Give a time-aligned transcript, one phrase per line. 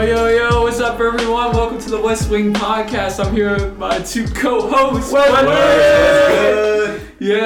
[0.00, 1.52] Yo, yo, yo, what's up, everyone?
[1.52, 3.22] Welcome to the West Wing Podcast.
[3.22, 5.12] I'm here with my two co hosts.
[5.12, 5.20] Yeah,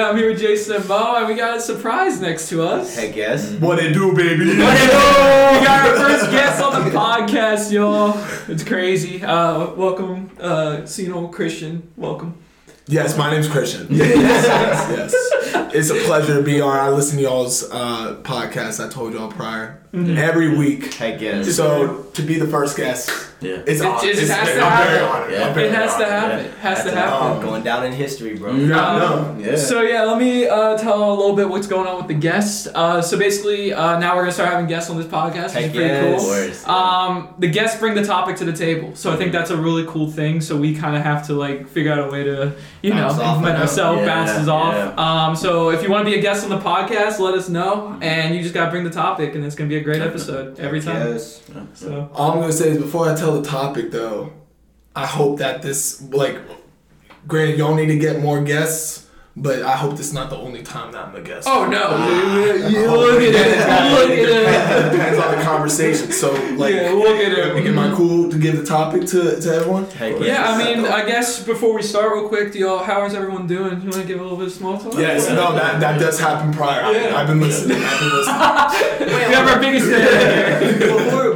[0.09, 2.95] I'm here with Jason and Mo, and we got a surprise next to us.
[2.95, 3.51] Heck yes.
[3.55, 4.45] What it do, baby?
[4.45, 8.17] we got our first guest on the podcast, y'all.
[8.47, 9.21] It's crazy.
[9.21, 11.91] Uh, welcome, uh, Sino Christian.
[11.97, 12.37] Welcome.
[12.87, 13.87] Yes, my name's Christian.
[13.89, 15.73] yes, yes, yes.
[15.73, 16.77] It's a pleasure to be on.
[16.77, 18.85] I listen to y'all's uh, podcast.
[18.85, 20.93] I told y'all prior every week.
[20.93, 21.55] Heck yes.
[21.55, 23.09] So to be the first guest,
[23.45, 23.57] Yeah.
[23.65, 25.31] it's It hon- just it's- has to happen.
[25.33, 25.57] Yeah.
[25.59, 26.39] It has to happen.
[26.39, 26.45] Yeah.
[26.45, 27.41] It has to happen.
[27.45, 28.53] going down in history, bro.
[28.53, 29.35] Yeah, Um, no.
[29.39, 29.55] Yeah.
[29.55, 32.67] So yeah, let me uh, tell a little bit what's going on with the guests.
[32.73, 35.65] Uh, so basically, uh, now we're gonna start having guests on this podcast, which is
[35.65, 36.21] Heck pretty yes.
[36.21, 36.29] cool.
[36.29, 36.67] Worse.
[36.67, 39.85] Um, the guests bring the topic to the table, so I think that's a really
[39.87, 40.41] cool thing.
[40.41, 43.19] So we kind of have to like figure out a way to, you know, Bounce
[43.19, 44.97] off implement ourselves, Yeah, bounces off.
[44.97, 47.97] Um, so if you want to be a guest on the podcast, let us know,
[48.01, 50.81] and you just gotta bring the topic, and it's gonna be a great episode every
[50.81, 51.13] time.
[51.13, 51.41] Yes.
[51.73, 54.33] So All I'm gonna say is before I tell the topic, though,
[54.95, 56.37] I hope that this like,
[57.27, 59.01] granted, y'all need to get more guests,
[59.37, 61.45] but I hope this is not the only time that I'm a guest.
[61.51, 61.97] oh no,
[62.69, 64.91] you look at it, look at It it.
[64.93, 66.13] depends on the conversation.
[66.13, 67.67] So like, Yeah, look at it.
[67.67, 69.85] am I cool to give the topic to, to everyone?
[69.87, 70.21] Heck.
[70.21, 73.45] Yeah, I mean, I guess before we start, real quick, do y'all, how is everyone
[73.45, 73.81] doing?
[73.81, 74.93] You want to give a little bit of small talk?
[74.97, 76.89] Yes, no, that, that does happen prior.
[76.93, 77.13] Yeah.
[77.13, 77.77] I, I've been listening.
[77.83, 79.05] I've been listening.
[79.05, 81.34] We have our biggest fan before, before we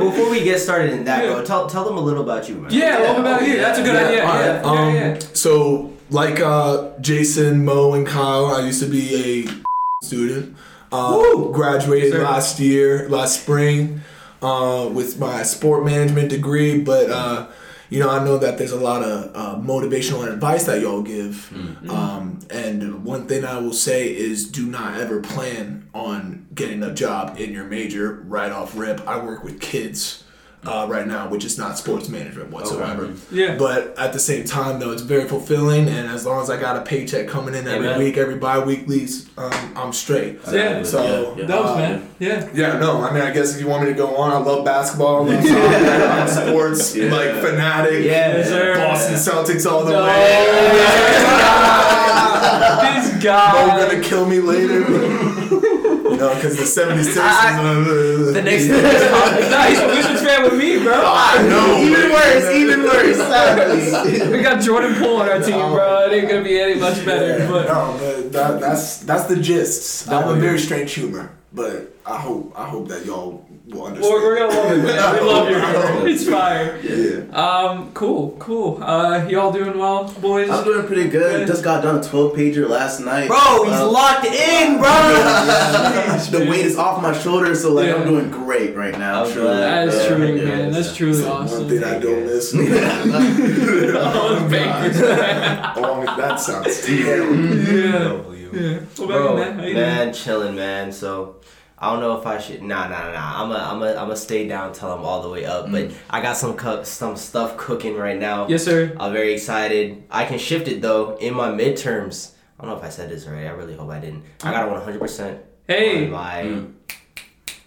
[0.52, 1.34] get started in that, Yeah.
[1.34, 2.72] bro, tell, tell them a little about you, man.
[2.72, 3.58] Yeah, a little about you.
[3.58, 4.24] That's a good Yeah, idea.
[4.24, 4.46] alright.
[4.64, 5.20] Yeah, Um, yeah, yeah.
[5.34, 9.06] So, like uh, Jason, Mo, and Kyle, I used to be
[9.48, 10.56] a student.
[10.92, 12.24] Uh, graduated Sir.
[12.24, 14.02] last year, last spring,
[14.42, 16.80] uh, with my sport management degree.
[16.82, 17.46] But uh,
[17.92, 21.52] you know, I know that there's a lot of uh, motivational advice that y'all give.
[21.90, 26.94] Um, and one thing I will say is, do not ever plan on getting a
[26.94, 29.08] job in your major right off rip.
[29.08, 30.24] I work with kids.
[30.66, 33.10] Uh, right now, which is not sports management whatsoever.
[33.32, 33.56] Yeah.
[33.56, 36.76] But at the same time, though, it's very fulfilling, and as long as I got
[36.76, 37.98] a paycheck coming in every Amen.
[37.98, 40.38] week, every bi-weeklies, um, I'm straight.
[40.52, 40.84] Yeah.
[40.84, 41.46] So, Yeah, yeah.
[41.48, 42.10] That was uh, man.
[42.20, 42.50] Yeah.
[42.54, 44.66] Yeah, no, I mean, I guess if you want me to go on, I love
[44.66, 47.10] basketball, I love soccer, I'm sports, Yeah.
[47.10, 48.04] like, fanatic.
[48.04, 48.36] Yeah.
[48.36, 48.76] Yes, sir.
[48.76, 50.04] Boston Celtics all the No.
[50.04, 50.14] way.
[53.02, 53.78] this Mo guy.
[53.88, 54.82] gonna kill me later.
[56.20, 57.18] no, because the 76ers.
[57.18, 58.68] I- uh, The next
[59.50, 60.09] Nah, he's a Wizards
[60.42, 60.94] fan with me, bro.
[61.06, 61.78] I know.
[61.80, 63.18] even worse, even worse.
[63.18, 64.32] Sadly.
[64.40, 66.06] We got Jordan Poole on our team, bro.
[66.10, 67.48] It ain't gonna be any much better.
[67.48, 70.08] But No, but that, that's that's the gist.
[70.08, 70.42] I have a W.
[70.42, 74.14] very strange humor, but I hope I hope that y'all will understand.
[74.14, 75.14] we're, we're gonna love it, man.
[75.14, 76.08] We love your humor.
[76.10, 76.80] It's fire.
[76.82, 77.20] Yeah.
[77.36, 78.84] Um, cool, cool.
[78.84, 80.50] Uh, y'all doing well, boys?
[80.50, 81.40] I'm doing pretty good.
[81.42, 81.48] Good.
[81.48, 83.28] Just got done a 12 pager last night.
[83.28, 84.90] Bro, he's Uh, locked in, bro.
[86.32, 87.96] the weight is off my shoulders, so like Yeah.
[87.96, 89.24] I'm doing great right now.
[89.26, 89.50] I'm truly.
[89.58, 90.44] That is Yeah, true, yeah.
[90.46, 90.72] man.
[90.72, 91.70] That's truly One awesome.
[91.70, 92.54] thing I don't miss.
[92.56, 95.02] Oh, bakers.
[95.02, 97.36] oh, that sounds terrible.
[97.38, 98.24] yeah.
[98.52, 98.80] Yeah.
[98.96, 99.60] What about Bro, you, man?
[99.60, 99.74] How
[100.06, 100.92] man, chilling, man.
[100.92, 101.36] So
[101.82, 102.62] I don't know if I should.
[102.62, 103.44] Nah, nah, nah.
[103.44, 105.72] I'm a, I'm a, I'm gonna stay down till I'm all the way up.
[105.72, 105.94] But mm.
[106.10, 108.48] I got some cu- some stuff cooking right now.
[108.48, 108.96] Yes, sir.
[109.00, 110.04] I'm very excited.
[110.12, 112.34] I can shift it though in my midterms.
[112.60, 113.46] I don't know if I said this right.
[113.46, 114.24] I really hope I didn't.
[114.44, 116.06] I got a 100 percent Hey.
[116.06, 116.74] on my mm.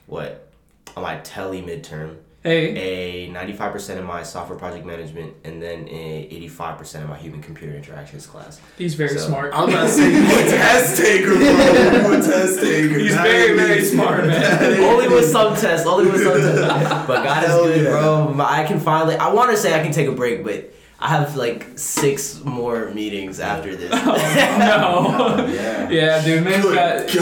[0.06, 0.48] what
[0.96, 2.16] on my tele midterm.
[2.42, 3.28] Hey.
[3.28, 7.72] A 95% in my software project management, and then a 85% in my human computer
[7.76, 8.60] interactions class.
[8.76, 9.52] He's very So- smart.
[9.54, 11.38] I'm not saying you a test taker, bro.
[11.40, 12.98] You a test taker.
[12.98, 14.80] He's That very, very smart, man.
[14.82, 15.86] only with some tests.
[15.86, 17.06] Only with some tests.
[17.06, 17.90] But God is Hell good, yeah.
[17.90, 18.32] bro.
[18.34, 19.14] My- I can finally.
[19.16, 22.90] I want to say I can take a break, but I have like six more
[22.90, 23.90] meetings after this.
[23.92, 25.46] Oh, no.
[25.46, 25.88] Yeah.
[25.90, 27.06] Yeah, dude, man's got.
[27.08, 27.18] Good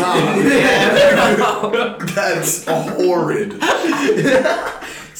[1.38, 2.00] God.
[2.08, 3.52] That's horrid.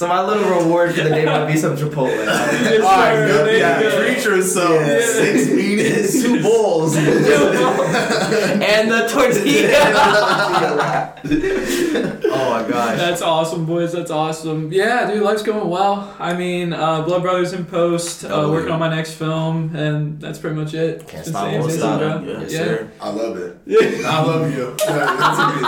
[0.01, 2.09] So my little reward for the day might be some Chipotle.
[2.71, 3.27] Yes, All right, sir.
[3.27, 3.47] good.
[3.49, 4.71] There yeah, treat yourself.
[4.71, 5.01] Yeah.
[5.01, 6.23] Six meetings.
[6.23, 6.97] Two bowls.
[6.97, 11.13] and the tortilla.
[12.33, 12.97] oh my gosh.
[12.97, 13.93] That's awesome, boys.
[13.93, 14.73] That's awesome.
[14.73, 16.15] Yeah, dude, life's going well.
[16.19, 18.75] I mean, uh, Blood Brothers in post, uh, Oh, working yeah.
[18.75, 21.07] on my next film, and that's pretty much it.
[21.07, 21.99] Can't It's stop, won't stop.
[22.01, 22.23] bro.
[22.41, 22.59] Yes, Yeah.
[22.59, 22.91] sir.
[23.01, 23.59] I love it.
[23.67, 24.11] Yeah.
[24.11, 24.75] I love you.
[24.79, 25.63] That's amazing.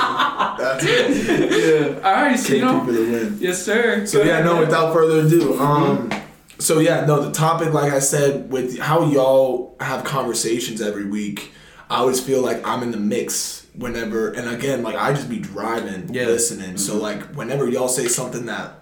[0.59, 1.93] That's amazing.
[1.93, 2.09] yeah.
[2.09, 2.81] All right, so you know.
[2.81, 3.37] people to win.
[3.41, 4.07] Yes, sir.
[4.07, 4.61] So Yeah, no.
[4.61, 6.11] Without further ado, um,
[6.59, 7.23] so yeah, no.
[7.23, 11.53] The topic, like I said, with how y'all have conversations every week,
[11.91, 15.39] I always feel like I'm in the mix whenever, and again, like I just be
[15.39, 16.27] driving, Yeah.
[16.27, 16.77] listening.
[16.77, 18.75] So like whenever y'all say something that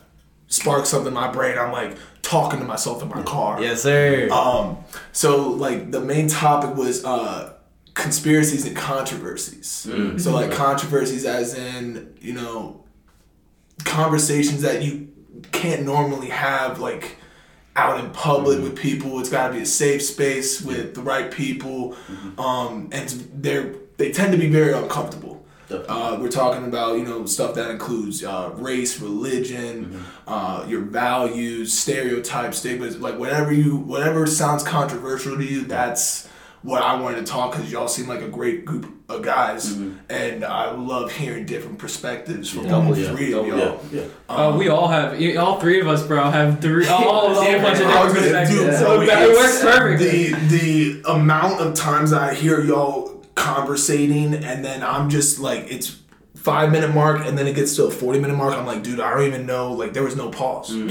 [0.49, 3.63] sparks something in my brain, I'm like talking to myself in my car.
[3.63, 4.29] Yes, sir.
[4.31, 4.79] Um,
[5.13, 7.55] so like the main topic was uh
[7.95, 9.87] conspiracies and controversies.
[9.89, 10.21] Mm.
[10.21, 12.85] So like controversies as in, you know,
[13.85, 15.10] conversations that you
[15.53, 17.17] can't normally have like
[17.77, 19.21] out in public with people.
[19.21, 21.97] It's got to be a safe space with the right people,
[22.39, 25.45] um, and they're they tend to be very uncomfortable.
[25.71, 31.73] Uh, we're talking about you know stuff that includes uh, race, religion, uh, your values,
[31.73, 35.65] stereotypes, stigmas, like whatever you whatever sounds controversial to you.
[35.65, 36.29] That's
[36.63, 39.73] what I wanted to talk because y'all seem like a great group of guys,
[40.11, 43.11] and I love hearing different perspectives from all Yeah.
[43.13, 43.81] three of y'all.
[43.91, 44.03] Yeah.
[44.29, 47.45] Uh, we all have, all three of us, bro, have three, all, a bunch of
[47.55, 48.79] different gonna do- perspectives.
[48.79, 50.33] so So it works perfectly.
[50.33, 55.97] The the amount of times I hear y'all conversating and then I'm just like it's
[56.43, 58.55] five minute mark and then it gets to a forty minute mark.
[58.55, 59.73] I'm like, dude, I don't even know.
[59.73, 60.91] Like there was no pause, and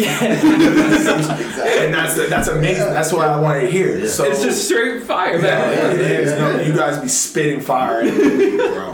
[1.93, 2.85] that's that's amazing.
[2.93, 4.07] That's what I wanted to hear.
[4.07, 5.95] So It's just straight fire, yeah, man.
[5.95, 6.31] it is.
[6.39, 8.93] No, you guys be spitting fire, at me, bro.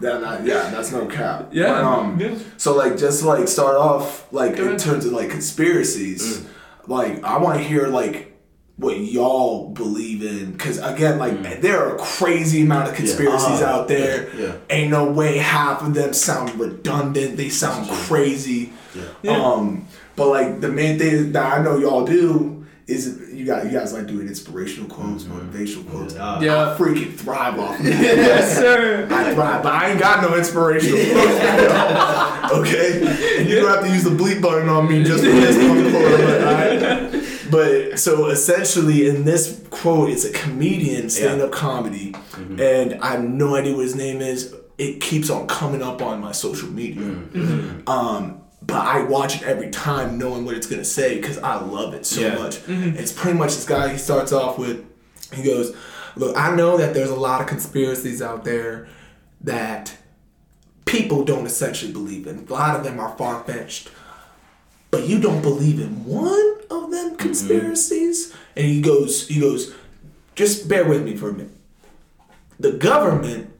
[0.00, 1.48] That not, yeah, that's no cap.
[1.50, 1.72] Yeah.
[1.72, 2.38] But, um, Yeah.
[2.56, 4.78] so like just like start off like Go in ahead.
[4.80, 6.46] terms of like conspiracies,
[6.86, 8.27] like I want to hear like
[8.78, 13.66] what y'all believe in because again like there are a crazy amount of conspiracies Uh,
[13.66, 14.32] out there.
[14.36, 14.52] yeah, yeah.
[14.70, 17.36] Ain't no way half of them sound redundant.
[17.36, 18.72] They sound crazy.
[19.22, 19.32] Yeah.
[19.36, 19.86] Um,
[20.16, 22.54] but like the main thing that I know y'all do
[22.86, 26.14] is you got you guys like doing inspirational quotes, motivational quotes.
[26.14, 26.40] Yeah.
[26.40, 26.72] Yeah.
[26.72, 27.78] I freaking thrive off.
[27.80, 27.92] of that.
[28.16, 29.06] Yes, sir.
[29.10, 32.52] I thrive, but I ain't got no inspirational quotes.
[32.52, 35.56] okay, and you don't have to use the bleep button on me just for this
[35.68, 37.07] one quote.
[37.50, 42.60] But, so essentially, in this quote, it's a comedian stand-up comedy, mm-hmm.
[42.60, 44.54] and I have no idea what his name is.
[44.76, 47.02] It keeps on coming up on my social media.
[47.02, 47.42] Mm-hmm.
[47.42, 47.88] Mm-hmm.
[47.88, 51.94] Um, but I watch it every time, knowing what it's gonna say because I love
[51.94, 52.34] it so Yeah.
[52.36, 52.60] much.
[52.68, 53.88] It's pretty much this guy.
[53.88, 54.84] He starts off with,
[55.32, 55.74] he goes,
[56.16, 58.86] "Look, I know that there's a lot of conspiracies out there
[59.40, 59.96] that
[60.84, 62.46] people don't essentially believe in.
[62.48, 63.90] A lot of them are far fetched,
[64.90, 67.16] but you don't believe in one of them mm-hmm.
[67.16, 69.74] conspiracies." And he goes, he goes,
[70.34, 71.56] "Just bear with me for a minute.
[72.58, 73.50] The government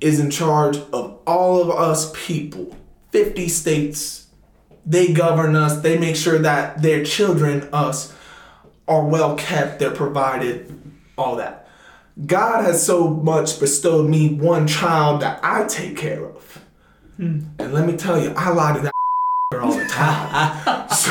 [0.00, 2.76] is in charge of all of us people,
[3.10, 4.28] 50 states."
[4.88, 5.80] they govern us.
[5.80, 8.12] They make sure that their children us
[8.88, 9.78] are well kept.
[9.78, 10.80] They're provided
[11.16, 11.68] all that.
[12.26, 16.64] God has so much bestowed me one child that i take care of.
[17.16, 17.40] Hmm.
[17.58, 18.92] And let me tell you i lied to that
[19.62, 21.10] all the time so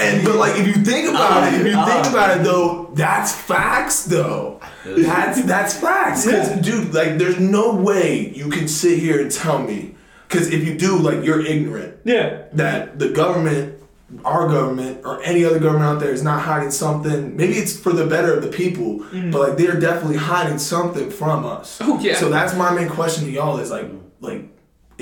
[0.00, 2.02] and but like if you think about it if you uh-huh.
[2.02, 7.74] think about it though that's facts though that's that's facts because dude like there's no
[7.74, 9.94] way you can sit here and tell me
[10.32, 12.44] because if you do like you're ignorant Yeah.
[12.54, 13.78] that the government,
[14.24, 17.36] our government, or any other government out there is not hiding something.
[17.36, 19.30] Maybe it's for the better of the people, mm-hmm.
[19.30, 21.78] but like they're definitely hiding something from us.
[21.82, 22.16] Oh, yeah.
[22.16, 23.90] So that's my main question to y'all is like,
[24.20, 24.48] like.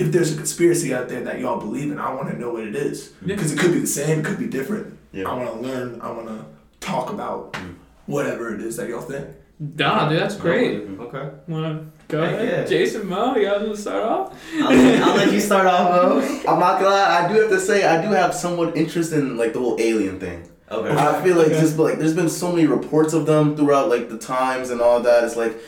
[0.01, 2.65] If there's a conspiracy out there that y'all believe in, I want to know what
[2.67, 4.99] it is because it could be the same, it could be different.
[5.13, 5.29] Yeah.
[5.29, 6.01] I want to learn.
[6.01, 6.45] I want to
[6.81, 7.75] talk about mm.
[8.07, 9.27] whatever it is that y'all think.
[9.61, 10.89] Nah, dude, that's great.
[10.99, 11.29] Okay.
[11.47, 12.49] Wanna go Heck ahead?
[12.49, 12.65] yeah.
[12.65, 14.43] Jason Mo, you guys wanna start off?
[14.55, 16.21] I'll, let- I'll let you start off, Mo.
[16.51, 19.37] I'm not gonna lie, I do have to say I do have somewhat interest in
[19.37, 20.49] like the whole alien thing.
[20.71, 20.91] Okay.
[20.91, 21.61] I feel like Okay.
[21.61, 25.01] just like there's been so many reports of them throughout like the times and all
[25.03, 25.25] that.
[25.25, 25.59] It's like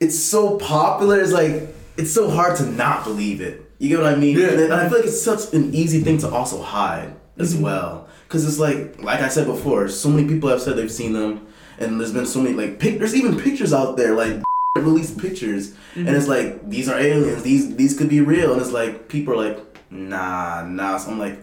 [0.00, 1.20] it's so popular.
[1.20, 3.70] It's like it's so hard to not believe it.
[3.78, 4.38] You get what I mean?
[4.38, 4.48] Yeah.
[4.48, 7.64] And I feel like it's such an easy thing to also hide as mm-hmm.
[7.64, 8.08] well.
[8.28, 11.46] Cause it's like like I said before, so many people have said they've seen them,
[11.78, 14.42] and there's been so many like pic- there's even pictures out there like
[14.76, 16.16] released pictures, and mm-hmm.
[16.16, 17.44] it's like these are aliens.
[17.44, 20.98] These these could be real, and it's like people are like nah nah.
[20.98, 21.38] So I'm like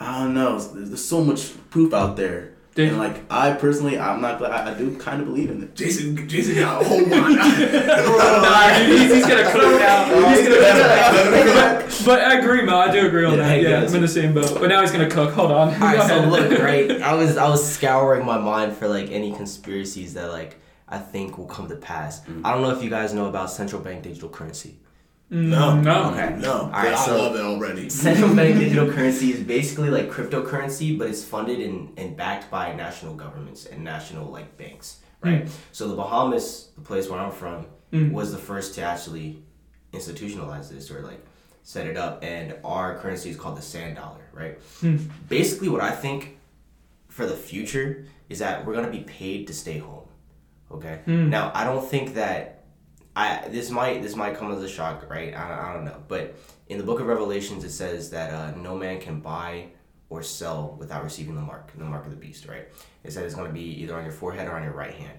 [0.00, 0.58] I don't know.
[0.58, 2.55] There's so much proof out there.
[2.76, 2.90] Dude.
[2.90, 4.44] And like I personally, I'm not.
[4.44, 5.74] I, I do kind of believe in it.
[5.74, 7.30] Jason, Jason got a whole lot.
[7.30, 10.04] nah, dude, he's, he's gonna cook now.
[10.28, 12.04] He's gonna cook.
[12.04, 12.76] But I agree, Mo.
[12.78, 13.62] I do agree on Yeah, that.
[13.62, 13.82] Yeah.
[13.82, 14.58] I'm in the same boat.
[14.60, 15.32] But now he's gonna cook.
[15.32, 15.68] Hold on.
[15.74, 16.90] All right, Go so look, right?
[17.02, 21.38] I was I was scouring my mind for like any conspiracies that like I think
[21.38, 22.20] will come to pass.
[22.26, 22.42] Mm.
[22.44, 24.76] I don't know if you guys know about central bank digital currency.
[25.30, 26.10] Mm, no, No.
[26.12, 26.36] Okay.
[26.38, 26.52] no.
[26.52, 27.88] All right, I so- love it already.
[27.88, 32.72] Central bank digital currency is basically like cryptocurrency, but it's funded and, and backed by
[32.74, 35.44] national governments and national like banks, right?
[35.46, 35.50] Mm.
[35.72, 38.12] So the Bahamas, the place where I'm from, mm.
[38.12, 39.42] was the first to actually
[39.92, 41.24] institutionalize this or like
[41.64, 44.58] set it up, and our currency is called the sand dollar, right?
[45.28, 46.38] Basically, what I think
[47.08, 50.06] for the future is that we're gonna be paid to stay home.
[50.70, 51.00] Okay.
[51.06, 52.55] Now I don't think that
[53.16, 55.34] I this might this might come as a shock, right?
[55.34, 56.36] I, I don't know, but
[56.68, 59.68] in the Book of Revelations it says that uh, no man can buy
[60.10, 62.68] or sell without receiving the mark, the mark of the beast, right?
[63.02, 65.18] It said it's gonna be either on your forehead or on your right hand.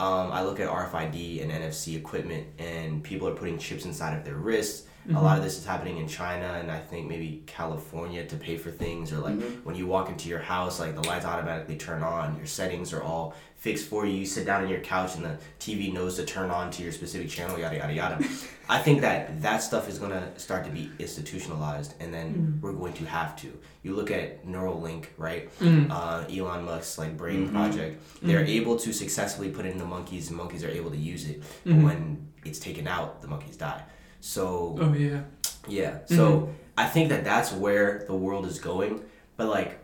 [0.00, 4.24] Um, I look at RFID and NFC equipment, and people are putting chips inside of
[4.24, 4.86] their wrists.
[5.10, 5.44] A lot of mm-hmm.
[5.44, 9.18] this is happening in China and I think maybe California to pay for things or
[9.18, 9.64] like mm-hmm.
[9.64, 12.36] when you walk into your house, like the lights automatically turn on.
[12.36, 14.12] Your settings are all fixed for you.
[14.12, 16.92] You sit down on your couch and the TV knows to turn on to your
[16.92, 17.58] specific channel.
[17.58, 18.28] Yada yada yada.
[18.68, 22.60] I think that that stuff is gonna start to be institutionalized, and then mm-hmm.
[22.60, 23.58] we're going to have to.
[23.82, 25.48] You look at Neuralink, right?
[25.90, 28.02] Uh, Elon Musk's like brain project.
[28.20, 31.42] They're able to successfully put it the monkeys, and monkeys are able to use it.
[31.64, 33.82] But when it's taken out, the monkeys die.
[34.20, 35.22] So Oh yeah.
[35.66, 35.90] yeah.
[35.90, 36.16] Mm-hmm.
[36.16, 39.02] So I think that that's where the world is going.
[39.36, 39.78] But like,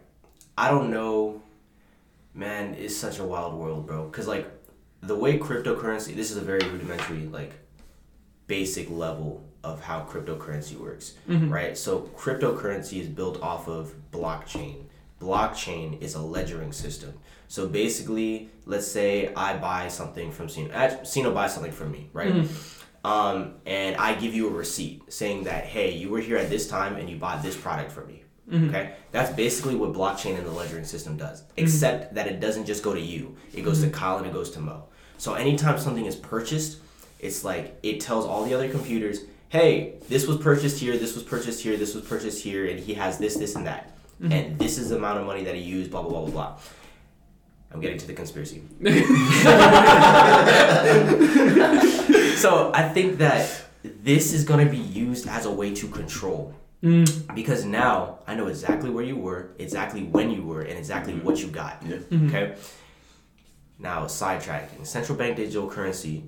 [0.56, 1.42] I don't know.
[2.34, 4.08] Man, it's such a wild world, bro.
[4.10, 4.50] Cause like,
[5.02, 6.14] the way cryptocurrency.
[6.14, 7.52] This is a very rudimentary, like,
[8.46, 11.50] basic level of how cryptocurrency works, mm-hmm.
[11.50, 11.76] right?
[11.76, 14.84] So cryptocurrency is built off of blockchain.
[15.20, 17.14] Blockchain is a ledgering system.
[17.48, 21.04] So basically, let's say I buy something from Sino.
[21.04, 22.32] Sino buys something from me, right?
[22.32, 22.83] Mm-hmm.
[23.04, 26.66] Um, and I give you a receipt saying that, hey, you were here at this
[26.66, 28.22] time and you bought this product from me.
[28.50, 28.70] Mm-hmm.
[28.70, 31.64] Okay, that's basically what blockchain and the ledgering system does, mm-hmm.
[31.64, 33.36] except that it doesn't just go to you.
[33.54, 33.94] It goes to mm-hmm.
[33.94, 34.84] Kyle and it goes to Mo.
[35.18, 36.78] So anytime something is purchased,
[37.20, 41.22] it's like it tells all the other computers, hey, this was purchased here, this was
[41.22, 43.90] purchased here, this was purchased here, and he has this, this, and that.
[44.22, 46.58] And this is the amount of money that he used, blah, blah, blah, blah, blah.
[47.72, 48.62] I'm getting to the conspiracy.
[52.36, 56.54] so I think that this is going to be used as a way to control.
[56.82, 57.34] Mm.
[57.34, 61.24] Because now I know exactly where you were, exactly when you were, and exactly mm-hmm.
[61.24, 61.82] what you got.
[61.82, 61.96] Yeah.
[61.96, 62.28] Mm-hmm.
[62.28, 62.54] Okay?
[63.78, 64.86] Now, sidetracking.
[64.86, 66.24] Central bank digital currency.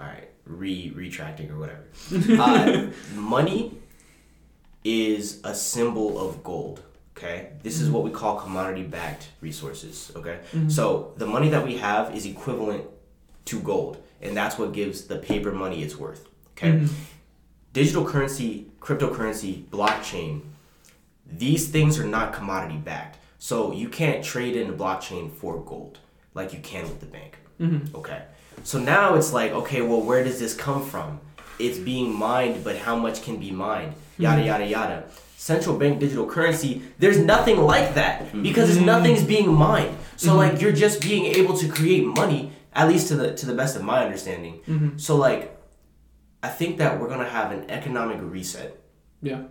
[0.00, 1.84] All right, re retracting or whatever.
[2.42, 3.76] uh, money
[4.82, 6.82] is a symbol of gold.
[7.16, 7.94] Okay, this is mm-hmm.
[7.94, 10.10] what we call commodity backed resources.
[10.16, 12.84] Okay, so the money that we have is equivalent
[13.44, 16.28] to gold, and that's what gives the paper money its worth.
[16.56, 16.94] Okay, mm-hmm.
[17.72, 20.42] digital currency, cryptocurrency, blockchain,
[21.26, 23.18] these things are not commodity backed.
[23.38, 25.98] So you can't trade in the blockchain for gold
[26.34, 27.38] like you can with the bank.
[27.60, 27.96] Mm-hmm.
[27.96, 28.22] Okay.
[28.64, 31.20] So now it's like, okay, well, where does this come from?
[31.58, 33.92] It's being mined, but how much can be mined?
[33.92, 34.22] Mm-hmm.
[34.22, 35.04] Yada, yada, yada.
[35.36, 39.96] Central bank digital currency, there's nothing like that because nothing's being mined.
[40.16, 43.54] So like you're just being able to create money, at least to the to the
[43.54, 44.60] best of my understanding.
[44.66, 44.98] Mm-hmm.
[44.98, 45.56] So like
[46.42, 48.76] I think that we're gonna have an economic reset
[49.22, 49.42] Yeah.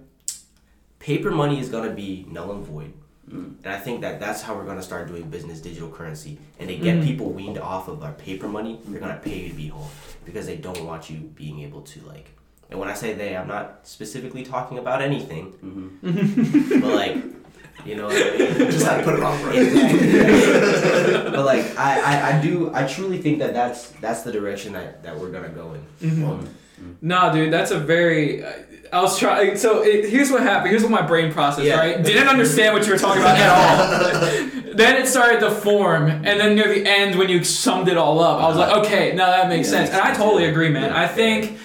[1.00, 2.94] paper money is going to be null and void.
[3.30, 3.56] Mm.
[3.64, 6.38] And I think that that's how we're going to start doing business digital currency.
[6.60, 7.06] And to get mm.
[7.06, 9.90] people weaned off of our paper money, they're going to pay you to be whole
[10.26, 12.28] because they don't want you being able to, like,
[12.70, 16.08] and when I say they, I'm not specifically talking about anything, mm-hmm.
[16.10, 16.80] Mm-hmm.
[16.82, 17.16] but like,
[17.86, 18.72] you know, what I mean?
[18.72, 19.56] Just had to put it on right.
[21.34, 25.04] but like, I, I, I do, I truly think that that's that's the direction that,
[25.04, 26.24] that we're gonna go in.
[26.24, 26.48] Um,
[27.00, 28.44] Nah, dude, that's a very.
[28.44, 28.52] Uh,
[28.92, 29.56] I was trying.
[29.56, 30.72] So it, here's what happened.
[30.72, 31.68] Here's what my brain processed.
[31.68, 31.78] Yeah.
[31.80, 34.74] Right, didn't understand what you were talking about at all.
[34.76, 38.20] then it started to form, and then near the end, when you summed it all
[38.20, 39.90] up, I was like, okay, now that makes Yeah, sense.
[39.92, 40.90] And I totally agree, man.
[40.90, 41.02] Yeah.
[41.04, 41.60] I think.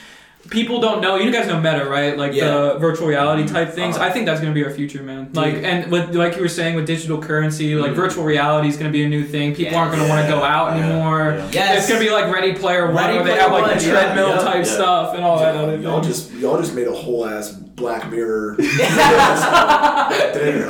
[0.50, 1.16] People don't know.
[1.16, 2.16] You guys know Meta, right?
[2.16, 2.46] Like Yeah.
[2.50, 3.96] the virtual reality type things.
[3.96, 4.06] Uh-huh.
[4.06, 5.30] I think that's gonna be our future, man.
[5.32, 8.90] Like and with like you were saying with digital currency, like virtual reality is gonna
[8.90, 9.54] be a new thing.
[9.54, 10.84] People aren't gonna want to go out Yeah.
[10.86, 11.34] anymore.
[11.38, 11.48] Yeah.
[11.52, 11.78] Yes.
[11.78, 13.84] It's gonna be like Ready Player One, Ready where they Player have like One, the
[13.84, 14.62] treadmill yeah, type yeah.
[14.62, 18.56] stuff and all that other Y'all just y'all just made a whole ass Black Mirror.
[18.58, 18.70] there,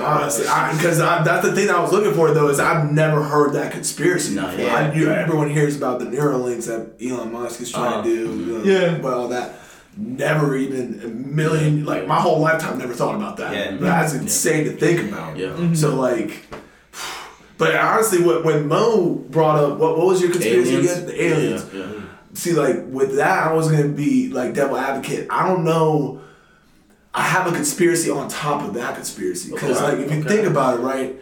[0.00, 0.44] uh, honestly,
[0.76, 4.34] because that's the thing I was looking for though is I've never heard that conspiracy.
[4.34, 4.75] No, yeah.
[4.75, 8.02] I, you, everyone hears about the Neuralinks that Elon Musk is trying Uh-huh.
[8.02, 8.28] to uh, do.
[8.28, 8.50] Mm-hmm.
[8.50, 8.98] you know, Yeah.
[8.98, 9.54] but all that.
[9.98, 13.54] Never even a million like my whole lifetime never thought about that.
[13.54, 13.76] Yeah.
[13.78, 15.36] That's insane to think about.
[15.38, 15.48] Yeah.
[15.48, 15.75] Mm-hmm.
[15.75, 16.44] So like.
[17.58, 20.90] But honestly, when, when Mo brought up what, what was your conspiracy Aliens.
[20.92, 21.06] again?
[21.06, 22.00] The aliens Yeah, yeah.
[22.34, 26.20] see like with that i was gonna be like devil advocate i don't know
[27.16, 30.28] i have a conspiracy on top of that conspiracy because Okay, like if you okay.
[30.28, 31.16] think about it right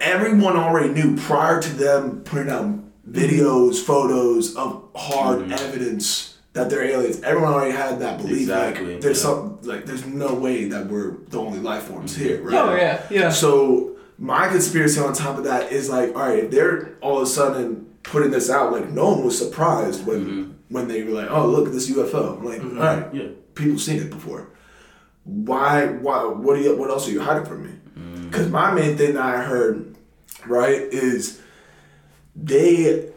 [0.00, 2.68] everyone already knew prior to them putting out
[3.10, 5.52] videos photos of hard Mm-hmm.
[5.52, 9.22] evidence that they're aliens everyone already had that belief Exactly, like there's yeah.
[9.30, 13.02] some like there's no way that we're the only life forms here right Oh yeah,
[13.10, 13.30] yeah.
[13.30, 17.22] so my conspiracy on top of that is like, all right, if they're all of
[17.22, 20.52] a sudden putting this out, like no one was surprised when Mm-hmm.
[20.74, 22.36] when they were like, oh look at this UFO.
[22.38, 23.28] I'm like, all right, Yeah.
[23.54, 24.48] people seen it before.
[25.24, 25.86] Why?
[25.86, 26.24] Why?
[26.24, 26.76] What do you?
[26.76, 28.24] What else are you hiding from me?
[28.24, 29.96] Because my main thing that I heard,
[30.46, 31.40] right, is
[32.34, 33.12] they.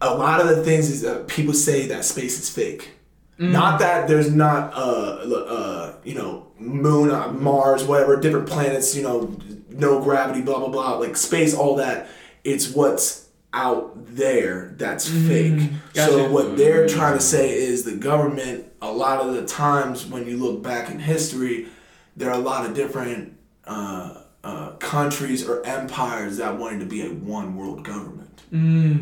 [0.00, 2.90] A lot of the things is that people say that space is fake.
[3.38, 9.02] Not that there's not uh, uh you know moon, uh, Mars, whatever, different planets, you
[9.02, 9.36] know,
[9.70, 12.08] no gravity, blah blah blah, like space, all that.
[12.44, 13.23] It's what's
[13.54, 15.70] out there that's fake.
[15.94, 16.10] gotcha.
[16.10, 18.66] So what they're trying to say is the government.
[18.82, 21.68] A lot of the times when you look back in history,
[22.16, 27.00] there are a lot of different uh, uh, countries or empires that wanted to be
[27.02, 28.42] a one world government.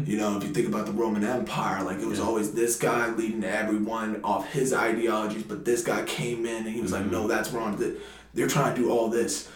[0.07, 3.11] You know, if you think about the Roman Empire, like it was always this guy
[3.11, 7.27] leading everyone off his ideologies, but this guy came in and he was like, no,
[7.27, 7.77] that's wrong.
[8.33, 9.51] They're trying to do all this.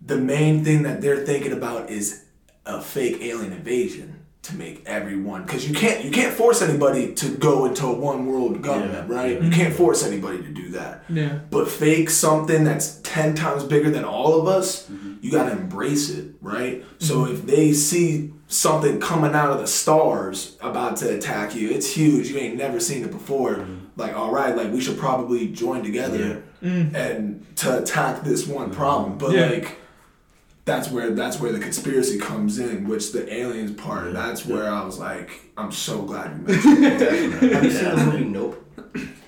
[0.00, 2.26] The main thing that they're thinking about is
[2.68, 7.28] a fake alien invasion to make everyone because you can't you can't force anybody to
[7.28, 9.30] go into a one world government, Yeah, right?
[9.32, 9.34] yeah.
[9.34, 9.52] You mm-hmm.
[9.52, 11.04] can't force anybody to do that.
[11.08, 11.40] Yeah.
[11.50, 15.14] But fake something that's 10 times bigger than all of us, mm-hmm.
[15.20, 16.84] you got to embrace it, right?
[16.98, 17.34] So mm-hmm.
[17.34, 22.28] if they see something coming out of the stars about to attack you, it's huge.
[22.28, 23.66] You ain't never seen it before.
[23.96, 26.94] Like, all right, like we should probably join together mm.
[26.94, 29.18] and to attack this one problem.
[29.18, 29.46] But Yeah.
[29.46, 29.77] like
[30.68, 34.12] that's where that's where the conspiracy comes in, which the aliens part.
[34.12, 37.52] That's where I was like, I'm so glad you mentioned it.
[37.54, 38.64] Have you seen the movie Nope?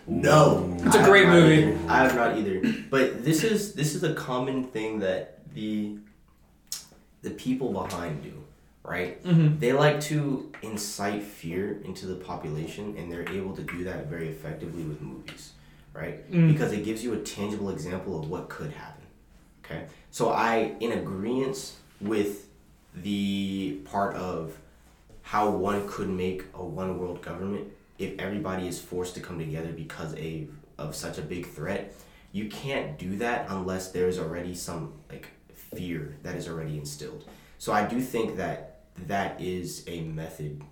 [0.07, 0.77] No.
[0.81, 1.63] It's a great have movie.
[1.63, 1.79] either.
[1.89, 2.61] I have not either.
[2.91, 5.97] But this is this is a common thing that the
[7.23, 8.45] the people behind do,
[8.83, 9.23] right?
[9.25, 9.59] Mm-hmm.
[9.59, 14.29] They like to incite fear into the population, and they're able to do that very
[14.29, 15.53] effectively with movies,
[15.95, 16.31] right?
[16.31, 16.53] Mm.
[16.53, 19.05] Because it gives you a tangible example of what could happen.
[19.71, 22.49] Okay, so I in agreement with
[22.95, 24.59] the part of
[25.23, 29.71] how one could make a one world government if everybody is forced to come together
[29.73, 31.95] because a, of such a big threat
[32.33, 37.25] you can't do that unless there's already some like fear that is already instilled.
[37.59, 40.62] So i do think that that is a method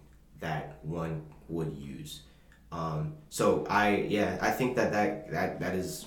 [0.41, 2.23] that one would use.
[2.73, 6.07] Um, so i yeah i think that that that, that is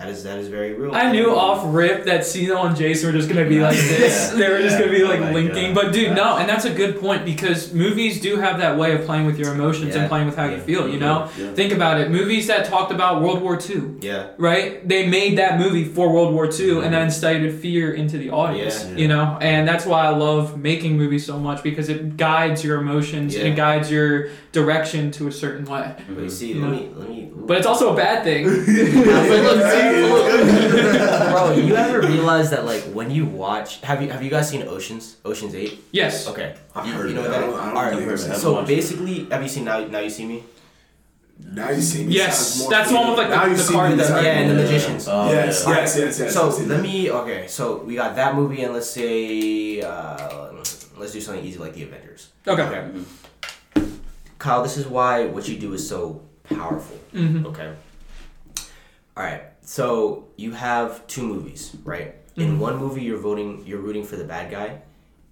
[0.00, 3.12] that is that is very real I knew off rip that Cena and Jason were
[3.12, 4.30] just gonna be like this.
[4.32, 4.38] Yeah.
[4.38, 5.74] They were just gonna be like Oh linking.
[5.74, 5.84] God.
[5.84, 6.14] But dude, Yeah.
[6.14, 9.38] no, and that's a good point because movies do have that way of playing with
[9.38, 10.02] your emotions Yeah.
[10.02, 10.88] and playing with how you feel.
[10.88, 11.00] You mm-hmm.
[11.00, 11.52] know, Yeah.
[11.52, 12.10] think about it.
[12.10, 14.88] Movies that talked about World War II, yeah right?
[14.88, 17.02] They made that movie for World War II and then mm-hmm.
[17.04, 18.86] incited fear into the audience.
[18.86, 18.96] Yeah.
[18.96, 22.80] You know, and that's why I love making movies so much because it guides your
[22.80, 25.94] emotions and it guides your direction to a certain way.
[26.08, 26.62] but you see mm-hmm.
[26.62, 28.46] let me let me But it's also a bad thing.
[29.90, 34.62] Bro, you ever realize that like when you watch have you have you guys seen
[34.66, 35.16] Oceans?
[35.24, 35.82] Oceans Eight?
[35.92, 36.26] yes.
[36.28, 36.54] Okay.
[36.74, 38.20] I've you, heard you know of that I don't- I don't Alright, think I've heard
[38.20, 38.36] of it.
[38.40, 38.74] So watched it.
[38.76, 40.42] basically have you seen now now you see me?
[41.52, 42.12] Now you see me.
[42.14, 44.50] Yes, more that's the one with, like, Now the- you the card me Yeah, and
[44.50, 45.08] the more- magicians.
[45.08, 45.74] Oh, yes, yeah.
[45.74, 46.34] yes, yes, yes.
[46.34, 50.52] So I've let me okay, so we got that movie and let's say uh,
[50.98, 52.28] let's do something easy like the Avengers.
[52.46, 52.90] Okay.
[54.38, 56.98] Kyle, this is why what you do is so powerful.
[57.14, 57.44] Mhm.
[57.46, 57.72] Okay.
[59.16, 59.42] All right.
[59.70, 62.10] So you have two movies, right?
[62.30, 62.40] Mm-hmm.
[62.42, 64.80] In one movie, you're voting, you're rooting for the bad guy,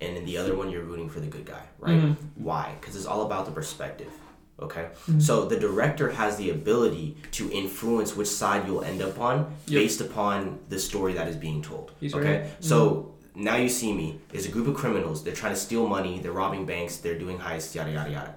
[0.00, 2.00] and in the other one, you're rooting for the good guy, right?
[2.00, 2.14] Mhm.
[2.36, 2.76] Why?
[2.80, 4.12] Because it's all about the perspective.
[4.60, 4.84] Okay.
[4.84, 5.18] Mm-hmm.
[5.18, 9.80] So the director has the ability to influence which side you'll end up on Yep.
[9.82, 11.90] based upon the story that is being told.
[11.98, 12.30] He's okay.
[12.30, 12.42] right.
[12.44, 12.62] Mm-hmm.
[12.70, 14.20] So now you see me.
[14.30, 15.24] There's a group of criminals.
[15.24, 16.20] They're trying to steal money.
[16.20, 16.98] They're robbing banks.
[16.98, 17.74] They're doing heists.
[17.74, 18.34] Yada yada yada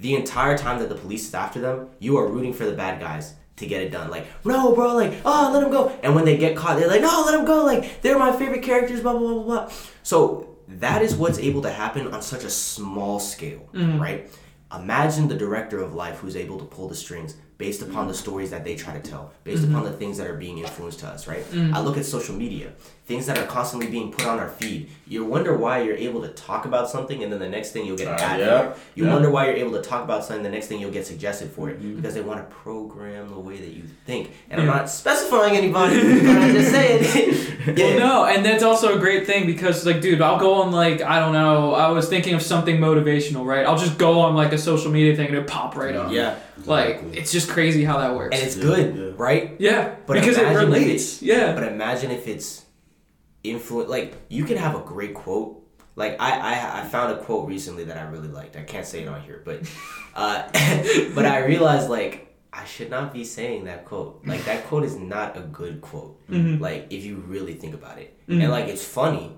[0.00, 3.00] the entire time that the police is after them, you are rooting for the bad
[3.00, 4.10] guys to get it done.
[4.10, 5.96] Like, no, bro, like, oh, let them go.
[6.02, 7.64] And when they get caught, they're like, no, let them go.
[7.64, 9.72] Like, they're my favorite characters, blah, blah, blah, blah, blah.
[10.02, 14.00] So that is what's able to happen on such a small scale, mm-hmm.
[14.00, 14.30] right?
[14.74, 18.50] Imagine the director of life who's able to pull the strings based upon the stories
[18.50, 19.74] that they try to tell, based mm-hmm.
[19.74, 21.42] upon the things that are being influenced to us, right?
[21.50, 21.72] Mm.
[21.74, 22.72] I look at social media,
[23.08, 24.90] things that are constantly being put on our feed.
[25.06, 27.96] You wonder why you're able to talk about something and then the next thing you'll
[27.96, 28.74] get an Uh, ad yeah.
[28.94, 29.12] You yeah.
[29.14, 31.68] wonder why you're able to talk about something the next thing you'll get suggested for
[31.68, 31.92] Mm-hmm.
[31.92, 34.30] it because they want to program the way that you think.
[34.50, 34.68] And Yeah.
[34.70, 37.44] I'm not specifying anybody, but I'm just saying.
[37.68, 41.02] Well, no, and that's also a great thing because, like, dude, I'll go on like
[41.02, 41.74] I don't know.
[41.74, 43.66] I was thinking of something motivational, right?
[43.66, 46.10] I'll just go on like a social media thing and it pop right up.
[46.10, 48.34] Yeah, Like it's just crazy how that works.
[48.36, 49.10] and it's Yeah, good, yeah.
[49.18, 49.54] right?
[49.58, 51.20] yeah, But because it if relates.
[51.20, 51.52] Yeah.
[51.54, 52.64] But imagine if it's
[53.44, 53.88] influence.
[53.90, 55.64] Like you can have a great quote.
[55.96, 58.56] Like I, I, I found a quote recently that I really liked.
[58.56, 59.62] I can't say it on here, but,
[60.14, 60.42] uh,
[61.14, 64.22] but I realized like I should not be saying that quote.
[64.24, 66.24] Like that quote is not a good quote.
[66.28, 66.60] Mhm.
[66.60, 68.42] Like if you really think about it, Mhm.
[68.42, 69.32] and like it's funny,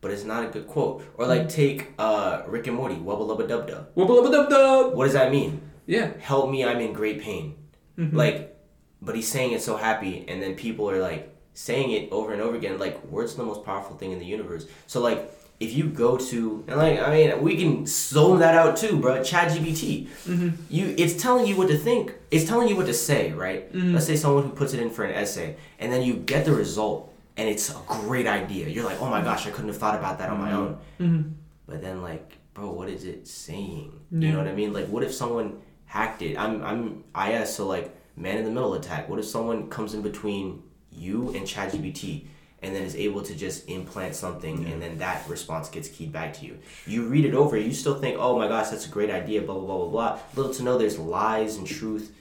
[0.00, 1.04] but it's not a good quote.
[1.18, 3.94] Or like take uh Rick and Morty, wubba lubba dub dub.
[3.96, 4.94] Wubba lubba dub dub.
[4.94, 5.62] What does that mean?
[5.86, 6.12] Yeah.
[6.20, 7.56] Help me, I'm in great pain.
[7.98, 8.12] Mhm.
[8.14, 8.56] Like,
[9.00, 12.40] but he's saying it so happy, and then people are like saying it over and
[12.42, 12.78] over again.
[12.78, 14.66] Like, words are the most powerful thing in the universe.
[14.86, 18.76] So like, if you go to and like, I mean, we can zone that out
[18.76, 19.20] too, bro.
[19.20, 20.48] ChatGPT, Mm-hmm.
[20.70, 22.14] you, it's telling you what to think.
[22.32, 23.72] It's telling you what to say, right?
[23.72, 23.92] Mhm.
[23.94, 26.52] Let's say someone who puts it in for an essay, and then you get the
[26.52, 28.66] result, and it's a great idea.
[28.68, 30.78] You're like, oh my gosh, I couldn't have thought about that on my own.
[31.00, 31.28] Mm-hmm.
[31.68, 33.92] But then like bro, what is it saying?
[34.10, 34.72] You know what I mean?
[34.74, 36.36] Like, what if someone hacked it?
[36.36, 39.08] I'm I'm IS, so like man in the middle attack.
[39.08, 40.62] What if someone comes in between
[40.94, 42.26] you and ChatGPT?
[42.64, 46.32] And then is able to just implant something, and then that response gets keyed back
[46.34, 46.58] to you.
[46.86, 49.56] You read it over, you still think, "Oh my gosh, that's a great idea." Blah
[49.56, 50.18] blah blah blah blah.
[50.36, 52.14] Little to know, there's lies and truth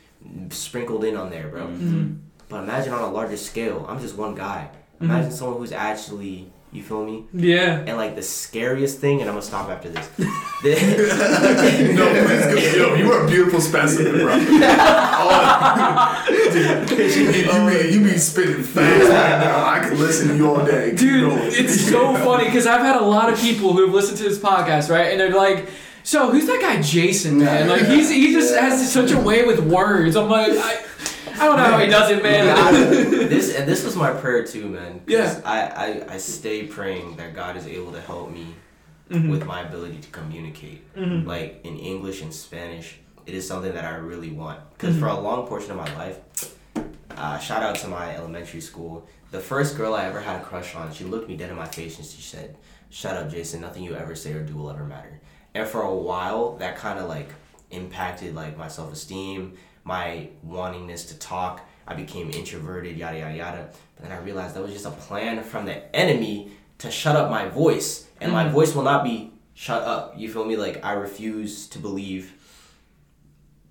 [0.49, 1.67] sprinkled in on there, bro.
[1.67, 2.13] Mm-hmm.
[2.49, 4.71] But imagine on a larger scale, I'm just one guy.
[4.95, 5.05] Mm-hmm.
[5.05, 7.25] Imagine someone who's actually, you feel me?
[7.33, 7.83] Yeah.
[7.85, 10.09] And like the scariest thing, and I'm gonna stop after this.
[10.17, 12.77] no, please go.
[12.77, 14.33] Yo, you are a beautiful specimen, bro.
[15.23, 19.65] Oh, dude, you, be, you, be, you be spitting fast right now.
[19.65, 20.95] I could listen to you all day.
[20.95, 21.51] Dude, going.
[21.53, 24.39] it's so funny because I've had a lot of people who have listened to this
[24.39, 25.11] podcast, right?
[25.11, 25.69] And they're like,
[26.03, 27.39] "So who's that guy, Jason?
[27.39, 30.83] Man, like he's he just has such a way with words." I'm like, I,
[31.41, 32.45] I don't know how he does it, man.
[32.55, 32.73] God,
[33.29, 35.01] this and this was my prayer too, man.
[35.07, 35.41] Yeah.
[35.43, 38.47] I, I I stay praying that God is able to help me
[39.09, 39.29] Mm-hmm.
[39.29, 42.95] with my ability to communicate, like in English and Spanish.
[43.25, 45.23] It is something that I really want because for a Mm-hmm.
[45.25, 46.17] long portion of my life,
[47.17, 49.05] uh, shout out to my elementary school.
[49.31, 51.67] The first girl I ever had a crush on, she looked me dead in my
[51.67, 52.55] face and she said,
[52.89, 53.59] "Shut up, Jason.
[53.59, 55.19] Nothing you ever say or do will ever matter."
[55.53, 57.29] And for a while, that kind of like
[57.69, 61.67] impacted like my self esteem, my wantingness to talk.
[61.87, 63.69] I became introverted, yada yada yada.
[63.95, 67.29] But then I realized that was just a plan from the enemy to shut up
[67.29, 68.51] my voice, and my mm.
[68.51, 70.13] voice will not be shut up.
[70.17, 70.57] You feel me?
[70.57, 72.33] Like I refuse to believe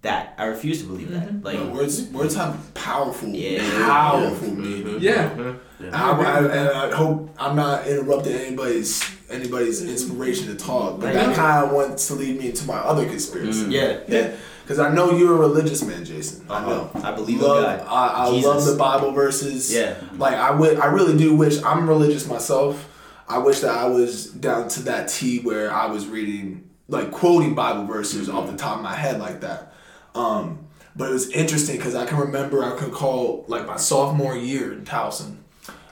[0.02, 0.34] that.
[0.38, 1.28] I refuse to believe that.
[1.28, 1.44] Mm-hmm.
[1.44, 3.60] Like Yo, words, words have powerful, Yeah.
[3.86, 5.00] powerful meaning.
[5.00, 5.30] yeah.
[5.78, 11.12] And I, I, and I hope I'm not interrupting anybody's anybody's inspiration to talk, but
[11.14, 13.66] that kind of wants to lead me into my other conspiracy.
[13.70, 14.00] yeah.
[14.08, 14.32] Yeah,
[14.70, 16.46] because I know you're a religious man, Jason.
[16.48, 16.88] I know.
[16.94, 17.08] Uh-huh.
[17.08, 17.80] I believe in God.
[17.88, 18.46] I, I Jesus.
[18.46, 19.74] love the Bible verses.
[19.74, 19.96] Yeah.
[20.16, 22.88] Like I would, I really do wish I'm religious myself.
[23.28, 27.56] I wish that I was down to that T where I was reading, like quoting
[27.56, 29.72] Bible verses off the top of my head like that.
[30.14, 34.36] Um, but it was interesting because I can remember I could call like my sophomore
[34.36, 35.38] year in Towson.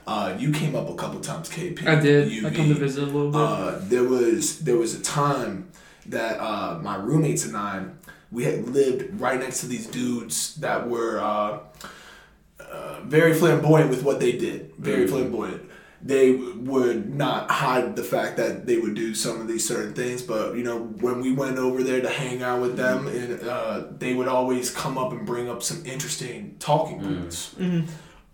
[0.07, 1.85] Uh, you came up a couple times, KP.
[1.85, 2.29] I did.
[2.29, 2.55] I UV.
[2.55, 3.41] come to visit a little bit.
[3.41, 5.73] Uh, there was there was a time
[6.07, 7.85] that uh, my roommates and I
[8.31, 11.61] we had lived right next to these dudes that were uh,
[12.61, 14.75] uh, very flamboyant with what they did.
[14.79, 15.62] Very flamboyant.
[16.01, 20.23] They would not hide the fact that they would do some of these certain things,
[20.23, 23.85] but you know when we went over there to hang out with them, and uh,
[23.99, 27.55] they would always come up and bring up some interesting talking points.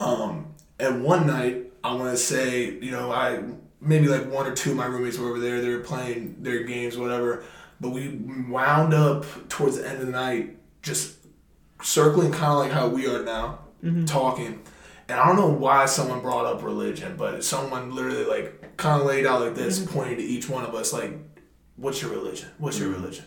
[0.00, 3.42] Um, and one night, I want to say, you know, I
[3.80, 5.62] maybe like one or two of my roommates were over there.
[5.62, 7.44] They were playing their games, whatever.
[7.84, 8.08] But we
[8.48, 11.18] wound up towards the end of the night, just
[11.82, 14.06] circling, kind of like how we are now, mm-hmm.
[14.06, 14.62] talking.
[15.06, 19.06] And I don't know why someone brought up religion, but someone literally like kind of
[19.06, 19.92] laid out like this, mm-hmm.
[19.92, 21.12] pointing to each one of us, like,
[21.76, 22.48] "What's your religion?
[22.56, 23.02] What's your mm-hmm.
[23.02, 23.26] religion?"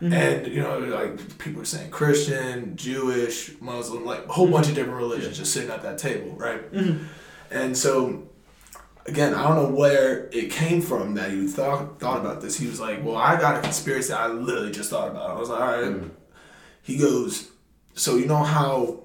[0.00, 4.74] And you know, like people were saying Christian, Jewish, Muslim, like a whole bunch of
[4.74, 6.60] different religions just sitting at that table, right?
[7.52, 8.24] And so,
[9.08, 12.58] again, I don't know where it came from that he thought thought about this.
[12.58, 14.12] He was like, "Well, I got a conspiracy.
[14.12, 15.32] I literally just thought about." it.
[15.34, 16.08] I was like, "All right." Mm-hmm.
[16.82, 17.50] He goes,
[17.94, 19.04] "So you know how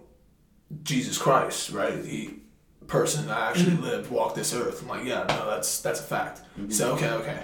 [0.83, 2.03] Jesus Christ, right?
[2.03, 2.35] He
[2.87, 3.83] person that actually mm-hmm.
[3.83, 6.67] lived, walked this earth." I'm like, "Yeah, no, that's that's a fact." Mm-hmm.
[6.67, 7.43] He said, "Okay, okay."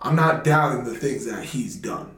[0.00, 2.10] I'm not doubting the things that he's done.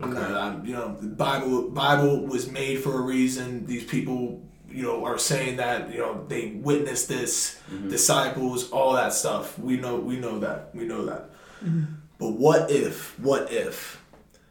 [0.00, 3.66] I'm not- I'm- you know, the Bible Bible was made for a reason.
[3.66, 7.88] These people, you know, are saying that you know they witnessed this, mm-hmm.
[7.88, 9.58] disciples, all that stuff.
[9.58, 11.30] We know, we know that, we know that.
[11.64, 11.94] Mm-hmm.
[12.18, 14.02] But what if, what if,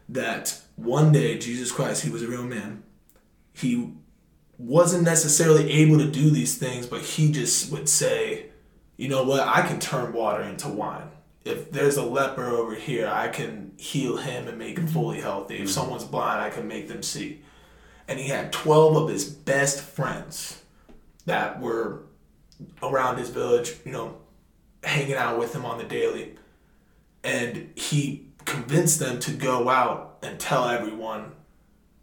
[0.08, 2.82] that one day Jesus Christ, he was a real man.
[3.52, 3.92] He
[4.56, 8.46] wasn't necessarily able to do these things, but he just would say,
[8.96, 11.10] you know what, I can turn water into wine.
[11.44, 14.92] If there's a leper over here, I can heal him and make him mm-hmm.
[14.92, 15.58] fully healthy.
[15.58, 17.42] If someone's blind, I can make them see.
[18.08, 20.62] And he had 12 of his best friends
[21.26, 22.00] that were
[22.82, 24.16] around his village, you know,
[24.82, 26.36] hanging out with him on the daily.
[27.22, 31.32] And he convinced them to go out and tell everyone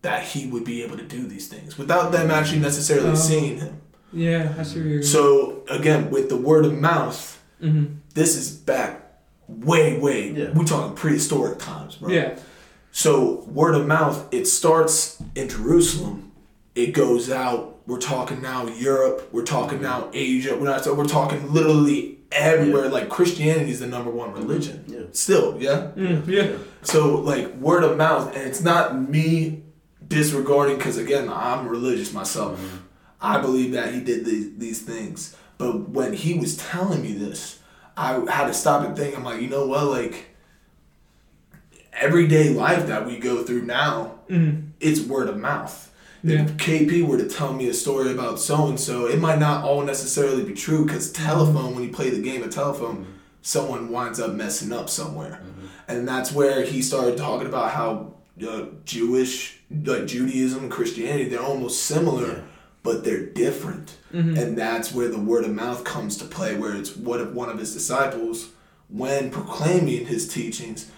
[0.03, 3.15] that he would be able to do these things without them actually necessarily Oh.
[3.15, 3.81] seeing him.
[4.13, 7.95] yeah, I see you're So again, with the word of mouth, Mhm.
[8.13, 9.01] this is back
[9.47, 10.29] way, way.
[10.31, 10.51] Yeah.
[10.53, 12.09] We're talking prehistoric times, bro.
[12.11, 12.37] Yeah.
[12.95, 16.31] So word of mouth, it starts in Jerusalem.
[16.75, 17.81] It goes out.
[17.85, 19.27] We're talking now Europe.
[19.33, 20.05] We're talking mm-hmm.
[20.05, 20.55] now Asia.
[20.55, 20.85] We're not.
[20.85, 22.87] So we're talking literally everywhere.
[22.87, 24.47] Like Christianity is the number one mm-hmm.
[24.47, 24.85] religion.
[24.87, 25.01] Yeah.
[25.11, 25.91] Still, yeah.
[25.97, 26.55] Mm, yeah.
[26.83, 29.63] So like word of mouth, and it's not me
[30.07, 32.57] disregarding because again I'm religious myself.
[32.57, 32.77] Mm-hmm.
[33.19, 37.59] I believe that he did these, these things, but when he was telling me this,
[37.97, 39.17] I had to stop and think.
[39.17, 40.34] I'm like, you know what, like
[41.95, 44.67] everyday life that we go through now, mm-hmm.
[44.79, 45.91] it's word of mouth.
[46.23, 46.43] Yeah.
[46.43, 49.63] If KP were to tell me a story about so and so, it might not
[49.63, 51.25] all necessarily be true because mm-hmm.
[51.25, 53.11] telephone, when you play the game of telephone, mm-hmm.
[53.41, 55.41] someone winds up messing up somewhere.
[55.87, 61.41] And that's where he started talking about how uh, Jewish, like Judaism and Christianity, they're
[61.41, 62.43] almost similar,
[62.81, 63.97] but they're different.
[64.37, 67.49] And that's where the word of mouth comes to play, where it's what if one
[67.49, 68.49] of his disciples,
[68.89, 70.89] when proclaiming his teachings,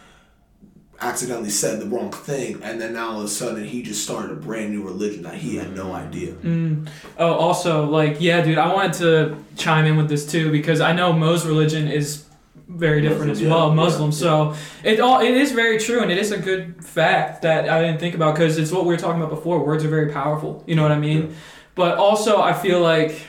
[0.99, 4.31] accidentally said the wrong thing, and then now all of a sudden he just started
[4.31, 5.95] a brand new religion that he had no mm.
[5.95, 6.33] idea.
[6.33, 6.87] Mm.
[7.17, 10.93] Oh, also, like, yeah, dude, I wanted to chime in with this too because I
[10.93, 12.25] know Mo's religion is
[12.67, 14.11] very different as well, yeah, Muslim.
[14.11, 14.17] yeah.
[14.17, 17.81] So it all it is very true, and it is a good fact that I
[17.81, 19.63] didn't think about because it's what we were talking about before.
[19.63, 20.63] Words are very powerful.
[20.67, 21.35] You know what I mean?
[21.75, 23.21] But also, I feel like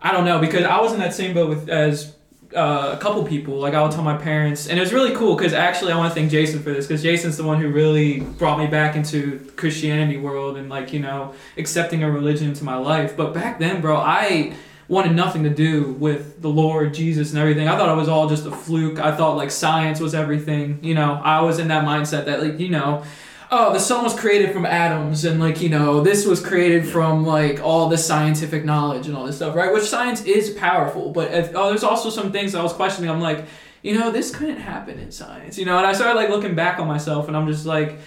[0.00, 2.14] I don't know because I was in that same boat with as
[2.54, 3.54] uh, a couple people.
[3.58, 6.10] Like I would tell my parents, and it was really cool because actually I want
[6.10, 9.38] to thank Jason for this because Jason's the one who really brought me back into
[9.56, 13.16] Christianity world and like you know accepting a religion into my life.
[13.16, 14.54] But back then, bro, I
[14.88, 17.68] wanted nothing to do with the Lord, Jesus, and everything.
[17.68, 18.98] I thought it was all just a fluke.
[18.98, 20.78] I thought like science was everything.
[20.82, 23.04] You know, I was in that mindset that like you know
[23.50, 27.24] oh, the sun was created from atoms, and like you know, this was created from
[27.24, 29.72] like all this scientific knowledge and all this stuff, right?
[29.72, 33.10] Which science is powerful, but if, oh, there's also some things I was questioning.
[33.10, 33.46] I'm like,
[33.82, 36.78] you know, this couldn't happen in science, you know, and I started like looking back
[36.78, 37.98] on myself, and I'm just like,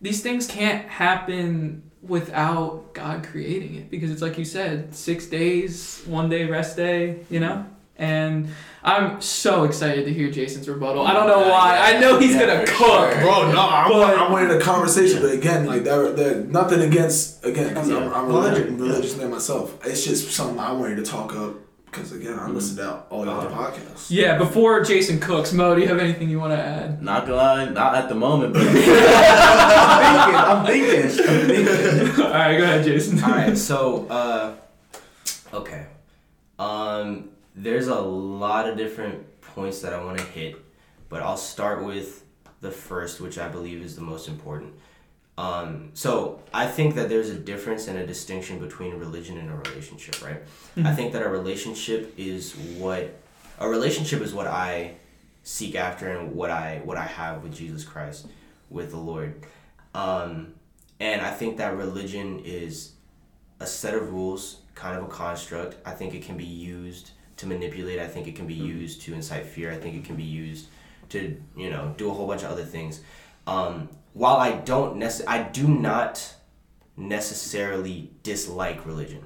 [0.00, 6.02] these things can't happen without God creating it because it's like you said, six days,
[6.06, 7.66] one day rest day, you know,
[7.98, 8.48] and.
[8.84, 11.04] I'm so excited to hear Jason's rebuttal.
[11.04, 11.74] I don't know Yeah, why.
[11.90, 13.10] yeah, I know he's yeah, gonna cook.
[13.10, 13.20] sure.
[13.20, 16.80] Bro, no, I, But- want, I wanted a conversation, but again, like there, there, nothing
[16.82, 18.76] against again, because I'm, I'm religious, Yeah.
[18.76, 19.76] religious man myself.
[19.84, 21.56] It's just something I wanted to talk up
[21.86, 23.72] because again, I listened to all y'all Uh-huh.
[23.72, 24.06] podcasts.
[24.08, 27.02] Yeah, before Jason cooks, Mo, do you have anything you want to add?
[27.02, 32.24] Not gonna lie, not at the moment, but I'm thinking, I'm thinking, I'm thinking.
[32.24, 33.20] All right, go ahead, Jason.
[33.24, 34.54] All right, so uh,
[35.52, 35.86] okay,
[36.60, 40.56] um, there's a lot of different points that I want to hit,
[41.08, 42.24] but I'll start with
[42.60, 44.74] the first, which I believe is the most important.
[45.38, 49.54] Um, so I think that there's a difference and a distinction between religion and a
[49.54, 50.42] relationship, right?
[50.82, 53.14] I think that a relationship is what
[53.58, 54.96] a relationship is what I
[55.42, 58.28] seek after and what I what I have with Jesus Christ,
[58.70, 59.44] with the Lord.
[59.94, 60.54] Um,
[61.00, 62.92] and I think that religion is
[63.60, 65.76] a set of rules, kind of a construct.
[65.86, 67.98] I think it can be used to manipulate.
[67.98, 69.70] I think it can be used to incite fear.
[69.72, 70.66] I think it can be used
[71.10, 73.00] to, you know, do a whole bunch of other things.
[73.46, 76.34] Um, while I don't necess- I do not
[76.96, 79.22] necessarily dislike religion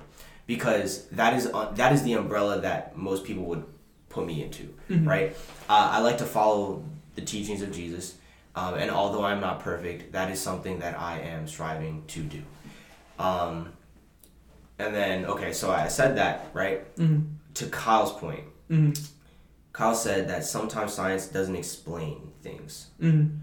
[0.47, 3.65] because that is uh, that is the umbrella that most people would
[4.09, 4.75] put me into,
[5.07, 5.37] right?
[5.69, 6.83] Uh, I like to follow
[7.15, 8.17] the teachings of Jesus,
[8.57, 12.43] um, and although I'm not perfect, that is something that I am striving to do.
[13.19, 13.73] Um,
[14.81, 16.81] and then okay, so I said that right
[17.61, 18.45] to Kyle's point.
[18.71, 18.93] Mm-hmm.
[19.73, 23.37] Kyle said that sometimes science doesn't explain things mm-hmm.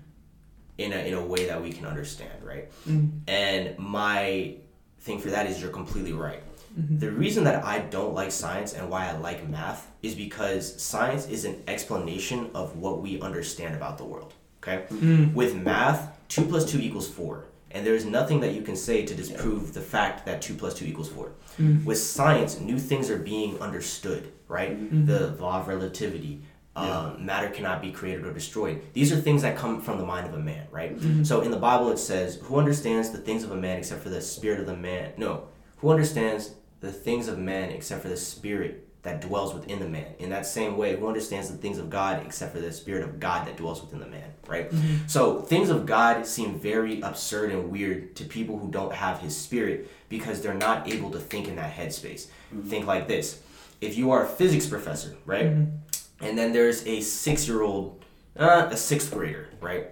[0.77, 2.69] in a in a way that we can understand, right?
[2.87, 3.19] Mm-hmm.
[3.27, 4.55] And my
[4.99, 6.43] thing for that is you're completely right.
[6.77, 11.27] The reason that I don't like science and why I like math is because science
[11.27, 14.35] is an explanation of what we understand about the world.
[14.61, 14.85] Okay?
[15.33, 17.45] With math, two plus two equals four.
[17.71, 20.85] And there's nothing that you can say to disprove the fact that two plus two
[20.85, 21.33] equals four.
[21.59, 21.85] Mm-hmm.
[21.85, 24.71] With science, new things are being understood, right?
[24.71, 25.05] Mm-hmm.
[25.05, 26.41] The law of relativity,
[26.77, 28.81] um, matter cannot be created or destroyed.
[28.93, 30.95] These are things that come from the mind of a man, right?
[30.95, 31.23] Mm-hmm.
[31.23, 34.09] So in the Bible it says, "Who understands the things of a man except for
[34.09, 38.17] the spirit of the man?" No, who understands the things of man except for the
[38.17, 40.13] spirit that dwells within the man?
[40.19, 43.19] In that same way, who understands the things of God except for the spirit of
[43.19, 44.69] God that dwells within the man, right?
[44.71, 45.07] Mm-hmm.
[45.07, 49.35] So things of God seem very absurd and weird to people who don't have His
[49.35, 52.27] Spirit because they're not able to think in that headspace.
[52.53, 52.69] Mm-hmm.
[52.69, 53.41] Think like this:
[53.81, 55.47] If you are a physics professor, right?
[55.47, 56.25] Mm-hmm.
[56.25, 58.03] and then there's a six-year-old,
[58.37, 59.87] uh, a sixth grader, right?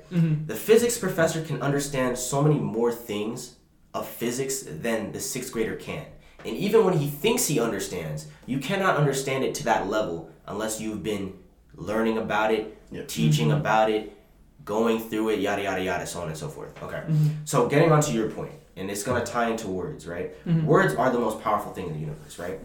[0.48, 3.56] The physics professor can understand so many more things
[3.94, 6.06] of physics than the sixth grader can.
[6.46, 10.80] And even when he thinks he understands, you cannot understand it to that level unless
[10.80, 11.34] you've been
[11.74, 12.78] learning about it,
[13.08, 13.58] teaching mm-hmm.
[13.58, 14.16] about it,
[14.64, 16.82] going through it, yada yada yada, so on and so forth.
[16.82, 16.98] Okay.
[16.98, 17.28] Mm-hmm.
[17.46, 20.34] So getting onto your point, and it's gonna tie into words, right?
[20.46, 20.66] Mm-hmm.
[20.66, 22.60] Words are the most powerful thing in the universe, right?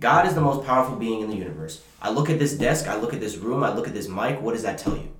[0.00, 1.82] God is the most powerful being in the universe.
[2.02, 4.40] I look at this desk, I look at this room, I look at this mic.
[4.40, 5.10] What does that tell you?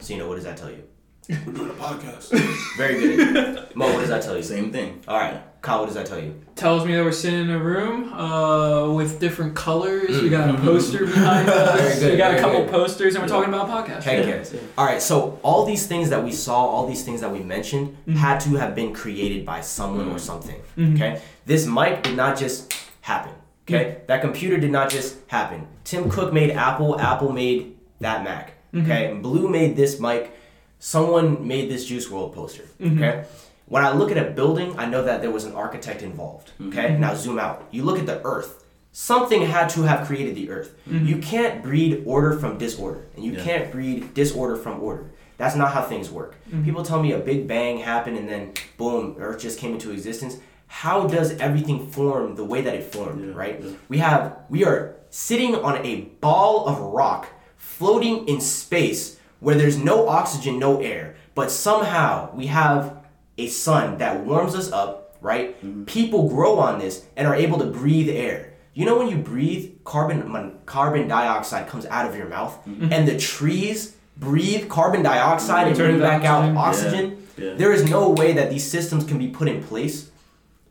[0.00, 0.82] So you know, what does that tell you?
[1.28, 2.30] We're doing a podcast.
[2.76, 3.68] Very good.
[3.76, 4.42] Mo, what does that tell you?
[4.42, 5.02] Same thing.
[5.06, 6.40] All right, Kyle, what does that tell you?
[6.54, 10.22] Tells me that we're sitting in a room uh, with different colors.
[10.22, 11.80] We got a poster behind us.
[11.80, 12.00] Mm-hmm.
[12.00, 12.70] Good, we got a couple good.
[12.70, 14.04] posters, and we're talking about podcasts.
[14.04, 14.36] Heck Yeah.
[14.36, 14.54] yes.
[14.78, 17.88] All right, so all these things that we saw, all these things that we mentioned,
[18.06, 18.12] Mm-hmm.
[18.14, 20.60] had to have been created by someone or something.
[20.78, 23.32] Okay, this mic did not just happen.
[23.68, 24.06] Okay, Mm-hmm.
[24.06, 25.66] that computer did not just happen.
[25.84, 26.98] Tim Cook made Apple.
[27.00, 28.54] Apple made that Mac.
[28.72, 28.84] Mm-hmm.
[28.90, 30.30] Okay, Blue made this mic.
[30.78, 32.62] Someone made this Juice WRLD poster.
[32.80, 33.02] Mm-hmm.
[33.02, 33.24] Okay.
[33.68, 36.52] When I look at a building, I know that there was an architect involved.
[36.68, 36.88] Okay.
[36.90, 37.00] Mm-hmm.
[37.00, 37.66] Now zoom out.
[37.70, 38.64] You look at the Earth.
[38.92, 40.74] Something had to have created the Earth.
[40.88, 41.06] Mm-hmm.
[41.06, 43.44] You can't breed order from disorder, and you Yeah.
[43.44, 45.10] can't breed disorder from order.
[45.36, 46.34] That's not how things work.
[46.48, 46.64] Mm-hmm.
[46.64, 50.38] People tell me a big bang happened and then boom, Earth just came into existence.
[50.66, 53.60] How does everything form the way that it formed, Yeah, right?
[53.62, 53.70] yeah.
[53.88, 59.78] We have we are sitting on a ball of rock floating in space where there's
[59.78, 62.97] no oxygen, no air, but somehow we have
[63.38, 65.56] a sun that warms us up, right?
[65.64, 65.84] Mm-hmm.
[65.84, 68.52] People grow on this and are able to breathe air.
[68.74, 72.92] You know when you breathe, carbon mon- carbon dioxide comes out of your mouth, Mm-hmm.
[72.92, 77.24] and the trees breathe carbon dioxide and bring back out oxygen.
[77.36, 77.54] Yeah, yeah.
[77.54, 80.10] There is no way that these systems can be put in place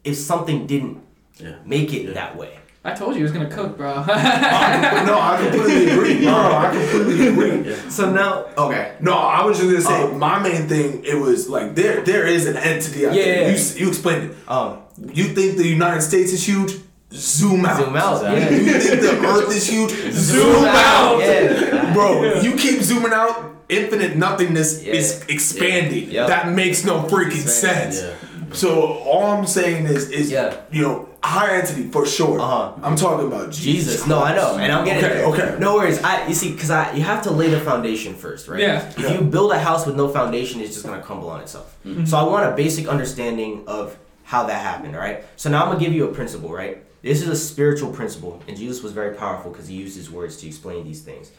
[0.03, 1.01] if something didn't
[1.39, 1.55] Yeah.
[1.65, 2.59] make it that way.
[2.87, 3.95] I told you he was gonna cook, bro.
[3.95, 6.19] no, I completely agree.
[6.25, 7.75] No, no, I completely agree.
[7.89, 10.17] So now, okay, No, I was just gonna say Oh.
[10.17, 11.03] my main thing.
[11.03, 13.41] It was like there, there is an entity out Yeah, there.
[13.41, 13.47] yeah.
[13.49, 14.37] You, s- you explained it.
[14.49, 14.79] um,
[15.13, 16.71] You think the United States is huge?
[17.11, 17.77] Zoom out.
[17.83, 18.57] zoom out, Exactly.
[18.65, 19.91] You think the Earth is huge?
[20.11, 20.75] Zoom, Zoom out.
[20.75, 21.93] out, yeah.
[21.93, 23.35] Bro, you keep zooming out,
[23.69, 24.93] infinite nothingness Yeah.
[24.93, 26.05] is expanding.
[26.11, 26.21] Yeah.
[26.21, 26.27] Yep.
[26.27, 27.93] That makes no freaking Expand.
[27.93, 28.13] sense.
[28.63, 28.69] Yeah.
[28.69, 30.55] So all I'm saying is, is Yeah.
[30.71, 32.39] you know, higher entity for sure.
[32.39, 32.73] Uh-huh.
[32.81, 33.63] I'm talking about Jesus.
[33.93, 34.07] Jesus.
[34.07, 35.25] No, I know, and I'm getting Okay, there.
[35.27, 35.59] okay.
[35.59, 36.01] No worries.
[36.03, 38.59] I you see, cause I you have to lay the foundation first, right?
[38.61, 38.87] Yeah.
[38.97, 41.75] If you build a house with no foundation, it's just gonna crumble on itself.
[42.05, 44.95] So I want a basic understanding of how that happened.
[44.95, 45.23] All right.
[45.35, 46.83] So now I'm gonna give you a principle, right?
[47.03, 50.37] This is a spiritual principle, and Jesus was very powerful because he used his words
[50.37, 51.31] to explain these things.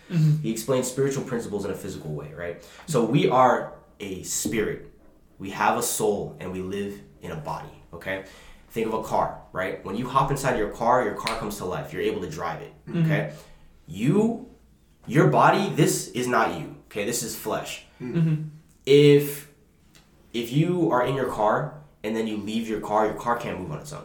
[0.42, 2.62] He explained spiritual principles in a physical way, right?
[2.86, 4.90] So we are a spirit.
[5.38, 7.82] We have a soul, and we live in a body.
[7.92, 8.24] Okay.
[8.70, 9.84] Think of a car, right?
[9.84, 11.92] When you hop inside your car, your car comes to life.
[11.92, 12.72] You're able to drive it.
[12.86, 13.04] Mm-hmm.
[13.04, 13.32] Okay.
[13.86, 14.48] You,
[15.06, 16.76] your body, this is not you.
[16.86, 17.04] Okay.
[17.04, 17.84] This is flesh.
[18.00, 18.44] Mm-hmm.
[18.84, 19.48] If
[20.34, 23.58] if you are in your car and then you leave your car, your car can't
[23.58, 24.04] move on its own.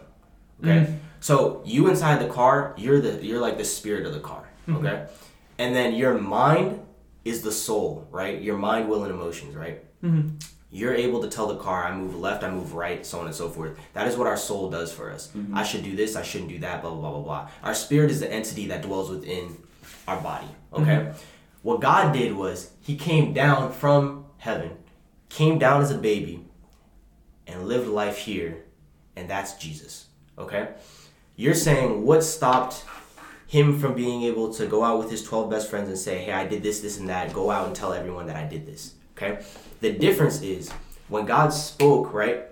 [0.64, 0.86] Okay.
[0.86, 0.94] Mm-hmm.
[1.20, 4.48] So you inside the car, you're the you're like the spirit of the car.
[4.70, 5.06] Okay.
[5.58, 6.80] And then your mind
[7.26, 8.42] is the soul, right?
[8.42, 9.84] Your mind, will, and emotions, right?
[10.74, 13.36] You're able to tell the car, I move left, I move right, so on and
[13.36, 13.78] so forth.
[13.94, 15.28] That is what our soul does for us.
[15.28, 15.56] Mm-hmm.
[15.56, 17.50] I should do this, I shouldn't do that, blah, blah, blah, blah, blah.
[17.62, 19.56] Our spirit is the entity that dwells within
[20.08, 20.84] our body, okay?
[20.84, 21.18] Mm-hmm.
[21.62, 24.72] What God did was, He came down from heaven,
[25.30, 26.44] came down as a baby,
[27.46, 28.64] and lived life here,
[29.16, 30.08] and that's Jesus,
[30.40, 30.70] okay?
[31.36, 32.84] You're saying, what stopped
[33.46, 36.32] him from being able to go out with his 12 best friends and say, hey,
[36.32, 37.32] I did this, this, and that.
[37.32, 38.96] Go out and tell everyone that I did this.
[39.16, 39.44] Okay?
[39.82, 40.72] The difference is
[41.08, 42.46] when God spoke, right,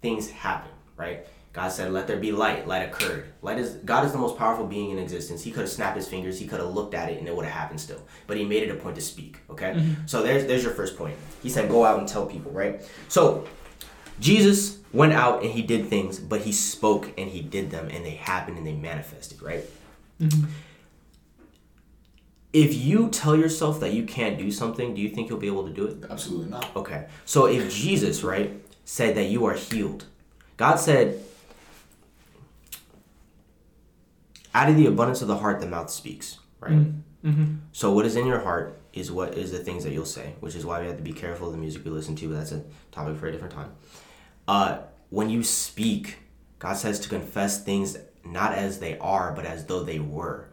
[0.00, 1.26] things happen, right?
[1.52, 2.66] God said, let there be light.
[2.66, 3.26] Light occurred.
[3.42, 5.42] Light is God is the most powerful being in existence.
[5.42, 7.44] He could have snapped his fingers, he could have looked at it, and it would
[7.44, 8.00] have happened still.
[8.26, 9.38] But he made it a point to speak.
[9.50, 9.72] Okay?
[9.72, 10.06] Mm-hmm.
[10.06, 11.14] So there's there's your first point.
[11.42, 12.80] He said, go out and tell people, right?
[13.08, 13.46] So
[14.18, 18.04] Jesus went out and he did things, but he spoke and he did them and
[18.04, 19.64] they happened and they manifested, right?
[20.20, 20.44] Mm-hmm.
[22.52, 25.66] If you tell yourself that you can't do something, do you think you'll be able
[25.66, 26.04] to do it?
[26.10, 26.74] Absolutely not.
[26.76, 27.06] Okay.
[27.24, 28.52] So if Jesus, right,
[28.84, 30.04] said that you are healed,
[30.58, 31.22] God said,
[34.54, 36.72] out of the abundance of the heart, the mouth speaks, right?
[37.72, 40.54] So what is in your heart is what is the things that you'll say, which
[40.54, 42.52] is why we have to be careful of the music we listen to, but that's
[42.52, 43.72] a topic for a different time.
[44.46, 46.18] Uh, when you speak,
[46.58, 50.48] God says to confess things not as they are, but as though they were.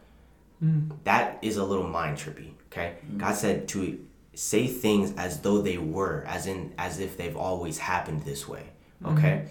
[0.63, 0.91] Mm.
[1.03, 2.51] That is a little mind trippy.
[2.71, 3.17] Okay, mm.
[3.17, 7.77] God said to say things as though they were, as in as if they've always
[7.79, 8.69] happened this way.
[9.03, 9.17] Mm-hmm.
[9.17, 9.45] Okay,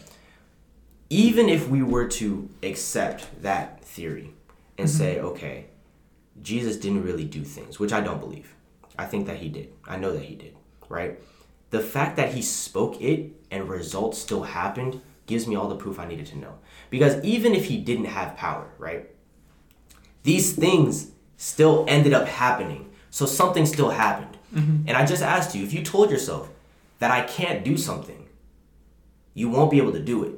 [1.11, 4.35] even if we were to accept that theory
[4.77, 4.99] and mm-hmm.
[4.99, 5.67] say, okay,
[6.43, 8.55] Jesus didn't really do things, which I don't believe.
[8.99, 9.73] I think that he did.
[9.87, 10.57] I know that he did.
[10.89, 11.19] Right.
[11.71, 15.99] The fact that he spoke it and results still happened gives me all the proof
[15.99, 16.55] I needed to know.
[16.91, 19.11] Because even if he didn't have power, right?
[20.29, 22.91] These things still ended up happening.
[23.09, 24.37] So something still happened.
[24.55, 24.87] Mm-hmm.
[24.87, 26.51] And I just asked you if you told yourself
[26.99, 28.29] that I can't do something,
[29.33, 30.35] you won't be able to do it.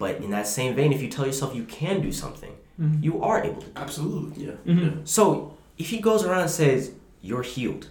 [0.00, 3.04] But in that same vein, if you tell yourself you can do something, mm-hmm.
[3.04, 3.78] you are able to do it.
[3.78, 4.46] Absolutely.
[4.46, 4.52] Yeah.
[4.66, 4.84] Mm-hmm.
[4.84, 4.90] yeah.
[5.04, 7.88] So if he goes around and says, You're healed,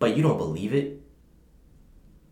[0.00, 1.00] but you don't believe it,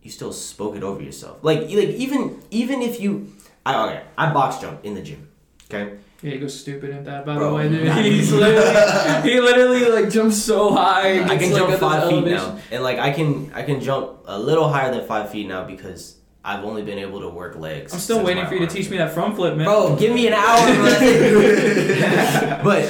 [0.03, 1.39] you still spoke it over yourself.
[1.43, 3.33] Like like even even if you
[3.65, 5.29] I okay, I box jump in the gym.
[5.67, 5.99] Okay?
[6.27, 7.25] Yeah, he goes stupid at that.
[7.25, 11.23] By Bro, the way, dude, he's literally he literally like jumps so high.
[11.23, 12.57] I can like, jump five feet elevation.
[12.57, 12.61] now.
[12.73, 16.17] And like I can I can jump a little higher than five feet now because
[16.45, 17.93] I've only been able to work legs.
[17.93, 19.67] I'm still waiting for you to teach me that front flip, man.
[19.67, 20.67] Bro, give me an hour.
[22.65, 22.83] but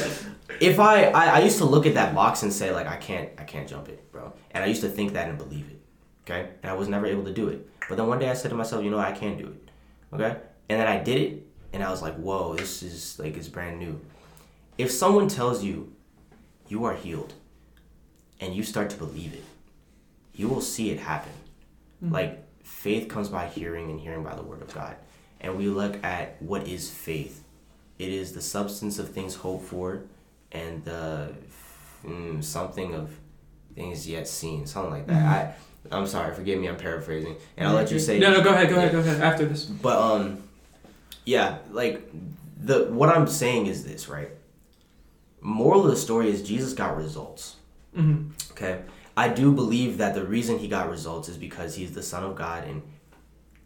[0.59, 3.29] if I, I I used to look at that box and say like I can't
[3.37, 4.33] I can't jump it, bro.
[4.53, 5.83] And I used to think that and believe it.
[6.25, 6.53] Okay?
[6.63, 7.69] And I was never able to do it.
[7.87, 9.71] But then one day I said to myself, you know I can do it.
[10.15, 10.39] Okay?
[10.71, 11.46] And then I did it
[11.77, 14.01] and I was like, whoa, this is like it's brand new.
[14.79, 15.93] If someone tells you
[16.69, 17.35] you are healed
[18.41, 19.45] and you start to believe it,
[20.33, 21.33] you will see it happen.
[22.01, 24.97] Like faith comes by hearing and hearing by the word of God.
[25.39, 27.45] And we look at what is faith.
[27.99, 30.05] It is the substance of things hoped for
[30.53, 31.35] and the
[32.07, 33.11] mm, something of
[33.75, 35.55] things yet seen, something like that.
[35.93, 37.37] I I'm sorry, forgive me, I'm paraphrasing.
[37.59, 39.21] And I'll let you say No, no, go ahead, go ahead, go ahead.
[39.21, 39.67] After this.
[39.67, 40.43] but um,
[41.27, 42.09] yeah, like
[42.59, 44.31] the what I'm saying is this, right?
[45.41, 47.57] Moral of the story is Jesus got results.
[47.95, 48.83] hmm Okay,
[49.17, 52.37] I do believe that the reason he got results is because he's the Son of
[52.37, 52.83] God and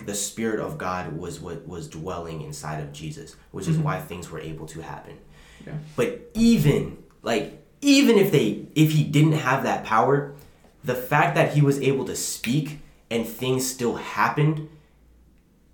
[0.05, 4.31] the Spirit of God was what was dwelling inside of Jesus, which is why things
[4.31, 5.19] were able to happen.
[5.67, 5.75] Yeah.
[5.95, 10.35] But even like even if they if he didn't have that power,
[10.83, 12.81] the fact that he was able to speak
[13.11, 14.69] and things still happened,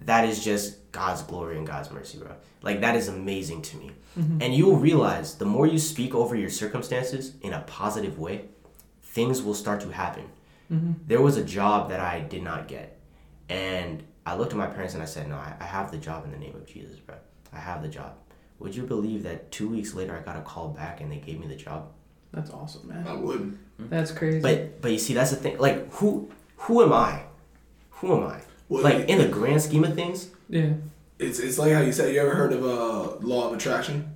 [0.00, 2.30] that is just God's glory and God's mercy, bro.
[2.62, 3.90] Like that is amazing to me.
[4.18, 4.40] Mm-hmm.
[4.40, 8.46] And you'll realize the more you speak over your circumstances in a positive way,
[9.02, 10.24] things will start to happen.
[10.72, 10.92] Mm-hmm.
[11.06, 12.98] There was a job that I did not get.
[13.50, 16.24] And I looked at my parents and I said, No, I, I have the job
[16.24, 17.16] in the name of Jesus, bro.
[17.52, 18.14] I have the job.
[18.58, 21.38] Would you believe that two weeks later I got a call back and they gave
[21.38, 21.88] me the job?
[22.32, 23.06] That's awesome, man.
[23.06, 23.52] I wouldn't.
[23.52, 23.90] Mm-hmm.
[23.90, 24.40] That's crazy.
[24.40, 25.58] But but you see that's the thing.
[25.58, 27.24] Like who who am I?
[27.98, 28.40] Who am I?
[28.70, 30.72] Well, like in the grand scheme of things, yeah.
[31.18, 32.12] It's it's like how you said.
[32.14, 34.12] You ever heard of uh, law of attraction?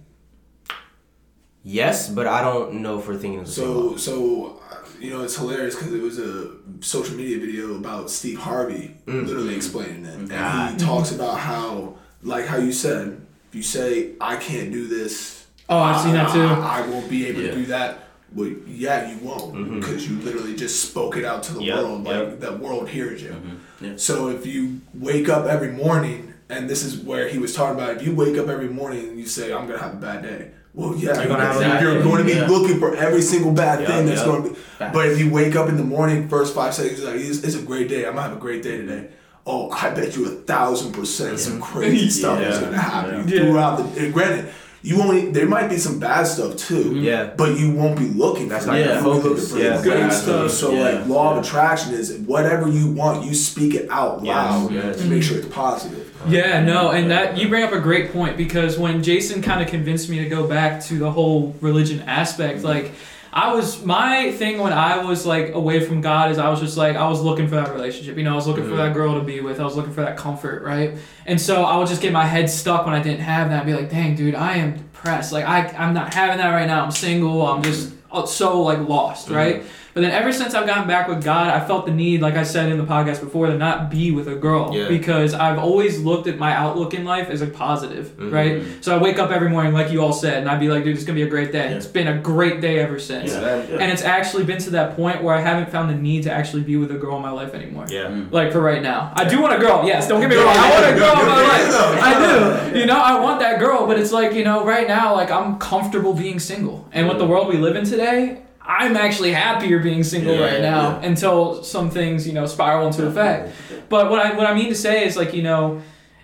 [1.62, 3.64] yes, but I don't know if we're thinking of the same.
[3.64, 4.62] So so
[4.98, 9.54] you know it's hilarious because it was a social media video about Steve Harvey literally
[9.54, 10.70] explaining it, and Ah.
[10.72, 15.46] he talks about how like how you said if you say I can't do this,
[15.68, 16.42] Oh, I've seen that too.
[16.42, 17.50] I, I won't be able Yeah.
[17.52, 18.09] to do that.
[18.34, 19.80] Well, yeah, you won't mm-hmm.
[19.80, 22.04] because you literally just spoke it out to the Yep, world.
[22.04, 22.40] Like yep.
[22.40, 23.30] the world hears you.
[23.30, 23.84] Mm-hmm.
[23.84, 23.92] Yeah.
[23.96, 27.96] So if you wake up every morning, and this is where he was talking about,
[27.96, 30.50] if you wake up every morning and you say, "I'm gonna have a bad day,"
[30.74, 32.46] well, yeah, You're gonna have a you're, you're going to be Yeah.
[32.46, 34.26] looking for every single bad Yeah, thing that's yeah.
[34.26, 34.56] going to be.
[34.78, 37.62] But if you wake up in the morning, first five seconds, like it's, it's a
[37.62, 38.04] great day.
[38.06, 39.08] I'm gonna have a great day today.
[39.46, 43.40] Oh, I bet you a thousand percent some crazy stuff is gonna happen Yeah.
[43.40, 44.04] throughout the.
[44.04, 44.52] and Granted,
[44.82, 46.84] you only there might be some bad stuff too.
[46.84, 46.96] Mm-hmm.
[47.04, 47.32] Yeah.
[47.36, 48.48] But you won't be looking.
[48.48, 49.02] That's for not that.
[49.02, 49.52] your You're focus.
[49.54, 49.76] Yeah.
[49.76, 50.22] the good Good stuff.
[50.22, 50.50] stuff.
[50.52, 50.82] So Yeah.
[50.98, 54.98] like law of attraction is whatever you want, you speak it out loud yes.
[55.00, 56.06] to make sure it's positive.
[56.28, 59.68] Yeah, no, and that you bring up a great point because when Jason kind of
[59.68, 62.92] convinced me to go back to the whole religion aspect, like
[63.32, 66.76] I was my thing when I was like away from God is I was just
[66.76, 68.16] like I was looking for that relationship.
[68.16, 69.60] You know, I was looking for that girl to be with.
[69.60, 70.96] I was looking for that comfort, right?
[71.26, 73.60] And so I would just get my head stuck when I didn't have that.
[73.60, 75.32] I'd be like, "Dang, dude, I am depressed.
[75.32, 76.84] Like I I'm not having that right now.
[76.84, 77.46] I'm single.
[77.46, 79.62] I'm just uh, so like lost, right?"
[79.92, 82.44] But then ever since I've gotten back with God, I felt the need, like I
[82.44, 84.86] said in the podcast before, to not be with a girl Yeah.
[84.88, 88.30] because I've always looked at my outlook in life as a positive, Mm-hmm.
[88.30, 88.62] right?
[88.84, 90.94] So I wake up every morning, like you all said, and I'd be like, dude,
[90.96, 91.70] it's gonna be a great day.
[91.70, 91.76] Yeah.
[91.76, 93.32] It's been a great day ever since.
[93.32, 93.40] Yeah.
[93.68, 93.78] Yeah.
[93.80, 96.62] And it's actually been to that point where I haven't found the need to actually
[96.62, 97.86] be with a girl in my life anymore.
[97.88, 98.24] Yeah.
[98.30, 99.84] Like for right now, I do want a girl.
[99.86, 100.46] Yes, don't get me wrong.
[100.56, 102.02] I want a girl in my life.
[102.02, 102.78] I do.
[102.78, 105.58] You know, I want that girl, but it's like you know, right now, like I'm
[105.58, 110.04] comfortable being single, and with the world we live in today, I'm actually happier being
[110.04, 111.06] single Yeah, right now yeah.
[111.08, 113.52] until some things you know spiral into effect.
[113.88, 115.80] But what I what I mean to say is like you know,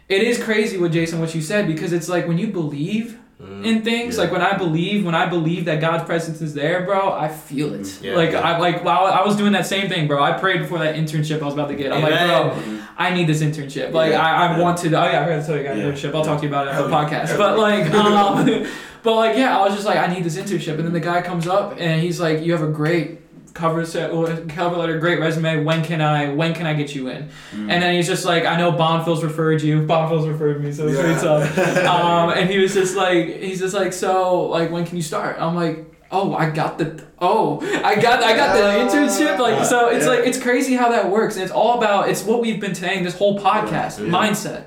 [0.09, 3.83] it is crazy what Jason what you said because it's like when you believe in
[3.83, 4.23] things Yeah.
[4.23, 7.75] like when I believe when I believe that God's presence is there, bro, I feel
[7.75, 8.01] it.
[8.03, 8.35] Like.
[8.35, 10.23] I like while I was doing that same thing, bro.
[10.23, 11.93] I prayed before that internship I was about to get.
[11.93, 12.59] I'm like, bro,
[12.97, 13.93] I need this internship.
[13.93, 14.95] Like I, I wanted.
[14.95, 15.85] Oh yeah, I forgot to tell you guys Yeah.
[15.85, 16.15] internship.
[16.15, 17.37] I'll talk to you about it on the podcast.
[17.37, 18.67] But like, um,
[19.07, 21.23] but like, yeah, I was just like, I need this internship, and then the guy
[21.23, 23.21] comes up and he's like, you have a great
[23.55, 24.11] cover set,
[24.51, 25.65] cover letter, great resume.
[25.65, 26.35] When can I?
[26.35, 27.23] When can I get you in?
[27.53, 27.71] Mm.
[27.71, 29.81] And then he's just like, I know Bonfils referred you.
[29.93, 31.03] Bonfils referred me, so it's Yeah.
[31.05, 31.87] pretty tough.
[31.87, 35.37] Um, and he was just like, he's just like, so like, when can you start?
[35.41, 35.93] I'm like.
[36.09, 38.63] Oh, I got the oh, I got I got the
[38.97, 39.41] internship.
[39.41, 40.13] Like so, it's Yeah.
[40.13, 43.03] like it's crazy how that works, and it's all about it's what we've been saying
[43.03, 44.07] this whole podcast Yeah.
[44.17, 44.67] mindset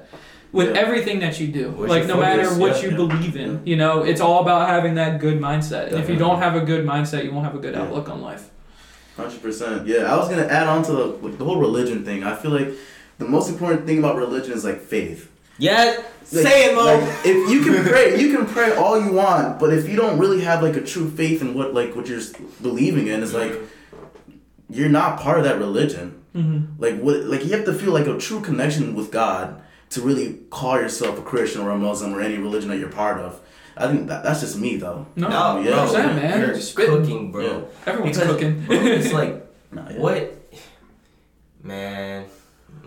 [0.52, 0.82] with Yeah.
[0.82, 1.70] everything that you do.
[1.72, 2.90] What's like your no matter what Yeah.
[2.90, 5.88] you believe in, you know, it's all about having that good mindset.
[5.92, 7.82] And if you don't have a good mindset, you won't have a good Yeah.
[7.84, 8.50] outlook on life.
[9.18, 9.86] Hundred percent.
[9.86, 12.24] Yeah, I was gonna add on to the, like, the whole religion thing.
[12.24, 12.70] I feel like
[13.20, 15.28] the most important thing about religion is like faith.
[15.58, 16.86] Yeah, Like- say it, Mo.
[16.86, 20.18] like, if you can pray, you can pray all you want, but if you don't
[20.18, 22.22] really have like a true faith in what like what you're
[22.62, 23.54] believing in, it's like
[24.70, 26.14] you're not part of that religion.
[26.36, 26.82] Mm-hmm.
[26.82, 27.18] Like what?
[27.26, 31.18] Like you have to feel like a true connection with God to really call yourself
[31.18, 33.40] a Christian or a Muslim or any religion that you're part of.
[33.78, 35.06] I think that, that's just me though.
[35.16, 36.40] No, No, yeah, bro, 100%, man.
[36.40, 36.98] you're Just spitting.
[37.02, 37.42] cooking, bro.
[37.46, 37.62] Yeah.
[37.86, 38.66] Everyone's Because, cooking.
[38.66, 40.00] bro, it's like, Nah, yeah.
[40.00, 40.36] what,
[41.64, 42.26] man?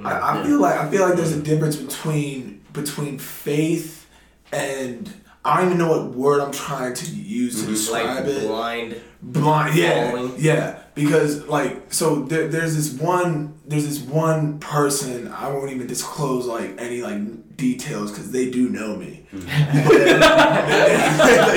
[0.04, 4.08] I, I feel like I feel like there's a difference between between faith
[4.52, 5.12] and
[5.44, 7.92] I don't even know what word I'm trying to use to mm-hmm.
[7.92, 8.46] like describe it.
[8.46, 9.00] blind.
[9.22, 10.34] blind yeah Following.
[10.38, 15.86] yeah because like so there, there's this one there's this one person i won't even
[15.86, 19.48] disclose like any like details because they do know me mm-hmm.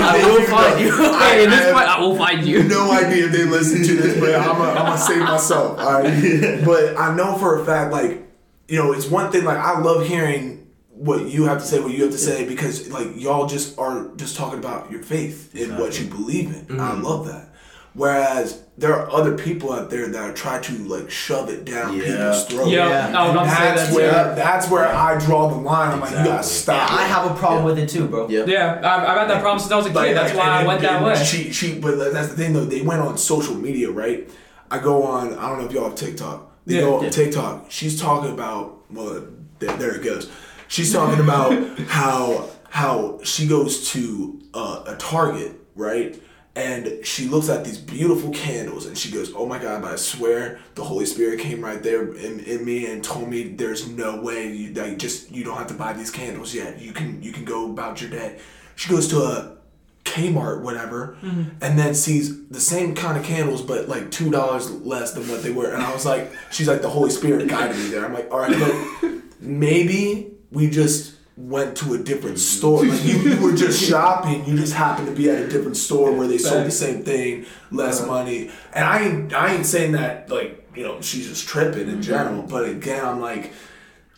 [0.05, 0.91] I will find you.
[1.17, 2.63] Hey, in this I- point, I will find you.
[2.63, 6.63] no idea if they listen to this but i'm gonna I'm save myself all right
[6.65, 8.25] but i know for a fact like
[8.67, 10.54] you know it's one thing like i love hearing
[10.95, 14.09] what you have to say what you have to say because like y'all just are
[14.15, 17.03] just talking about your faith in what you believe in i mm-hmm.
[17.03, 17.49] love that
[17.93, 22.03] whereas there are other people out there that try to like shove it down Yeah.
[22.03, 23.11] people's throats Yeah, Yeah.
[23.13, 23.95] Oh, I would that's that.
[23.95, 24.35] where too.
[24.35, 25.93] that's where I draw the line.
[25.93, 26.51] I'm like, you gotta Exactly.
[26.51, 26.91] stop.
[26.91, 28.27] I have a problem with it too, bro.
[28.27, 28.43] Yeah.
[28.45, 29.95] Yeah, I've, I've had that problem since I was a kid.
[29.95, 31.15] Like, That's like, why I and- went that and way.
[31.23, 32.65] She, she, but that's the thing though.
[32.65, 34.29] They went on social media, right?
[34.69, 35.37] I go on.
[35.37, 36.51] I don't know if y'all have TikTok.
[36.65, 36.81] They Yeah.
[36.81, 37.09] go on Yeah.
[37.11, 37.67] TikTok.
[37.71, 38.81] She's talking about.
[38.91, 39.25] Well,
[39.59, 40.29] there, there it goes.
[40.75, 46.21] She's talking about how how she goes to uh, a Target, right?
[46.53, 49.95] And she looks at these beautiful candles and she goes, Oh my God, but I
[49.95, 54.19] swear the Holy Spirit came right there in, in me and told me there's no
[54.19, 56.81] way you like just you don't have to buy these candles yet.
[56.81, 58.37] You can you can go about your day.
[58.75, 59.55] She goes to a
[60.03, 61.15] Kmart, whatever,
[61.61, 65.41] and then sees the same kind of candles, but like two dollars less than what
[65.41, 65.71] they were.
[65.71, 68.03] And I was like, she's like, the Holy Spirit guided me there.
[68.03, 72.57] I'm like, all right, but maybe we just went to a different mm-hmm.
[72.57, 72.85] store.
[72.85, 76.11] Like you, you were just shopping, you just happened to be at a different store
[76.11, 78.11] where they sold the same thing, less uh-huh.
[78.11, 78.51] money.
[78.73, 82.01] And I ain't, I ain't saying that like you know she's just tripping in mm-hmm.
[82.01, 83.53] general, but again, I'm like.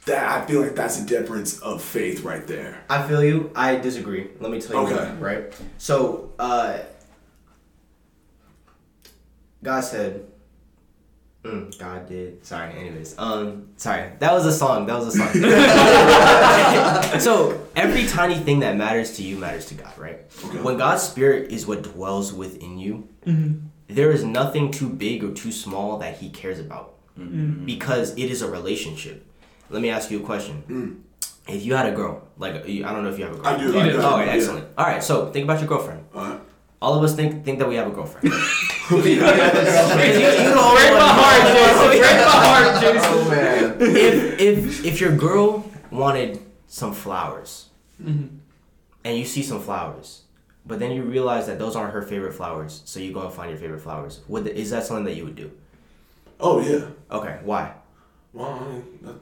[0.05, 2.81] That I feel like that's a difference of faith right there.
[2.89, 3.51] I feel you.
[3.53, 4.29] I disagree.
[4.39, 4.95] Let me tell you Okay.
[4.95, 5.61] why, right?
[5.79, 6.77] So, uh,
[9.61, 10.25] God said,
[11.47, 12.45] mm, God did.
[12.45, 12.73] Sorry.
[12.73, 14.11] Anyways, um, sorry.
[14.19, 14.85] That was a song.
[14.87, 15.29] That was a song.
[17.19, 20.19] so every tiny thing that matters to you matters to God, right?
[20.45, 20.61] Okay.
[20.61, 23.67] When God's spirit is what dwells within you, mm-hmm.
[23.87, 27.65] there is nothing too big or too small that He cares about, mm-hmm.
[27.65, 29.25] because it is a relationship.
[29.69, 30.63] Let me ask you a question.
[30.67, 31.53] Mm.
[31.53, 33.47] If you had a girl, like uh, I don't know if you have a girl.
[33.47, 33.79] I do.
[33.79, 33.91] I do.
[33.93, 34.01] do.
[34.01, 34.33] Oh, okay, yeah.
[34.33, 34.67] excellent.
[34.77, 36.05] All right, so think about your girlfriend.
[36.13, 36.41] Alright.
[36.81, 38.33] All of us think think that we have a girlfriend.
[38.91, 41.87] you, Break my heart, Jason.
[41.99, 43.09] Break my heart, Jason.
[43.13, 43.77] Oh man.
[43.81, 47.65] if if if your girl wanted some flowers,
[48.01, 48.27] Mm-hmm.
[49.05, 50.21] and you see some flowers,
[50.65, 53.49] but then you realize that those aren't her favorite flowers, so you go and find
[53.49, 54.21] your favorite flowers.
[54.27, 55.49] Would the, is that something that you would do?
[56.39, 56.85] Oh yeah.
[57.09, 57.73] Okay, why?
[58.33, 59.15] Well, I mean, that-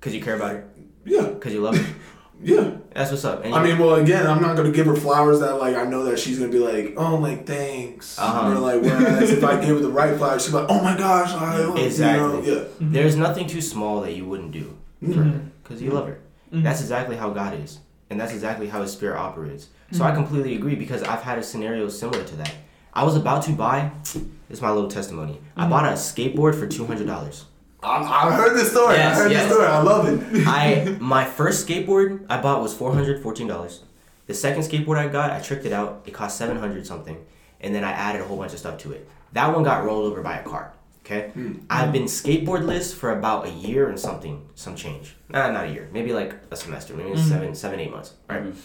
[0.00, 0.64] Because you care about her.
[1.04, 1.94] yeah, Because you love her.
[2.46, 2.70] yeah.
[2.94, 3.44] That's what's up.
[3.44, 6.04] And I mean, well, again, I'm not gonna give her flowers that like I know
[6.04, 8.52] that she's gonna be like, oh, like thanks, Uh-huh.
[8.52, 11.32] or like whereas if I give her the right flowers, she's like, oh my gosh,
[11.32, 12.46] I love Exactly.
[12.46, 12.60] You know?
[12.60, 12.64] Yeah.
[12.64, 12.92] Mm-hmm.
[12.92, 15.12] There's nothing too small that you wouldn't do mm-hmm.
[15.12, 16.20] for her because you love her.
[16.52, 16.62] Mm-hmm.
[16.62, 19.68] That's exactly how God is, and that's exactly how His Spirit operates.
[19.92, 22.52] So I completely agree because I've had a scenario similar to that.
[22.92, 23.90] I was about to buy.
[24.02, 25.38] This is my little testimony.
[25.56, 27.44] I bought a skateboard for two hundred dollars.
[27.86, 28.96] I, I heard this story.
[28.96, 29.44] Yes, I heard yes.
[29.44, 29.68] this story.
[29.68, 30.46] I love it.
[30.46, 33.82] I my first skateboard I bought was four hundred fourteen dollars.
[34.26, 36.02] The second skateboard I got, I tricked it out.
[36.06, 37.24] It cost seven hundred something,
[37.60, 39.08] and then I added a whole bunch of stuff to it.
[39.32, 40.72] That one got rolled over by a car.
[41.04, 41.58] Okay, hmm.
[41.70, 45.14] I've been skateboardless for about a year and something, some change.
[45.28, 45.88] Nah, not a year.
[45.92, 46.94] Maybe like a semester.
[46.94, 47.28] Maybe mm-hmm.
[47.28, 48.14] seven, seven, eight months.
[48.28, 48.42] Right.
[48.42, 48.58] Mm-hmm.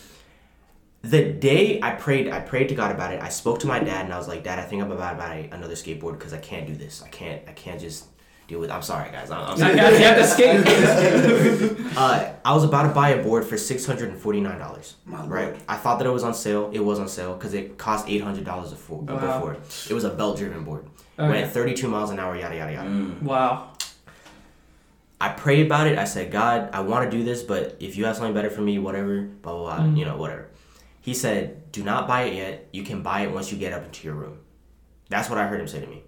[1.03, 3.22] The day I prayed, I prayed to God about it.
[3.22, 5.17] I spoke to my dad and I was like, Dad, I think I'm about to
[5.17, 7.01] buy another skateboard because I can't do this.
[7.01, 7.41] I can't.
[7.47, 8.05] I can't just
[8.52, 8.70] deal with.
[8.70, 9.32] I'm sorry, guys.
[9.32, 9.74] I'm, I'm sorry.
[9.74, 11.78] you have to skate.
[11.91, 14.95] Uh, I was about to buy a board for six hundred and forty nine dollars.
[15.06, 15.49] Right.
[15.49, 15.58] lord.
[15.68, 16.72] I thought that it was on sale.
[16.74, 18.99] It was on sale because it cost eight hundred dollars before.
[18.99, 19.16] Wow.
[19.18, 19.58] Before
[19.89, 20.86] it was a belt driven board.
[21.20, 21.30] Okay.
[21.30, 22.34] Went thirty two miles an hour.
[22.38, 23.16] Yada yada yada.
[23.22, 23.74] Wow.
[25.20, 25.99] I prayed about it.
[25.99, 28.62] I said, God, I want to do this, but if you have something better for
[28.62, 30.47] me, whatever, blah blah blah, you know, whatever.
[31.02, 32.70] He said, Do not buy it yet.
[32.72, 34.38] You can buy it once you get up into your room.
[35.10, 36.01] That's what I heard him say to me.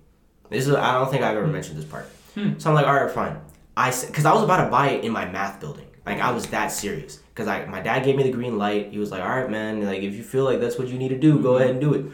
[0.53, 1.53] This is I don't think I've ever hmm.
[1.53, 2.05] mentioned this part.
[2.35, 2.57] Hmm.
[2.57, 3.39] So I'm like, all right, fine.
[3.75, 5.87] I because I was about to buy it in my math building.
[6.05, 6.35] Like I hmm.
[6.35, 7.19] was that serious.
[7.35, 8.91] Cause I my dad gave me the green light.
[8.91, 9.83] He was like, all right, man.
[9.85, 11.93] Like if you feel like that's what you need to do, go ahead and do
[11.93, 12.05] it.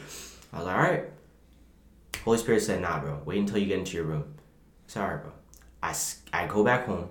[0.54, 1.04] I was like, all right.
[2.24, 4.24] Holy Spirit said, nah, bro, wait until you get into your room.
[4.36, 5.32] I said, all right, bro.
[5.82, 5.96] I,
[6.34, 7.10] I go back home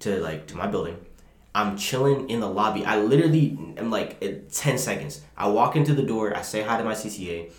[0.00, 0.96] to like to my building.
[1.54, 2.84] I'm chilling in the lobby.
[2.84, 5.22] I literally am like at 10 seconds.
[5.36, 6.36] I walk into the door.
[6.36, 7.52] I say hi to my CCA.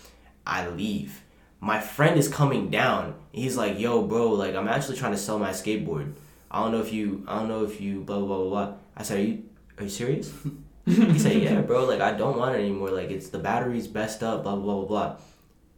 [0.46, 1.22] I leave.
[1.60, 3.14] My friend is coming down.
[3.32, 6.12] He's like, "Yo, bro, like I'm actually trying to sell my skateboard.
[6.50, 9.02] I don't know if you, I don't know if you, blah blah blah blah." I
[9.02, 9.42] said, "Are you,
[9.78, 10.32] are you serious?"
[10.84, 11.84] he said, "Yeah, bro.
[11.86, 12.90] Like I don't want it anymore.
[12.90, 14.42] Like it's the battery's best up.
[14.42, 15.16] Blah blah blah blah blah."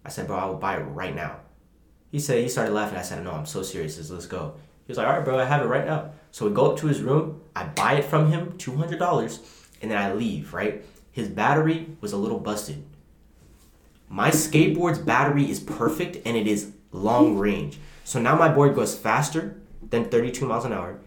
[0.04, 1.36] I said, "Bro, I will buy it right now."
[2.10, 2.98] He said he started laughing.
[2.98, 3.96] I said, "No, I'm so serious.
[3.98, 4.54] Let's- Let's go."
[4.86, 5.38] He was like, "All right, bro.
[5.38, 7.40] I have it right now." So we go up to his room.
[7.54, 9.40] I buy it from him, two hundred dollars,
[9.82, 10.52] and then I leave.
[10.54, 10.84] Right?
[11.12, 12.84] His battery was a little busted.
[14.08, 17.78] My skateboard's battery is perfect and it is long range.
[18.04, 20.98] So now my board goes faster than 32 miles an hour.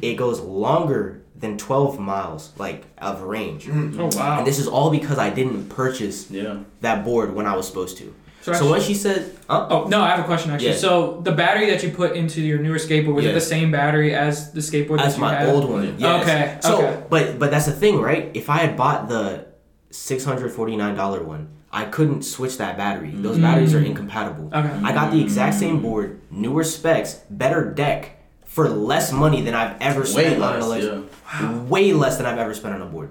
[0.00, 3.68] It goes longer than 12 miles like of range.
[3.68, 4.38] Oh wow.
[4.38, 6.60] And this is all because I didn't purchase Yeah.
[6.80, 8.14] that board when I was supposed to.
[8.40, 10.70] So So, when she said, uh, Oh no, I have a question actually.
[10.70, 10.76] Yeah.
[10.76, 14.14] So the battery that you put into your newer skateboard was it the same battery
[14.14, 15.48] as the skateboard that's that you my had?
[15.50, 15.96] old one.
[15.98, 16.22] Yes.
[16.22, 17.02] Okay, So, okay.
[17.10, 18.30] but but that's the thing, right?
[18.32, 19.46] If I had bought the
[19.90, 23.10] six hundred forty nine dollar one, I couldn't switch that battery.
[23.10, 23.42] Those mm.
[23.42, 24.46] batteries are incompatible.
[24.46, 24.80] Okay.
[24.82, 29.80] I got the exact same board, newer specs, better deck for less money than I've
[29.82, 30.84] ever Way spent on an less.
[30.84, 31.12] electric.
[31.32, 31.62] Yeah.
[31.62, 33.10] Way less than I've ever spent on a board.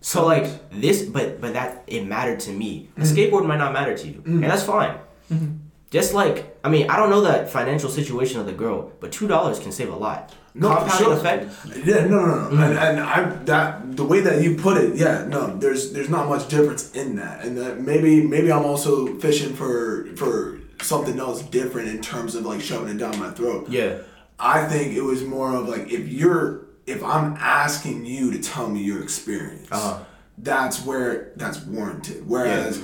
[0.00, 2.90] So like this, but but that it mattered to me.
[2.98, 3.04] A mm.
[3.04, 4.46] skateboard might not matter to you, and mm.
[4.46, 4.98] that's fine.
[5.32, 5.56] Mm-hmm.
[5.90, 9.26] Just like I mean, I don't know the financial situation of the girl, but two
[9.26, 10.34] dollars can save a lot.
[10.56, 11.12] No, Compounding sure.
[11.14, 11.52] effect.
[11.84, 12.62] Yeah, no, no, no.
[12.64, 16.28] And, and I that the way that you put it, yeah, no, there's there's not
[16.28, 21.42] much difference in that, and that maybe maybe I'm also fishing for for something else
[21.42, 23.68] different in terms of like shoving it down my throat.
[23.68, 23.98] Yeah.
[24.38, 28.68] I think it was more of like if you're if I'm asking you to tell
[28.68, 30.04] me your experience, Uh-huh.
[30.38, 32.28] that's where that's warranted.
[32.28, 32.80] Whereas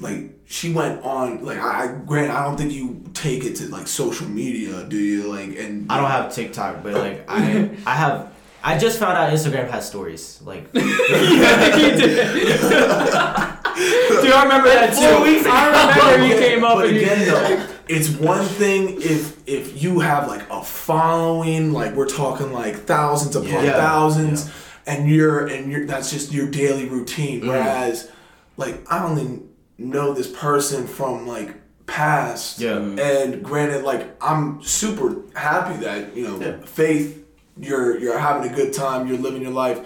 [0.00, 3.68] like she went on like I, I grant I don't think you take it to
[3.68, 5.24] like social media, do you?
[5.32, 8.32] Like and I don't have TikTok, but like I I have
[8.62, 10.40] I just found out Instagram has stories.
[10.44, 10.82] Like Dude,
[14.32, 14.94] I remember that.
[14.94, 19.00] Four weeks I remember you came up but and you- again though it's one thing
[19.00, 23.72] if if you have like a following like we're talking like thousands upon Yeah.
[23.72, 24.50] thousands
[24.86, 27.48] and you're and you're that's just your daily routine Mm-hmm.
[27.48, 28.10] whereas
[28.56, 29.42] like i only
[29.86, 31.54] know this person from like
[31.86, 32.60] past.
[32.60, 32.72] Yeah.
[32.72, 32.98] Mm-hmm.
[33.00, 37.26] and granted like i'm super happy that you know faith
[37.58, 39.80] you're you're having a good time you're living your life.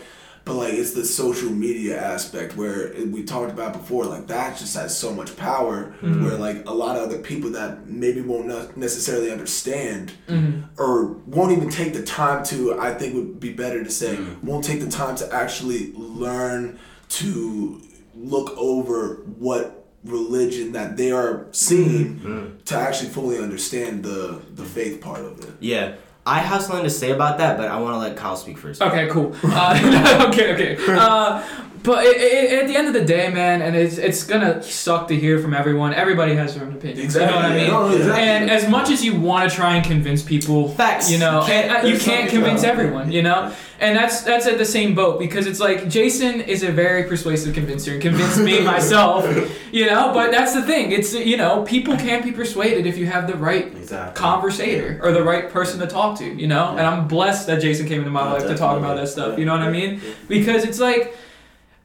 [0.45, 4.59] But like it's the social media aspect where it- we talked about before like that
[4.59, 6.23] just has so much power mm-hmm.
[6.23, 10.61] where like a lot of other people that maybe won't ne- necessarily understand mm-hmm.
[10.77, 14.65] or won't even take the time to i think would be better to say won't
[14.65, 16.79] take the time to actually learn
[17.09, 17.81] to
[18.15, 25.01] look over what religion that they are seeing to actually fully understand the the faith
[25.01, 25.95] part of it yeah.
[26.27, 28.81] I have something to say about that, but I want to let Kyle speak first.
[28.81, 29.35] Okay, cool.
[29.45, 30.77] Uh, okay, okay.
[30.89, 31.45] Uh,
[31.83, 35.09] but it, it, at the end of the day, man, and it's it's gonna suck
[35.09, 35.93] to hear from everyone.
[35.93, 37.15] Everybody has their own opinions.
[37.15, 37.69] You know what I mean?
[37.69, 38.23] No, exactly.
[38.23, 41.11] And as much as you want to try and convince people, Facts.
[41.13, 43.53] you know, You can't- and, uh, you can't convince everyone, you know.
[43.85, 47.55] And that's that's at the same boat because it's like Jason is a very persuasive
[47.55, 49.25] convincer and convinced me myself,
[49.73, 50.11] you know.
[50.15, 50.91] But that's the thing.
[50.93, 54.19] It's you know people can't be persuaded if you have the right Exactly.
[54.21, 56.71] conversator or the right person to talk to, you know?
[56.71, 59.33] And I'm blessed that Jason came into my Yeah, life to talk about that stuff,
[59.33, 59.39] Yeah.
[59.41, 60.01] you know what I mean?
[60.29, 61.15] Because it's like,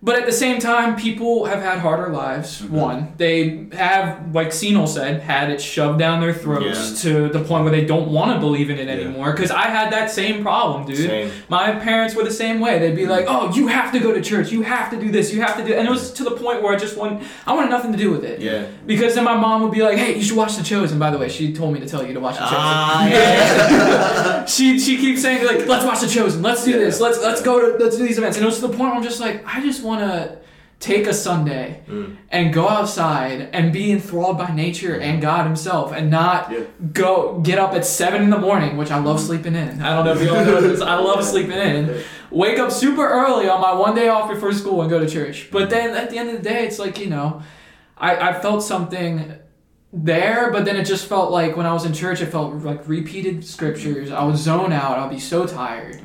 [0.01, 2.61] but at the same time, people have had harder lives.
[2.61, 2.73] Mm-hmm.
[2.73, 7.65] One, they have, like Senol said, had it shoved down their throats to the point
[7.65, 9.33] where they don't want to believe in it anymore.
[9.33, 10.97] Because I had that same problem, dude.
[10.97, 11.31] Same.
[11.49, 12.79] My parents were the same way.
[12.79, 14.53] They'd be like, "Oh, you have to go to church.
[14.53, 15.33] You have to do this.
[15.33, 17.53] You have to do," and it was to the point where I just want, I
[17.53, 18.39] wanted nothing to do with it.
[18.39, 18.67] Yeah.
[18.85, 21.17] Because then my mom would be like, "Hey, you should watch The Chosen." By the
[21.17, 22.57] way, she told me to tell you to watch The Chosen.
[22.57, 24.45] Ah, yeah.
[24.45, 26.41] she she keeps saying like, "Let's watch The Chosen.
[26.41, 27.01] Let's do this.
[27.01, 28.93] Let's let's go to let's do these events." And it was to the point where
[28.93, 30.39] I'm just like, I just want to
[30.79, 32.15] take a Sunday mm.
[32.29, 35.21] and go outside and be enthralled by nature and mm-hmm.
[35.21, 36.59] God Himself, and not Yeah.
[36.93, 39.27] go get up at seven in the morning, which I love mm-hmm.
[39.27, 39.81] sleeping in.
[39.81, 40.81] I don't know if you all know this.
[40.81, 42.01] I love sleeping in.
[42.31, 45.49] Wake up super early on my one day off before school and go to church.
[45.51, 45.69] But mm-hmm.
[45.71, 47.41] then at the end of the day, it's like you know,
[47.97, 49.35] I I felt something
[49.91, 52.87] there, but then it just felt like when I was in church, it felt like
[52.87, 54.11] repeated scriptures.
[54.11, 54.97] I would zone out.
[54.97, 55.99] I'd be so tired.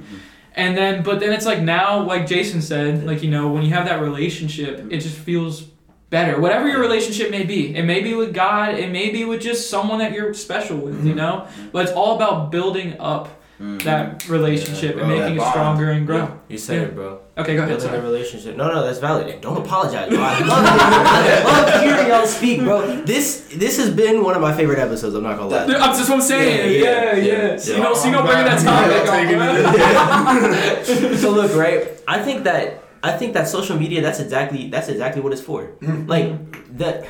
[0.57, 3.71] And then, but then it's like now, like Jason said, like, you know, when you
[3.71, 5.63] have that relationship, it just feels
[6.11, 6.41] better.
[6.41, 7.75] Whatever your relationship may be.
[7.75, 11.05] It may be with God, it may be with just someone that you're special with,
[11.05, 11.17] you mm-hmm.
[11.17, 11.49] know?
[11.73, 13.79] But it's all about building up Mm-hmm.
[13.87, 15.51] that relationship and Bro, making it bond.
[15.53, 16.41] stronger and grow.
[16.49, 16.83] You said Yeah.
[16.89, 17.21] it, bro.
[17.39, 17.79] Okay, go ahead.
[17.79, 18.57] Building a relationship.
[18.57, 19.29] No, no, that's valid.
[19.29, 20.09] And Don't apologize.
[20.11, 20.19] Bro.
[20.21, 23.03] I love, I love hearing y'all speak, bro.
[23.05, 25.15] This this has been one of my favorite episodes.
[25.15, 25.67] I'm not gonna lie.
[25.67, 26.83] Dude, I'm just what I'm saying.
[26.83, 27.59] Yeah, Yeah, yeah, yeah.
[27.65, 27.77] yeah.
[27.77, 29.37] You know, so you don't bring that topic.
[29.37, 30.85] glad up,
[31.23, 31.89] so look, right?
[32.09, 34.03] I think that I think that social media.
[34.03, 35.61] That's exactly that's exactly what it's for.
[35.81, 36.07] Mm-hmm.
[36.09, 37.07] Like the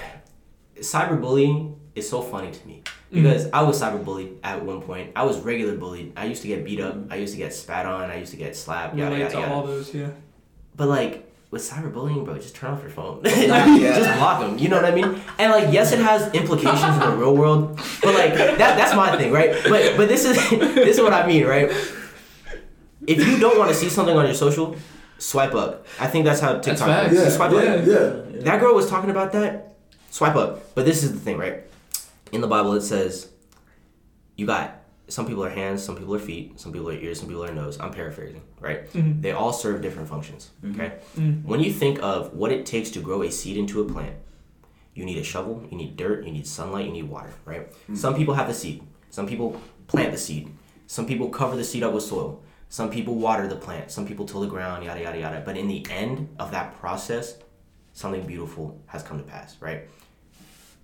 [0.81, 2.83] cyberbullying is so funny to me
[3.15, 3.23] Mm-hmm.
[3.23, 5.13] because I was cyberbullied at one point.
[5.15, 6.13] I was regular bullied.
[6.17, 6.95] I used to get beat up.
[6.95, 7.13] Mm-hmm.
[7.13, 8.11] I used to get spat on.
[8.11, 8.97] I used to get slapped.
[8.97, 9.53] Yada yada to yada.
[9.53, 10.11] all those, yeah.
[10.77, 13.23] But like with cyberbullying, bro, just turn off your phone.
[13.25, 14.59] Just block them.
[14.59, 15.21] You know what I mean?
[15.39, 19.17] And like, yes, it has implications in the real world, but like that that's my
[19.17, 19.53] thing, right?
[19.63, 21.71] But but this is this is what I mean, right?
[23.07, 24.77] If you don't want to see something on your social,
[25.19, 25.87] swipe up.
[26.01, 27.13] I think that's how TikTok facts.
[27.13, 27.25] works.
[27.25, 27.87] Yeah, Swipe yeah, up.
[27.87, 28.41] yeah.
[28.43, 29.77] That girl was talking about that.
[30.11, 30.75] Swipe up.
[30.75, 31.63] But this is the thing, right?
[32.33, 33.31] In the Bible, it says
[34.37, 37.29] you got some people are hands, some people are feet, some people are ears, some
[37.29, 37.79] people are nose.
[37.79, 38.91] I'm paraphrasing, right?
[38.93, 39.21] Mm-hmm.
[39.21, 40.51] They all serve different functions.
[40.65, 40.81] Mm-hmm.
[40.81, 40.95] Okay.
[41.17, 41.49] Mm-hmm.
[41.49, 44.17] When you think of what it takes to grow a seed into a plant,
[44.95, 47.69] you need a shovel, you need dirt, you need sunlight, you need water, right?
[47.95, 48.83] Some people have the seed.
[49.11, 50.55] Some people plant the seed.
[50.87, 52.43] Some people cover the seed up with soil.
[52.69, 53.91] Some people water the plant.
[53.91, 55.43] Some people till the ground, yada yada yada.
[55.45, 57.37] But in the end of that process,
[57.93, 59.89] something beautiful has come to pass, right?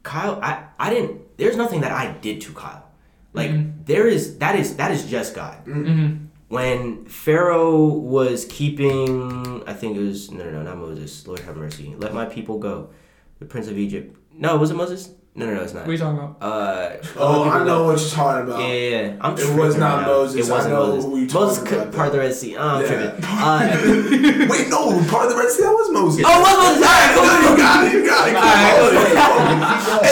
[0.02, 2.88] Kyle, I, I didn't there's nothing that I did to Kyle.
[3.32, 3.84] Like mm-hmm.
[3.84, 5.64] there is that is that is just God.
[5.66, 6.26] Mm-hmm.
[6.48, 11.56] When Pharaoh was keeping I think it was no no no not Moses, Lord have
[11.56, 11.94] mercy.
[11.96, 12.90] Let my people go.
[13.38, 14.16] The Prince of Egypt.
[14.34, 15.10] No, was it Moses?
[15.32, 15.82] No no no it's not.
[15.82, 16.36] What are you talking about?
[16.42, 18.60] Uh Oh, I know what you're talking about.
[18.60, 19.16] Yeah, yeah, yeah.
[19.20, 20.06] I'm It tripping was not right.
[20.08, 20.48] Moses.
[20.48, 21.04] It wasn't I know Moses.
[21.04, 22.18] who you Moses talking could about, part of the.
[22.18, 22.56] Red Sea.
[22.56, 22.88] Oh, I'm Yeah.
[22.88, 23.24] tripping.
[23.30, 26.24] Uh, Wait, no, part of the Red Sea that was Moses.
[26.26, 27.46] oh, what was that?
[27.48, 28.34] you got it, you got it.
[28.34, 30.04] Come on.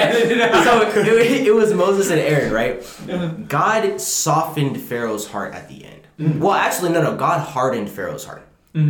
[0.00, 0.64] Edit it out.
[0.94, 3.48] so it, it was Moses and Aaron, right?
[3.48, 6.40] God softened Pharaoh's heart at the end.
[6.40, 7.16] Well, actually, no, no.
[7.16, 8.42] God hardened Pharaoh's heart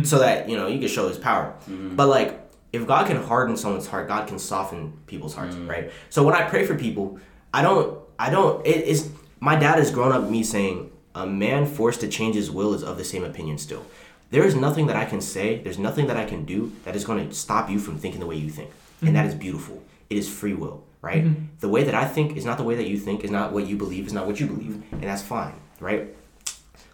[0.03, 1.53] so that you know you could show His power.
[1.67, 5.67] But like, if God can harden someone's heart, God can soften people's hearts, mm.
[5.67, 5.91] right?
[6.09, 7.19] So when I pray for people,
[7.53, 8.65] I don't, I don't.
[8.65, 12.51] It is my dad has grown up me saying a man forced to change his
[12.51, 13.85] will is of the same opinion still.
[14.31, 15.59] There is nothing that I can say.
[15.59, 18.27] There's nothing that I can do that is going to stop you from thinking the
[18.27, 18.69] way you think,
[19.01, 19.29] and that mm-hmm.
[19.29, 19.83] is beautiful.
[20.09, 21.23] It is free will, right?
[21.23, 21.45] Mm-hmm.
[21.59, 23.65] The way that I think is not the way that you think, is not what
[23.65, 26.15] you believe, is not what you believe, and that's fine, right?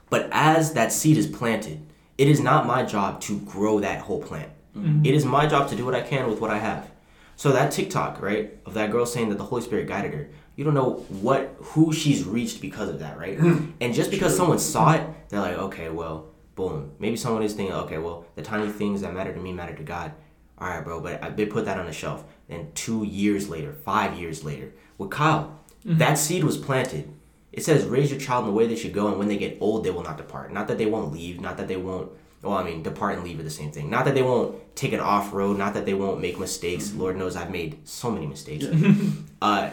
[0.10, 1.82] But as that seed is planted,
[2.18, 4.50] it is not my job to grow that whole plant.
[4.76, 5.30] It is mm.
[5.30, 6.92] my job to do what I can with what I have.
[7.36, 10.64] So that TikTok, right, of that girl saying that the Holy Spirit guided her, you
[10.64, 13.38] don't know what who she's reached because of that, right?
[13.38, 13.72] Hmm.
[13.82, 16.92] And just because someone saw it, they're like, okay, well, boom.
[17.00, 19.84] Maybe someone is thinking, okay, well, the tiny things that matter to me matter to
[19.84, 20.14] God.
[20.58, 22.24] All right, bro, but I, they put that on the shelf.
[22.48, 25.98] Then two years later, five years later, with Kyle, mm-hmm.
[25.98, 27.12] that seed was planted.
[27.52, 29.58] It says, raise your child in the way they should go, and when they get
[29.60, 30.54] old, they will not depart.
[30.54, 32.12] Not that they won't leave, not that they won't,
[32.46, 33.90] well, I mean, depart and leave are the same thing.
[33.90, 36.90] Not that they won't take it off road, not that they won't make mistakes.
[36.90, 37.00] Mm-hmm.
[37.00, 38.66] Lord knows I've made so many mistakes.
[39.42, 39.72] uh,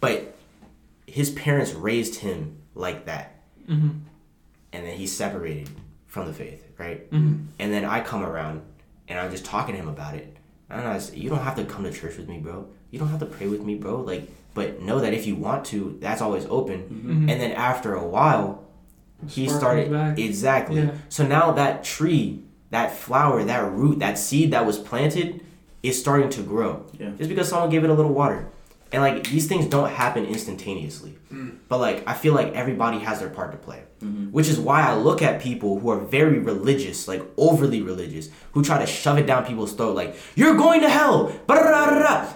[0.00, 0.36] but
[1.06, 3.36] his parents raised him like that.
[3.68, 3.90] Mm-hmm.
[4.72, 5.68] And then he's separated
[6.06, 7.10] from the faith, right?
[7.10, 7.46] Mm-hmm.
[7.58, 8.62] And then I come around
[9.06, 10.36] and I'm just talking to him about it.
[10.70, 12.66] And I say, you don't have to come to church with me, bro.
[12.90, 14.00] You don't have to pray with me, bro.
[14.00, 17.28] Like, but know that if you want to, that's always open.
[17.28, 18.63] And then after a while,
[19.28, 20.18] he started back.
[20.18, 20.82] exactly.
[20.82, 20.92] Yeah.
[21.08, 25.44] So now that tree, that flower, that root, that seed that was planted
[25.82, 26.86] is starting to grow.
[26.98, 27.10] Yeah.
[27.18, 28.48] Just because someone gave it a little water.
[28.94, 31.18] And like these things don't happen instantaneously.
[31.32, 31.56] Mm.
[31.68, 33.82] But like I feel like everybody has their part to play.
[34.00, 34.26] Mm-hmm.
[34.26, 38.62] Which is why I look at people who are very religious, like overly religious, who
[38.62, 41.32] try to shove it down people's throat like, You're going to hell.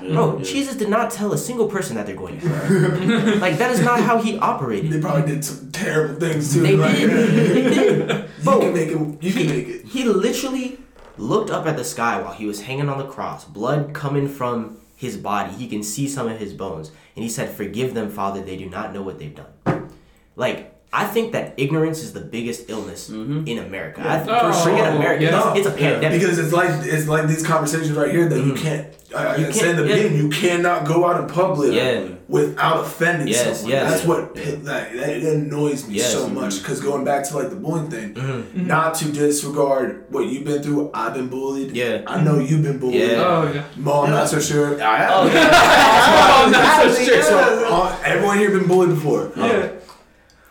[0.00, 3.36] Bro, Jesus did not tell a single person that they're going to hell.
[3.38, 4.90] like that is not how he operated.
[4.90, 6.62] They probably did some terrible things too.
[6.62, 7.08] They like, did.
[7.54, 8.28] They did.
[8.42, 9.22] You can make it.
[9.22, 9.84] You can he, make it.
[9.84, 10.78] he literally
[11.18, 14.78] looked up at the sky while he was hanging on the cross, blood coming from
[14.98, 15.54] his body.
[15.54, 16.90] He can see some of his bones.
[17.14, 19.90] And he said, Forgive them, Father, they do not know what they've done.
[20.34, 23.46] Like, I think that ignorance is the biggest illness mm-hmm.
[23.46, 24.00] in America.
[24.00, 25.22] I, Oh, forget America.
[25.24, 25.50] yeah.
[25.54, 26.18] It's, it's a pandemic.
[26.18, 28.58] Because it's like it's like these conversations right here that you mm.
[28.58, 28.86] can't.
[29.14, 29.94] I, You I said in the yeah.
[30.02, 32.08] beginning, you cannot go out in public Yeah.
[32.26, 33.70] without offending Yes, someone.
[33.70, 33.90] yes.
[33.90, 36.12] That's what that, that it annoys me Yes.
[36.12, 36.54] so much.
[36.54, 36.62] Mm-hmm.
[36.62, 38.66] Because going back to like the bullying thing, mm-hmm.
[38.66, 40.90] not to disregard what you've been through.
[40.94, 41.76] I've been bullied.
[41.76, 42.02] Yeah.
[42.06, 43.00] I know you've been bullied.
[43.10, 43.24] Yeah.
[43.26, 43.64] Oh, yeah.
[43.76, 44.82] Mo, I'm not so sure.
[44.82, 45.10] I have.
[45.12, 45.28] Oh,
[46.50, 47.22] that's so true.
[47.22, 49.32] So, uh, everyone here been bullied before.
[49.36, 49.72] Yeah.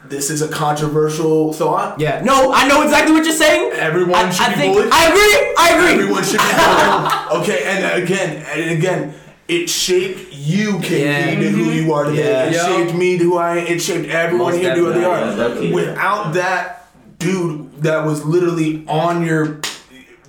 [0.09, 1.99] This is a controversial thought.
[1.99, 2.21] yeah.
[2.23, 3.71] No, I know exactly what you're saying.
[3.73, 4.89] Everyone I, should I be think bullied.
[4.93, 5.55] I agree.
[5.57, 6.03] I agree.
[6.03, 7.41] Everyone should be bullied.
[7.43, 9.13] okay, and again, and again,
[9.47, 11.39] it shaped you, KP, Yeah.
[11.39, 12.23] to who you are today.
[12.23, 12.45] Yeah.
[12.45, 12.67] It Yup.
[12.67, 13.67] shaped me to who I am.
[13.67, 15.19] It shaped everyone Most here to who they are.
[15.19, 15.73] yeah, definitely.
[15.73, 16.87] Without that
[17.19, 19.59] dude that was literally on your,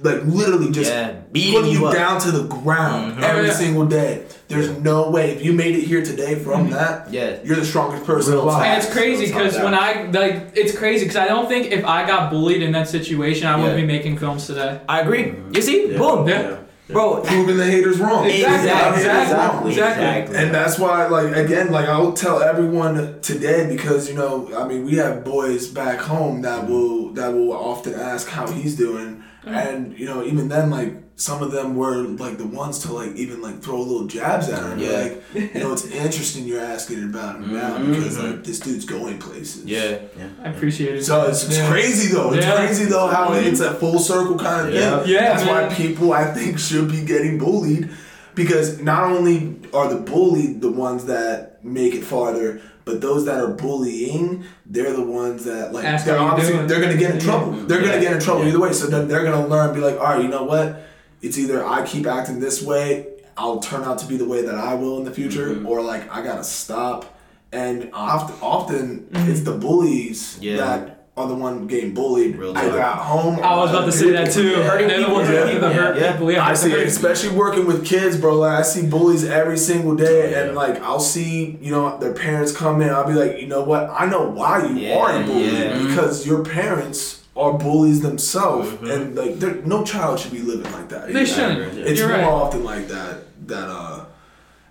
[0.02, 3.22] like literally just Yeah, beating putting you you down to the ground Mhm.
[3.22, 3.52] every Oh, yeah.
[3.54, 4.22] single day.
[4.48, 6.72] There's no way if you made it here today from mm-hmm.
[6.72, 7.38] that, Yeah.
[7.44, 8.64] you're the strongest person Real alive.
[8.64, 12.06] And it's crazy because when I like, it's crazy because I don't think if I
[12.06, 14.80] got bullied in that situation, I wouldn't be making films today.
[14.88, 15.34] I agree.
[15.52, 15.98] You see, Yeah.
[15.98, 16.56] boom, Yeah.
[16.88, 17.20] bro.
[17.20, 18.24] proving the haters wrong.
[18.24, 19.02] Exactly, Exactly.
[19.02, 20.36] exactly, Exactly.
[20.38, 24.86] And that's why, like, again, like, I'll tell everyone today because, you know, I mean,
[24.86, 26.72] we have boys back home that mm-hmm.
[26.72, 29.22] will, that will often ask how he's doing.
[29.44, 33.12] And, you know, even then, like, some of them were, like, the ones to, like,
[33.16, 34.78] even, like, throw little jabs at him.
[34.78, 34.90] Yeah.
[35.34, 37.88] Like, you know, it's interesting you're asking about him now Mhm.
[37.96, 39.64] because, like, this dude's going places.
[39.64, 39.96] Yeah.
[40.16, 40.28] Yeah.
[40.44, 41.04] I appreciate it.
[41.04, 41.68] So it's, it's Yeah.
[41.68, 42.32] crazy though.
[42.32, 42.54] It's Yeah.
[42.64, 45.00] crazy though how it's a full circle kind of Yeah.
[45.00, 45.10] thing.
[45.12, 47.88] Yeah, That's why people I think should be getting bullied
[48.36, 53.40] because not only are the bullied the ones that make it farther, but those that
[53.40, 56.66] are bullying, they're the ones that like Ask they're obviously doing.
[56.68, 57.52] they're gonna get in trouble.
[57.66, 57.88] They're Yeah.
[57.88, 58.50] gonna get in trouble Yeah.
[58.50, 58.72] either way.
[58.72, 60.84] So then they're gonna learn, be like, all right, you know what?
[61.22, 63.06] It's either I keep acting this way,
[63.36, 65.66] I'll turn out to be the way that I will in the future, Mm-hmm.
[65.66, 67.14] or like I gotta stop.
[67.52, 70.56] And often, often it's the bullies Yeah.
[70.58, 72.36] that are the one getting bullied.
[72.36, 72.96] Real either talk.
[72.96, 73.40] at home.
[73.42, 74.54] I was about to say that too.
[74.62, 75.58] Hurting They're people, ones yeah.
[75.58, 76.12] the hurt Yeah.
[76.12, 76.30] people.
[76.30, 78.36] Yeah, I see, it, hurt- especially working with kids, bro.
[78.38, 80.42] Like I see bullies every single day, Yeah.
[80.44, 82.90] and like I'll see, you know, their parents come in.
[82.90, 83.88] I'll be like, you know what?
[83.90, 85.82] I know why you Yeah, are bullied yeah.
[85.82, 88.90] because your parents are bullies themselves, Mhm.
[88.92, 91.12] and like, there- no child should be living like that.
[91.12, 91.74] They shouldn't.
[91.74, 91.84] Yeah.
[91.88, 92.26] It's You're more right.
[92.44, 93.14] often like that.
[93.46, 94.04] That uh,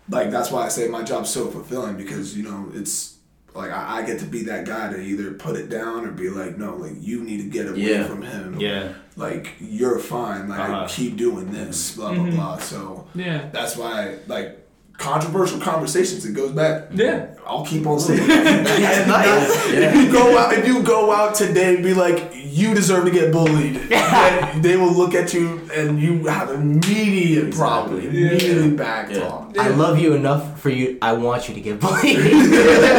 [0.09, 3.13] like that's why I say my job's so fulfilling because you know it's.
[3.55, 6.29] Like I, I get to be that guy to either put it down or be
[6.29, 8.03] like, no, like you need to get away Yeah.
[8.03, 8.89] from him Yeah.
[9.15, 10.85] like you're fine like Uh-huh.
[10.87, 12.35] keep doing this blah blah Mhm.
[12.35, 13.39] blah so Yeah.
[13.51, 14.49] that's why like
[14.99, 17.25] controversial conversations it goes back Yeah.
[17.47, 19.07] i'll keep on saying that.
[19.17, 19.67] nice.
[19.73, 22.19] if you go out if you go out today and be like
[22.59, 25.45] you deserve to get bullied then they will look at you
[25.79, 28.19] and you have immediate problem Exactly.
[28.21, 28.29] Yeah.
[28.29, 29.19] immediately back Yeah.
[29.27, 30.85] talk I love you enough for you.
[31.01, 32.17] I want you to get bullied.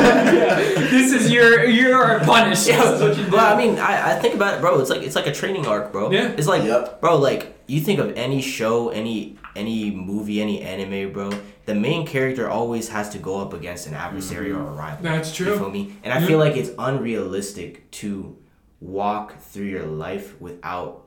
[0.94, 2.66] This is your you're punished.
[2.68, 3.30] Yeah, This is what you do.
[3.30, 4.78] but I mean, I, I think about it, bro.
[4.80, 6.10] It's like it's like a training arc, bro.
[6.10, 6.28] Yeah.
[6.38, 7.00] It's like, Yep.
[7.00, 11.30] bro, like you think of any show, any any movie, any anime, bro.
[11.66, 14.62] The main character always has to go up against an adversary mm-hmm.
[14.66, 15.02] or a rival.
[15.02, 15.52] That's true.
[15.52, 15.94] You feel me?
[16.02, 16.26] And I Yeah.
[16.28, 18.36] feel like it's unrealistic to
[18.80, 21.04] walk through your life without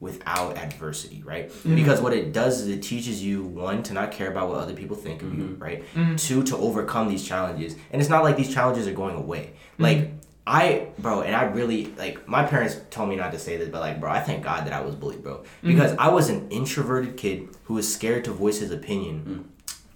[0.00, 1.48] without adversity, right?
[1.48, 1.74] Mm-hmm.
[1.74, 4.74] Because what it does is it teaches you one to not care about what other
[4.74, 5.82] people think of you, right?
[5.94, 6.16] Mm-hmm.
[6.16, 7.74] Two to overcome these challenges.
[7.90, 9.54] And it's not like these challenges are going away.
[9.72, 9.82] Mm-hmm.
[9.82, 10.10] Like
[10.46, 13.80] I bro, and I really like my parents told me not to say this, but
[13.80, 15.38] like bro, I thank God that I was bullied, bro.
[15.38, 15.68] Mm-hmm.
[15.68, 19.50] Because I was an introverted kid who was scared to voice his opinion.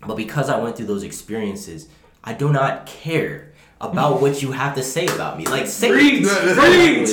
[0.05, 1.89] But because I went through those experiences,
[2.25, 3.52] I do not care
[3.83, 5.45] about what you have to say about me.
[5.45, 5.91] Like say.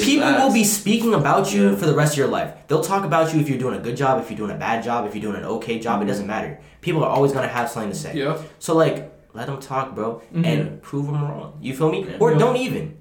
[0.05, 1.76] People will be speaking about you Yeah.
[1.76, 2.53] for the rest of your life.
[2.67, 4.84] They'll talk about you if you're doing a good job, if you're doing a bad
[4.84, 6.01] job, if you're doing an okay job.
[6.01, 6.59] It doesn't matter.
[6.82, 8.13] People are always gonna have something to say.
[8.15, 8.41] Yep.
[8.59, 11.57] So like, let them talk, bro, and prove them wrong.
[11.61, 12.05] You feel me?
[12.07, 12.17] Yeah.
[12.20, 12.38] Or Yeah.
[12.39, 12.97] don't even.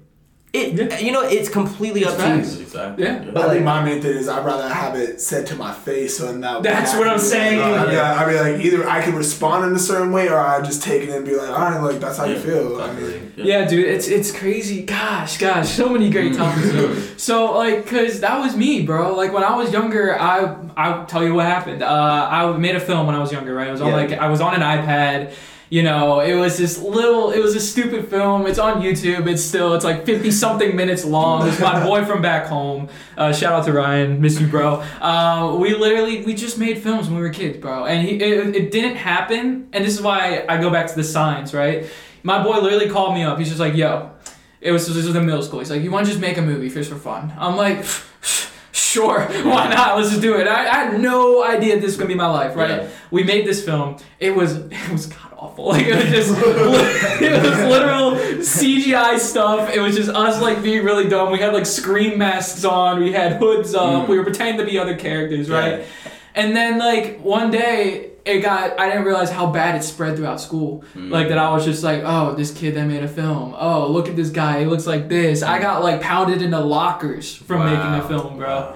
[0.51, 0.73] It.
[0.73, 0.97] Yeah.
[0.99, 2.61] You know, it's completely up to you.
[2.61, 3.03] Exactly.
[3.03, 3.23] Yeah.
[3.31, 6.17] but I think my main thing is I'd rather have it said to my face
[6.17, 6.63] so that.
[6.63, 7.59] That's what I'm saying.
[7.59, 10.59] Uh, yeah, I mean, like either I can respond in a certain way, or I
[10.63, 12.81] just take it and be like, all right, like that's how you Yeah, feel.
[12.81, 14.81] I mean, Yeah, dude, it's it's crazy.
[14.85, 17.21] Gosh, gosh, so many great topics.
[17.21, 19.15] so like, cause that was me, bro.
[19.15, 21.83] Like when I was younger, I I'll tell you what happened.
[21.83, 23.67] Uh, I made a film when I was younger, right?
[23.67, 23.95] It was on Yeah.
[23.95, 25.33] like I was on an iPad.
[25.71, 28.47] You know, it was this little, it was a stupid film.
[28.47, 29.27] It's on YouTube.
[29.27, 31.47] It's still, it's like 50 something minutes long.
[31.47, 32.89] It's my boy from back home.
[33.15, 34.19] Uh, shout out to Ryan.
[34.19, 34.81] Miss you, bro.
[34.99, 37.85] Uh, we literally, we just made films when we were kids, bro.
[37.85, 39.69] And he, it, it didn't happen.
[39.71, 41.85] And this is why I go back to the signs, right?
[42.23, 43.37] My boy literally called me up.
[43.37, 44.09] He's just like, yo,
[44.61, 45.59] it was, this was in middle school.
[45.59, 47.31] He's like, you want to just make a movie just for fun?
[47.37, 47.85] I'm like,
[48.71, 49.97] sure, why not?
[49.97, 50.47] Let's just do it.
[50.47, 52.81] I, I had no idea this was gonna be my life, right?
[52.81, 52.89] Yeah.
[53.11, 53.97] We made this film.
[54.19, 55.69] It was it was god awful.
[55.69, 56.31] Like it was just
[57.21, 59.73] it was literal CGI stuff.
[59.73, 61.31] It was just us like being really dumb.
[61.31, 62.99] We had like scream masks on.
[62.99, 64.05] We had hoods up.
[64.05, 64.07] Mm.
[64.09, 65.79] We were pretending to be other characters, right?
[65.79, 65.85] Yeah.
[66.33, 70.41] And then like one day it got I didn't realize how bad it spread throughout
[70.41, 70.83] school.
[70.95, 71.11] Mm.
[71.11, 73.53] Like that I was just like, oh, this kid that made a film.
[73.57, 74.61] Oh, look at this guy.
[74.61, 75.43] He looks like this.
[75.43, 75.61] I mm.
[75.61, 78.75] got like pounded into lockers from making a film, bro.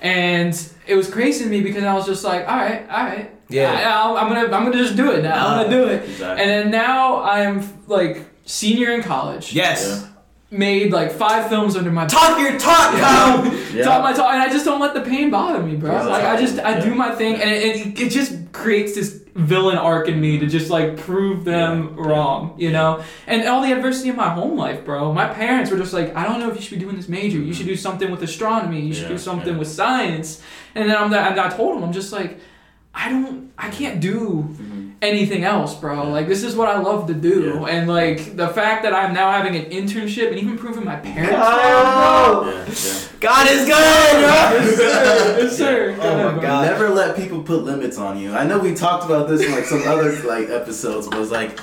[0.00, 0.54] And
[0.86, 3.33] it was crazy to me because I was just like, all right, all right.
[3.48, 3.72] Yeah.
[3.72, 5.46] I, am gonna I'm gonna just do it now.
[5.46, 6.04] I'm gonna uh, do it.
[6.04, 6.42] Exactly.
[6.42, 9.52] And then now I'm like senior in college.
[9.52, 10.08] Yes.
[10.50, 13.52] Made like five films under my Talk your talk, Kyle.
[13.74, 13.82] Yeah.
[13.82, 15.90] Talk my talk, and I just don't let the pain bother me, bro.
[15.90, 16.04] Yeah.
[16.04, 19.76] Like I just I do my thing, and it, it, it just creates this villain
[19.76, 23.02] arc in me to just like prove them wrong, you know?
[23.26, 25.12] And all the adversity in my home life, bro.
[25.12, 27.38] My parents were just like, I don't know if you should be doing this major.
[27.38, 27.72] You should mm-hmm.
[27.72, 28.80] do something with astronomy.
[28.80, 29.58] You should Yeah, do something yeah.
[29.58, 30.40] with science.
[30.74, 32.38] And then I'm and I told them, I'm just like,
[32.94, 34.90] I don't, I can't do mm-hmm.
[35.02, 36.08] anything else, bro.
[36.10, 37.66] Like this is what I love to do, Yeah.
[37.66, 41.34] and like the fact that I'm now having an internship and even proving my parents
[41.36, 42.44] Oh!
[42.44, 42.52] wrong, bro.
[42.52, 43.08] Yeah, yeah.
[43.20, 44.30] God is good, bro.
[44.60, 45.38] yes, sir.
[45.42, 45.96] Yes, sir.
[45.98, 46.42] Oh Go Oh, my bro.
[46.42, 46.66] God.
[46.66, 48.32] Never let people put limits on you.
[48.32, 51.58] I know we talked about this in like some other like episodes, but it's like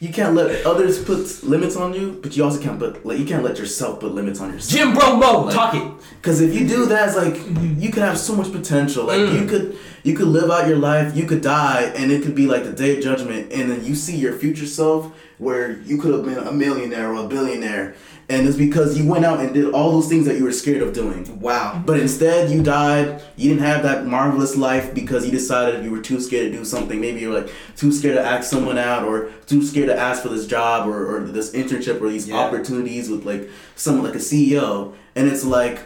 [0.00, 3.24] you can't let others put limits on you, but you also can't put like you
[3.24, 4.76] can't let yourself put limits on yourself.
[4.78, 5.90] Jim Bro Mo, talk it.
[6.20, 7.36] Because if you do that, it's like
[7.82, 9.04] you could have so much potential.
[9.04, 9.40] Like Mm.
[9.40, 12.46] you could you could live out your life, you could die, and it could be
[12.46, 16.14] like the day of judgment, and then you see your future self where you could
[16.14, 17.94] have been a millionaire or a billionaire,
[18.28, 20.80] and it's because you went out and did all those things that you were scared
[20.82, 21.40] of doing.
[21.40, 21.82] Wow.
[21.84, 23.22] But instead, you died.
[23.36, 26.64] You didn't have that marvelous life because you decided you were too scared to do
[26.64, 27.00] something.
[27.00, 30.28] Maybe you're like too scared to ask someone out, or too scared to ask for
[30.30, 32.36] this job, or, or this internship, or these Yeah.
[32.36, 34.94] opportunities with like someone like a CEO.
[35.16, 35.80] And it's like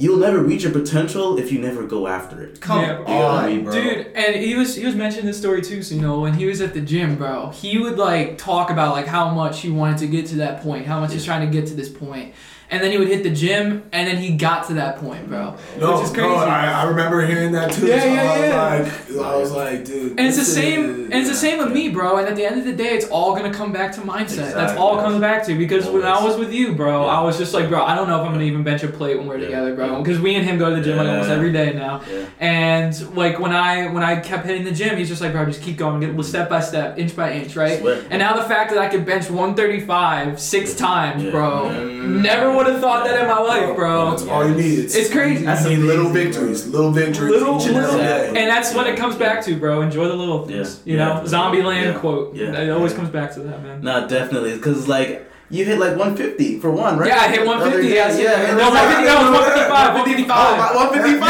[0.00, 2.60] you'll never reach your potential if you never go after it.
[2.60, 3.72] Come Yeah, on, bro.
[3.72, 5.82] Dude, and he was he was mentioning this story too.
[5.82, 8.92] So you know, when he was at the gym, bro, he would like talk about
[8.94, 11.52] like how much he wanted to get to that point, how much he's trying to
[11.52, 12.34] get to this point,
[12.70, 15.56] and then he would hit the gym, and then he got to that point, bro,
[15.78, 16.28] No, which is crazy.
[16.28, 17.86] no, I, I remember hearing that too.
[17.86, 19.16] Yeah, so yeah, I was yeah.
[19.20, 20.10] like, I was like, dude.
[20.18, 22.18] And it's the same, is- and it's the same with me, bro.
[22.18, 24.54] And at the end of the day, it's all gonna come back to mindset.
[24.54, 25.04] That's all yes.
[25.04, 25.56] comes back to.
[25.58, 27.12] Because when I was with you, bro, Yeah.
[27.18, 29.18] I was just like, bro, I don't know if I'm gonna even bench a plate
[29.18, 29.46] when we're Yeah.
[29.46, 29.86] together, bro.
[29.92, 29.98] Yeah.
[29.98, 32.02] Because we and him go to the gym like almost every day now.
[32.10, 32.26] Yeah.
[32.38, 35.62] And like when I when I kept hitting the gym, he's just like, bro, just
[35.62, 37.80] keep going, get step by step, inch by inch, right?
[37.80, 38.04] Swear.
[38.10, 41.30] And now the fact that I could bench 135 six times, Yeah.
[41.30, 41.70] bro,
[42.06, 44.10] never would have thought that in my life, bro.
[44.10, 44.78] That's all you need.
[44.80, 45.44] It's, It's crazy.
[45.44, 48.28] That's That's need little amazing, victories, little victories Little, each and little, day.
[48.28, 49.80] and that's what it comes back to, bro.
[49.82, 50.80] Enjoy the little things.
[50.84, 50.92] Yeah.
[50.92, 51.28] You know, Yeah.
[51.28, 51.92] Zombieland Yeah.
[52.00, 52.34] quote.
[52.34, 52.52] Yeah.
[52.60, 52.98] It always Yeah.
[52.98, 53.80] comes back to that, man.
[53.82, 57.08] Nah, definitely, because like you hit like 150 for one, right?
[57.08, 57.88] Yeah, I hit 150.
[57.88, 58.42] Yeah, Yeah, yeah.
[58.42, 58.54] yeah.
[58.56, 59.94] No, 150, no, it was 155.
[59.94, 60.38] 155.
[60.38, 61.26] Oh, 155.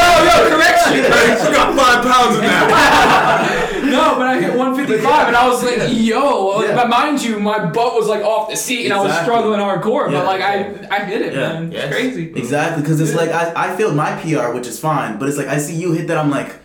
[0.00, 0.94] Yo, yo, correction.
[0.96, 3.79] you got five pounds in that.
[3.90, 6.62] No, but I hit 155, and I was like, yo.
[6.62, 6.74] Yeah.
[6.74, 10.10] But mind you, my butt was like off the seat, and I was struggling hardcore.
[10.10, 10.18] Yeah.
[10.18, 11.52] But like, I, I hit it, Yeah.
[11.60, 11.72] man.
[11.72, 12.32] It's crazy.
[12.34, 15.48] Exactly, because it's like I, I failed my PR, which is fine, but it's like
[15.48, 16.56] I see you hit that, I'm like,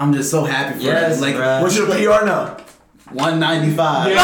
[0.00, 1.22] I'm just so happy for Yes, you.
[1.26, 1.62] Like bruh.
[1.62, 2.56] What's your PR now?
[3.10, 4.10] 195.
[4.12, 4.22] Yeah.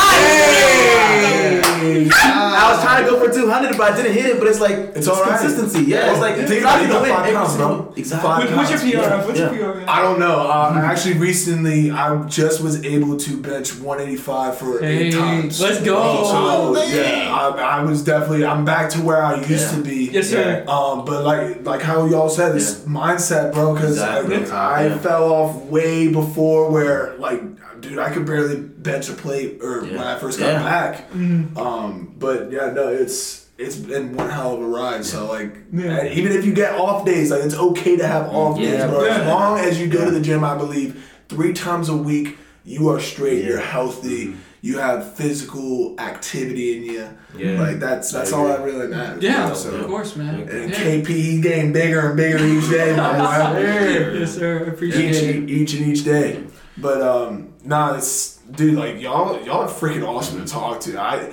[2.61, 4.39] I was trying to go for 200, but I didn't hit it.
[4.39, 5.39] But it's like It's all right.
[5.39, 5.85] consistency.
[5.91, 6.43] Yeah, it's like yeah.
[6.43, 7.93] it's not you got even five win pounds, every bro.
[7.97, 8.29] Exactly.
[8.29, 8.87] Five What- What's your PR?
[9.09, 9.27] Yeah.
[9.27, 9.53] What's Yeah.
[9.53, 9.79] your PR?
[9.79, 9.89] man?
[9.89, 10.41] I don't know.
[10.41, 15.61] Uh, actually, recently I just was able to bench 185 for eight times.
[15.61, 15.95] let's go.
[16.25, 19.77] So Oh, yeah, I, I was definitely I'm back to where I used Yeah.
[19.77, 20.11] to be.
[20.13, 20.65] Yes, sir.
[20.69, 23.75] Um, but like like how y'all said, it's mindset, bro.
[23.75, 24.51] Because Exactly.
[24.51, 24.99] I Yeah.
[24.99, 27.43] fell off way before where like,
[27.81, 28.57] dude, I could barely
[28.91, 30.63] bench a plate or when I first got Yeah.
[30.63, 31.05] back.
[31.57, 35.05] Um, but yeah, no, it's it's been one hell of a ride.
[35.05, 36.07] So like, Yeah.
[36.07, 39.05] even if you get off days, like it's okay to have off Yeah, days, bro.
[39.05, 42.89] As long as you go to the gym, I believe three times a week, you
[42.89, 43.45] are straight.
[43.45, 43.65] You're Yeah.
[43.79, 44.35] healthy.
[44.61, 47.05] You have physical activity in you.
[47.37, 47.61] Yeah.
[47.61, 48.73] Like that's that's all agree.
[48.73, 49.23] that really matters.
[49.23, 49.53] Yeah, bro.
[49.53, 49.85] of So.
[49.85, 50.35] course, man.
[50.49, 50.77] And Yeah.
[50.83, 54.19] KP, he getting bigger and bigger each day, my boy.
[54.21, 54.65] Yes, sir.
[54.67, 55.51] I appreciate each, it.
[55.51, 56.41] each and each day.
[56.77, 61.01] But um, nah, it's dude, like y'all, y'all are freaking awesome to talk to.
[61.01, 61.31] I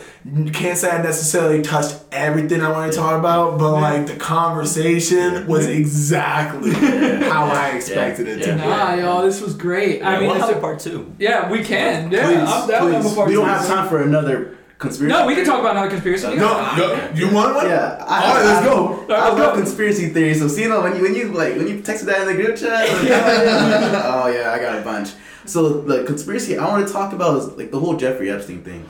[0.53, 5.47] can't say I necessarily touched everything I want to talk about, but like the conversation
[5.47, 8.55] was exactly how I expected it to Yeah.
[8.55, 8.61] be.
[8.61, 10.01] Nah, y'all, this was great.
[10.03, 11.11] I mean, we'll it's have a- a part two.
[11.20, 12.11] yeah, we can.
[12.11, 13.16] Yeah, Please, I'm down to have a please.
[13.16, 13.51] part We don't two.
[13.51, 15.13] have time for another conspiracy.
[15.18, 16.28] No, we can talk about another conspiracy.
[16.36, 17.68] No, no, you want one?
[17.68, 19.05] Yeah, I, All right, let's I- go.
[19.07, 19.61] I Let's love go.
[19.61, 20.39] conspiracy theories.
[20.39, 22.34] So, see, you know, when you when you like when you texted that in the
[22.43, 22.99] group chat, like,
[24.05, 25.11] oh yeah, I got a bunch.
[25.46, 28.86] So the conspiracy I want to talk about is like the whole Jeffrey Epstein thing.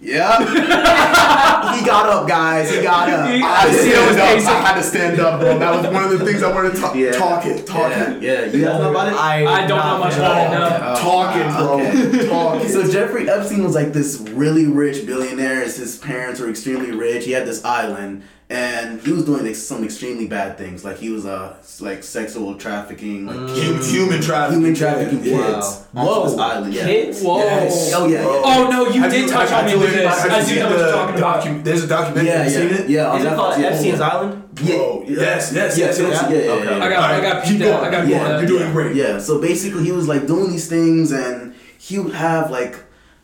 [0.00, 0.38] Yeah,
[1.76, 2.70] he got up, guys.
[2.70, 3.28] He got up.
[3.30, 4.48] He- I had, to You know, stand up.
[4.48, 5.58] I had to stand up, bro.
[5.58, 6.94] That was one of the things I wanted to talk.
[6.94, 7.10] Yeah.
[7.12, 8.22] Talk it, talk yeah, it.
[8.22, 8.44] yeah.
[8.44, 9.14] You guys know about it?
[9.14, 10.80] I don't know much about it, no.
[10.84, 11.80] Oh, Talking, bro.
[11.80, 12.28] okay.
[12.28, 12.68] Talking.
[12.68, 15.62] So Jeffrey Epstein was like this really rich billionaire.
[15.64, 17.24] His parents were extremely rich.
[17.24, 20.82] He had this island, and he was doing like, some extremely bad things.
[20.84, 24.60] Like he was uh like sexual trafficking, like Human, human trafficking.
[24.60, 25.36] human trafficking Yeah.
[25.54, 26.08] kids Wow.
[26.08, 26.74] onto this island.
[26.74, 26.84] Yeah.
[26.86, 27.22] Kids?
[27.22, 27.38] Whoa.
[27.38, 27.92] Yes.
[27.94, 28.20] Oh yeah.
[28.22, 28.26] yeah.
[28.44, 30.24] Oh no, you Have did touch have on me you with seen- this.
[30.24, 31.44] I you do know what you're the talking about.
[31.44, 32.26] docu- There's a documentary.
[32.32, 32.90] Yeah, Have yeah, seen it?
[32.90, 33.10] yeah.
[33.10, 34.08] on Is it Netflix, called yeah, Epstein's yeah.
[34.08, 34.54] Island?
[34.54, 35.98] Bro, yes, yes, yes, Yeah, yes.
[36.00, 36.74] yeah, yeah, yeah, Okay.
[36.80, 37.84] I got, I got keep peeped that.
[37.84, 38.38] I got Keep peeped going.
[38.48, 38.96] You're doing great.
[38.96, 42.76] Yeah, so basically he was like doing these things and he would have like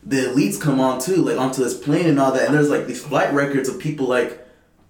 [0.05, 2.45] the elites come on too, like onto this plane and all that.
[2.45, 4.44] And there's like these flight records of people like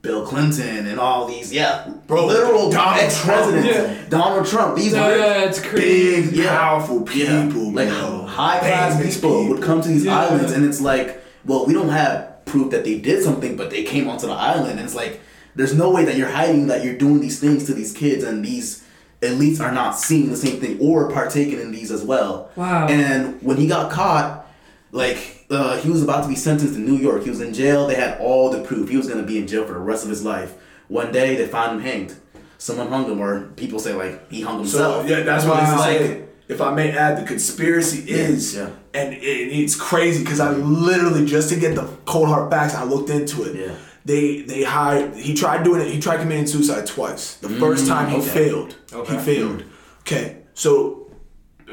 [0.05, 4.09] Bill Clinton and all these, yeah, Bro, literal Donald ex presidents, Trump.
[4.09, 4.77] Donald Trump.
[4.77, 6.27] These Yeah, were yeah, it's crazy.
[6.31, 6.57] big, Yeah.
[6.57, 8.21] powerful yeah, people, like bro.
[8.27, 10.19] high class Famous people, would come to these Yeah.
[10.19, 13.83] islands, and it's like, well, we don't have proof that they did something, but they
[13.83, 15.19] came onto the island, and it's like,
[15.55, 18.45] there's no way that you're hiding that you're doing these things to these kids, and
[18.45, 18.83] these
[19.21, 22.49] elites are not seeing the same thing or partaking in these as well.
[22.55, 22.87] Wow.
[22.87, 24.45] And when he got caught,
[24.91, 27.23] like uh, he was about to be sentenced in New York.
[27.23, 27.87] He was in jail.
[27.87, 28.89] They had all the proof.
[28.89, 30.55] He was gonna be in jail for the rest of his life.
[30.87, 32.15] One day they found him hanged.
[32.57, 35.07] Someone hung him, or people say like he hung himself.
[35.07, 35.73] So yeah, that's what Wow.
[35.73, 36.21] it's like.
[36.47, 38.69] If I may add, the conspiracy is, yeah.
[38.93, 42.83] and it, it's crazy because I literally just to get the cold hard facts, I
[42.83, 43.55] looked into it.
[43.55, 43.75] Yeah.
[44.05, 45.15] They they hired.
[45.15, 45.91] He tried doing it.
[45.91, 47.37] He tried committing suicide twice.
[47.37, 48.27] The first time he okay.
[48.29, 48.75] failed.
[48.93, 49.13] Okay.
[49.13, 49.63] He failed.
[50.01, 51.04] Okay, so.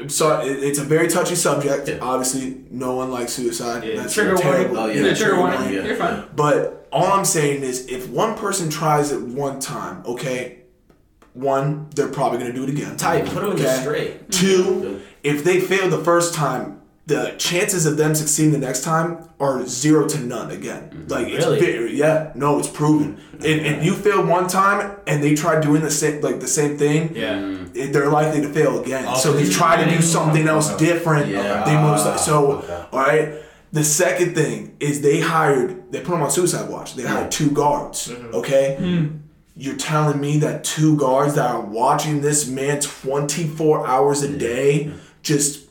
[0.07, 1.87] So it's a very touchy subject.
[1.87, 1.99] Yeah.
[2.01, 3.83] Obviously, no one likes suicide.
[3.83, 3.97] Yeah.
[3.97, 4.75] That's Trigger terrible.
[4.75, 4.97] warning.
[4.97, 5.07] Oh, yeah.
[5.09, 5.59] Yeah, trigger warning.
[5.59, 5.83] warning, yeah.
[5.85, 6.23] You're fine.
[6.35, 10.59] But all I'm saying is, if one person tries it one time, okay,
[11.33, 12.97] one, they're probably gonna do it again.
[12.97, 13.25] Tight.
[13.25, 13.81] Put them Okay.
[13.81, 14.31] straight.
[14.31, 19.27] Two, if they fail the first time, the chances of them succeeding the next time
[19.39, 20.83] are zero to none again.
[20.89, 21.07] Mm-hmm.
[21.09, 21.59] Like it's Really?
[21.59, 23.19] very, yeah, no, it's proven.
[23.33, 26.47] Oh, if, if you fail one time and they try doing the same like the
[26.47, 27.57] same thing, Yeah.
[27.73, 29.03] it- they're likely to fail again.
[29.07, 30.85] Oh, so so they try to do something else Okay.
[30.85, 31.27] different.
[31.29, 31.65] Yeah.
[31.65, 32.85] They most so okay.
[32.93, 33.33] all right.
[33.73, 36.95] The second thing is they hired they put them on suicide watch.
[36.95, 37.31] They hired mm.
[37.31, 38.07] two guards.
[38.07, 38.35] Mm-hmm.
[38.35, 38.77] Okay.
[38.79, 39.19] Mm.
[39.57, 44.91] You're telling me that two guards that are watching this man 24 hours a day
[45.21, 45.62] just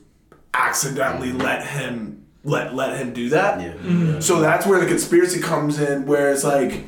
[0.54, 3.58] accidentally let him let let him do that?
[3.58, 4.14] Mm-hmm.
[4.14, 4.20] Yeah.
[4.20, 6.86] So that's where the conspiracy comes in, where it's like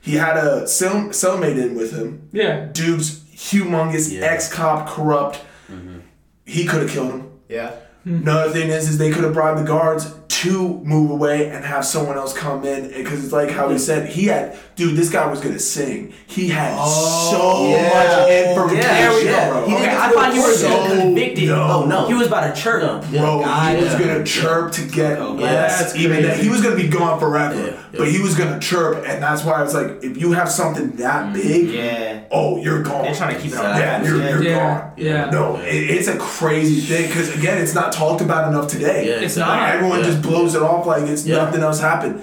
[0.00, 2.28] he had a cell, cellmate in with him.
[2.32, 2.66] Yeah.
[2.72, 4.20] Dude's humongous Yeah.
[4.26, 5.40] ex cop, corrupt.
[5.70, 5.98] Mm-hmm.
[6.46, 7.30] He could have killed him.
[7.48, 7.72] Yeah.
[8.04, 8.16] Hmm.
[8.22, 11.84] Another thing is, is they could have bribed the guards to move away and have
[11.84, 14.96] someone else come in because it's like how he said he had, dude.
[14.96, 16.12] This guy was gonna sing.
[16.26, 17.88] He had oh, so yeah.
[17.92, 18.82] much information.
[18.90, 19.66] Yeah, There we go, bro.
[19.68, 21.48] He Okay, I I thought you were so getting convicted.
[21.48, 22.06] No, Oh, no.
[22.06, 22.82] He was about to chirp.
[23.10, 23.20] No.
[23.20, 25.42] Bro, God, he was gonna chirp to get oh, Okay.
[25.44, 25.80] less.
[25.80, 29.04] That's even that he was gonna be gone forever, Yeah, but he was gonna chirp,
[29.06, 32.20] and that's why I was like if you have something that mm, big, Yeah.
[32.30, 33.02] oh, you're gone.
[33.02, 34.92] They're trying to keep it on Yeah, you're, you're Yeah, gone.
[34.96, 35.30] yeah.
[35.30, 39.06] No, it, it's a crazy thing because again, it's not talked about enough today.
[39.08, 39.68] Yeah, It's Like, not.
[39.70, 40.06] everyone Yeah.
[40.06, 41.36] just blows it off like it's Yeah.
[41.44, 42.22] nothing else happened.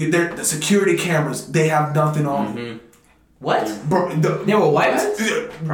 [0.00, 0.10] Dang.
[0.10, 2.56] They're, the security cameras, they have nothing on.
[2.56, 2.86] Mm-hmm.
[3.40, 3.88] What?
[3.88, 5.20] Bro, the, They were wiped?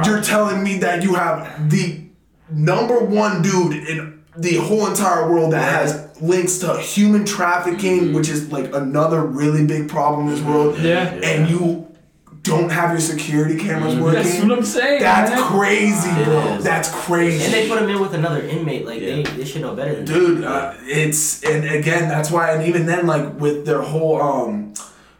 [0.05, 2.01] you're telling me that you have the
[2.49, 8.29] number one dude in the whole entire world that has links to human trafficking, which
[8.29, 10.77] is like another really big problem in this world.
[10.79, 11.13] Yeah.
[11.23, 11.86] And you
[12.47, 14.23] don't have your security cameras working.
[14.23, 15.01] That's what I'm saying.
[15.01, 15.43] That's man.
[15.43, 16.57] crazy, bro.
[16.59, 17.43] That's crazy.
[17.45, 18.85] And they put him in with another inmate.
[18.85, 19.15] Like Yeah.
[19.17, 20.13] they, they should know better than that.
[20.13, 24.73] dude uh, it's and again that's why and even then like with their whole um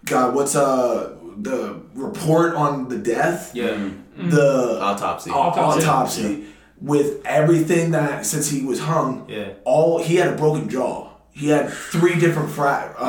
[0.05, 3.89] god what's uh the report on the death Yeah.
[4.17, 5.29] the Autopsy.
[5.29, 6.45] autopsy, Autopsy.
[6.81, 9.49] with everything that since he was hung Yeah.
[9.65, 13.03] all he had a broken jaw he had three different fra- uh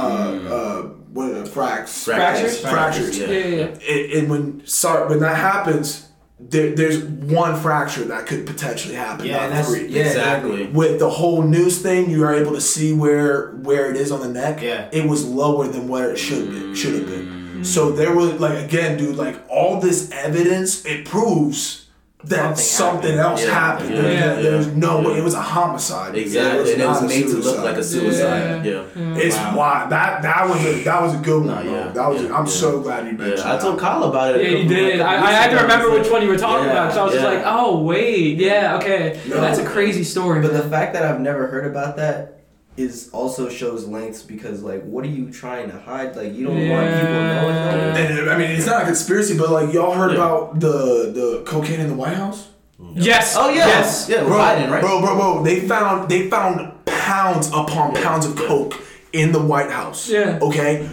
[0.57, 0.83] uh
[1.13, 2.61] what uh, fracs Fractures?
[2.61, 3.65] fractures Yeah, yeah, yeah.
[3.95, 6.07] and, and when sorry when that happens
[6.41, 10.67] there, there's one fracture that could potentially happen Yeah, not that's three yeah, Exactly.
[10.67, 14.21] with the whole news thing, you are able to see where where it is on
[14.21, 14.63] the neck.
[14.63, 14.89] Yeah.
[14.93, 17.65] It was lower than where it should be should have been.
[17.65, 21.88] So there was like again, dude, like all this evidence, it proves
[22.25, 23.21] that Something something, happened.
[23.21, 23.51] else Yeah.
[23.55, 23.91] happened.
[23.95, 24.03] Yeah.
[24.03, 24.21] There- Yeah.
[24.35, 26.17] there- There's no way it was a homicide.
[26.17, 26.73] Exactly.
[26.73, 28.65] And it was not a made to look like a suicide.
[28.65, 28.81] Yeah.
[28.99, 29.17] Mm.
[29.17, 29.55] It's Wow.
[29.57, 29.91] wild.
[29.91, 31.73] That that was a that was a good one, No, bro.
[31.73, 32.23] yeah, That was.
[32.23, 32.51] yeah, I'm yeah.
[32.51, 33.39] so glad you mentioned.
[33.39, 34.43] Yeah, I told Kyle about it.
[34.51, 35.01] Yeah, you did.
[35.01, 36.93] I, I weeks had to remember which one you were talking Yeah, about.
[36.93, 39.41] So I was just like, oh wait, yeah, okay, No.
[39.41, 40.41] that's a crazy story.
[40.41, 40.63] But man.
[40.63, 42.38] the fact that I've never heard about that
[42.79, 46.15] is also shows lengths because like what are you trying to hide?
[46.17, 47.55] Like you don't want people knowing.
[47.57, 47.97] Yeah.
[47.97, 50.17] And, I mean, it's not a conspiracy, but like y'all heard Yeah.
[50.25, 52.49] about the the cocaine in the White House.
[52.95, 53.35] yes.
[53.37, 53.67] Oh, yeah.
[53.67, 54.09] Yes.
[54.09, 54.81] Yeah, bro, Biden, right?
[54.81, 55.43] bro, bro, bro.
[55.43, 58.75] They found they found pounds upon Yeah, pounds of coke
[59.13, 60.09] in the White House.
[60.09, 60.39] Yeah.
[60.41, 60.89] Okay.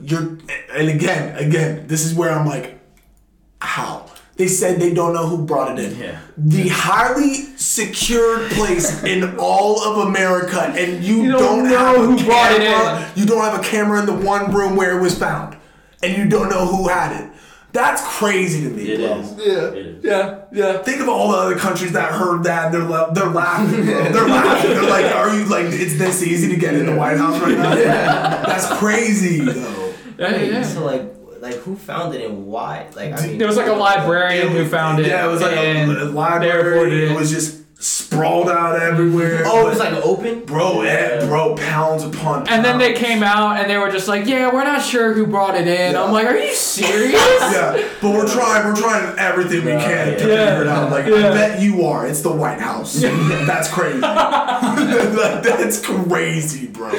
[0.00, 0.38] You're
[0.74, 2.78] and again, again, this is where I'm like,
[3.60, 4.06] how?
[4.38, 5.98] They said they don't know who brought it in.
[5.98, 6.20] Yeah.
[6.36, 11.96] The highly secured place in all of America, and you, You don't, don't know have
[11.96, 13.20] a who brought it in.
[13.20, 15.56] You don't have a camera in the one room where it was found,
[16.02, 17.32] and you don't know who had it.
[17.72, 19.18] That's crazy to me, It bro.
[19.18, 19.30] is.
[19.36, 19.44] Yeah.
[19.78, 20.04] It is.
[20.04, 20.38] Yeah.
[20.52, 20.78] Yeah.
[20.84, 22.72] Think of all the other countries that heard that.
[22.72, 24.10] They're la- they're laughing, bro.
[24.12, 24.70] They're laughing.
[24.70, 25.66] They're like, "Are you like?
[25.66, 27.74] It's this easy to get in the White House right now?
[27.74, 29.92] That's crazy, though.
[30.18, 30.36] Yeah.
[30.42, 30.62] yeah.
[30.62, 32.86] So like like who found it and why?
[32.96, 35.06] Like I mean, There was like a librarian who found it.
[35.06, 36.70] Yeah, it was like a, and a they library.
[36.70, 37.16] reported It it.
[37.16, 39.44] was just sprawled out everywhere.
[39.46, 40.44] Oh, it was like open.
[40.44, 42.48] bro, eh, bro, pounds upon pounds.
[42.50, 45.28] And then they came out and they were just like, "Yeah, we're not sure who
[45.28, 46.02] brought it in." Yeah.
[46.02, 47.14] I'm like, "Are you serious?"
[47.52, 48.66] Yeah, but we're trying.
[48.66, 50.90] We're trying everything we can to figure it out.
[50.90, 52.04] Like I bet you are.
[52.04, 52.94] It's the White House.
[53.00, 54.00] That's crazy.
[55.18, 56.90] Like, that's crazy, bro.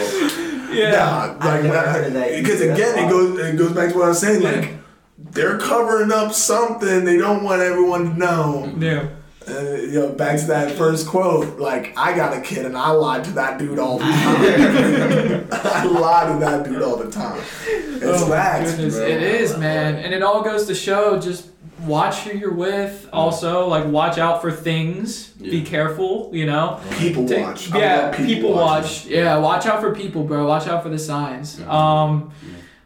[0.71, 0.91] Yeah.
[0.91, 3.97] Nah, I've like never heard of that because again, it goes it goes back to
[3.97, 4.41] what I was saying.
[4.41, 4.51] Yeah.
[4.51, 4.73] Like
[5.17, 8.73] they're covering up something they don't want everyone to know.
[8.77, 9.09] Yeah.
[9.47, 11.57] Uh, you know, back to that first quote.
[11.59, 15.47] Like I got a kid and I lied to that dude all the time.
[15.51, 17.41] I lied to that dude all the time.
[17.65, 18.85] It's Oh my facts, bro.
[19.07, 21.47] it is, man, and it all goes to show just
[21.85, 23.07] watch who you're with.
[23.13, 25.27] Also, like watch out for things.
[25.29, 26.79] Be careful, you know.
[26.97, 27.69] People Take- watch.
[27.73, 29.05] Yeah, love people, watch.
[29.05, 30.45] Yeah, watch out for people, bro.
[30.47, 31.59] Watch out for the signs.
[31.61, 32.31] Um,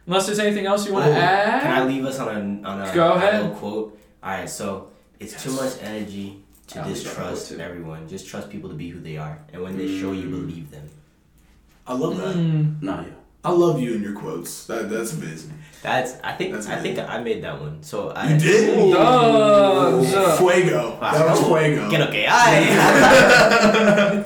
[0.06, 1.62] unless there's anything else you want to Oh, add.
[1.62, 2.28] Can I leave us on
[2.64, 3.42] a on a Go ahead.
[3.42, 3.98] little quote?
[4.22, 4.88] All right, so
[5.20, 8.08] it's too much energy to I like that distrust quote, everyone.
[8.08, 10.88] Just trust people to be who they are, and when they show you, believe them.
[11.86, 12.34] I love that.
[12.36, 13.08] Mm, Nah, yeah.
[13.44, 14.66] I love you and your quotes.
[14.66, 15.52] That that's amazing.
[15.82, 17.82] That's I think That's I think I made that one.
[17.82, 18.92] So I You did?
[18.94, 20.38] Dogs.
[20.38, 20.96] Fuego.
[21.00, 21.90] That was fuego.
[21.90, 24.24] Get okay, I.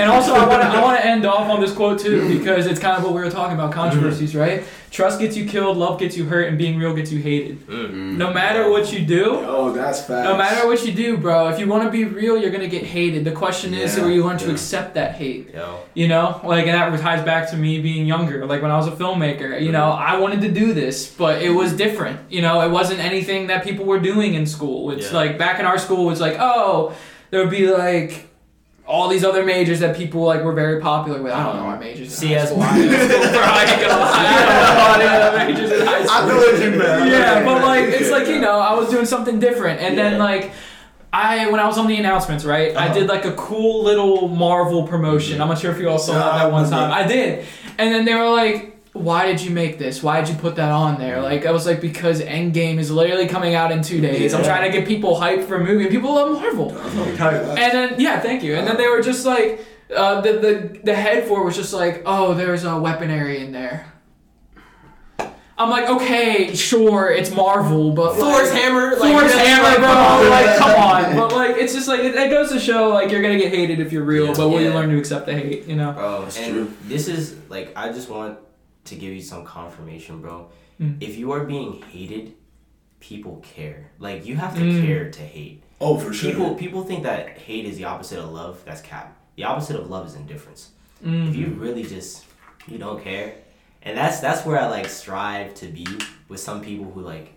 [0.00, 2.66] And also, I want to I want to end off on this quote too because
[2.66, 4.38] it's kind of what we were talking about controversies, mm-hmm.
[4.40, 4.64] right?
[4.90, 7.66] Trust gets you killed, love gets you hurt, and being real gets you hated.
[7.66, 8.16] Mm-hmm.
[8.16, 10.24] No matter what you do, Oh, that's fast.
[10.24, 12.84] no matter what you do, bro, if you want to be real, you're gonna get
[12.84, 13.24] hated.
[13.24, 15.52] The question is, Yeah, are you learn to accept that hate?
[15.52, 18.46] Yo, You know, like, and that ties back to me being younger.
[18.46, 20.02] Like when I was a filmmaker, you know, mm-hmm.
[20.14, 22.20] I wanted to do this, but it was different.
[22.30, 24.92] You know, it wasn't anything that people were doing in school.
[24.92, 25.18] It's Yeah.
[25.18, 26.94] like back in our school, it's like, oh,
[27.30, 28.28] there would be like
[28.86, 31.32] all these other majors that people like were very popular with.
[31.32, 32.22] I don't know our majors.
[32.22, 32.58] in high CSY.
[32.60, 34.12] I ain't gonna lie.
[34.16, 37.10] I don't know any other majors in high school I know what you meant.
[37.10, 40.52] Yeah, but like it's like you know, I was doing something different, and then like.
[41.16, 42.74] I when I was on the announcements, right?
[42.76, 42.94] I Uh-huh.
[42.94, 45.40] did like a cool little Marvel promotion.
[45.40, 46.90] I'm not sure if you all saw that that one time.
[46.90, 47.46] I did,
[47.78, 50.02] and then they were like, "Why did you make this?
[50.02, 53.26] Why did you put that on there?" Like I was like, "Because Endgame is literally
[53.28, 54.32] coming out in two days.
[54.32, 55.82] I'm trying to get people hyped for a movie.
[55.84, 58.54] and People love Marvel." And then yeah, thank you.
[58.56, 59.64] And then they were just like,
[59.94, 63.52] uh, the the the head for it was just like, "Oh, there's a weaponry in
[63.52, 63.86] there."
[65.56, 68.96] I'm like, okay, sure, it's Marvel, but Thor's like, hammer.
[68.96, 70.28] Like, Thor's hammer, like, bro.
[70.28, 71.16] Like, come on.
[71.16, 73.78] But like, it's just like it, it goes to show like you're gonna get hated
[73.78, 74.34] if you're real, Yeah.
[74.36, 75.66] but will you learn to accept the hate?
[75.66, 75.92] You know?
[75.92, 76.72] Bro, That's and true.
[76.86, 78.36] this is like I just want
[78.84, 80.48] to give you some confirmation, bro.
[80.80, 80.96] Mm.
[81.00, 82.34] If you are being hated,
[83.00, 83.90] people care.
[83.98, 84.84] Like you have to Mm.
[84.86, 85.62] care to hate.
[85.80, 86.30] Oh, for sure.
[86.30, 88.62] People people think that hate is the opposite of love.
[88.64, 89.16] That's cap.
[89.36, 90.70] The opposite of love is indifference.
[91.04, 91.28] Mm.
[91.28, 92.24] If you really just
[92.66, 93.34] you don't care,
[93.82, 95.86] and that's that's where I like strive to be
[96.28, 97.34] with some people who like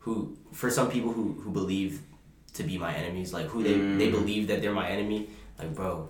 [0.00, 2.00] who for some people who who believe
[2.54, 4.12] to be my enemies, like who they they Mm.
[4.12, 5.28] believe that they're my enemy.
[5.58, 6.08] Like, bro,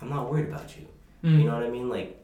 [0.00, 0.86] I'm not worried about you.
[1.24, 1.38] Mm.
[1.38, 1.88] You know what I mean?
[1.88, 2.16] Like,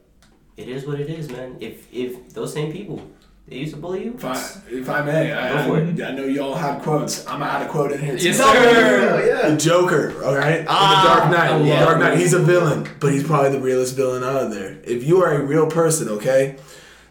[0.57, 1.57] it is what it is, man.
[1.59, 3.01] If if those same people
[3.47, 4.33] they used to bully you, If I,
[4.69, 6.01] if I may, I, Go for it.
[6.01, 7.25] I, I know y'all have quotes.
[7.27, 8.17] I'm gonna add a quote in here.
[8.17, 8.25] too.
[8.25, 9.25] Yes, sir.
[9.43, 9.49] Yeah.
[9.51, 10.65] The Joker, all right?
[10.67, 11.65] Ah, in the Dark Knight.
[11.65, 11.85] yeah.
[11.85, 14.79] Dark Knight, he's a villain, but he's probably the realest villain out of there.
[14.83, 16.57] If you are a real person, okay,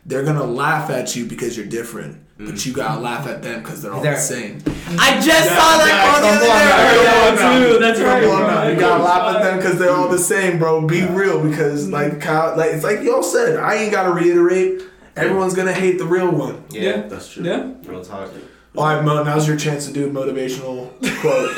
[0.06, 2.66] they're gonna laugh at you because you're different, but mm.
[2.66, 4.62] you gotta laugh at them because they're all They're- the same.
[4.98, 6.48] I just saw that Yeah, quote the come other day.
[6.48, 7.78] now, I heard that too.
[7.80, 8.68] That's Come right, on bro.
[8.68, 10.86] You gotta laugh at them because they're all the same, bro.
[10.86, 11.92] Be real because, mm.
[11.92, 13.58] like, Kyle, like it's like y'all said.
[13.58, 14.82] I ain't gotta reiterate.
[15.16, 16.62] Everyone's gonna hate the real one.
[16.70, 17.08] Yeah.
[17.08, 17.44] That's true.
[17.44, 17.72] Yeah.
[17.84, 18.30] Real talk.
[18.76, 19.24] All right, Mo.
[19.24, 21.56] Now's your chance to do a motivational quote.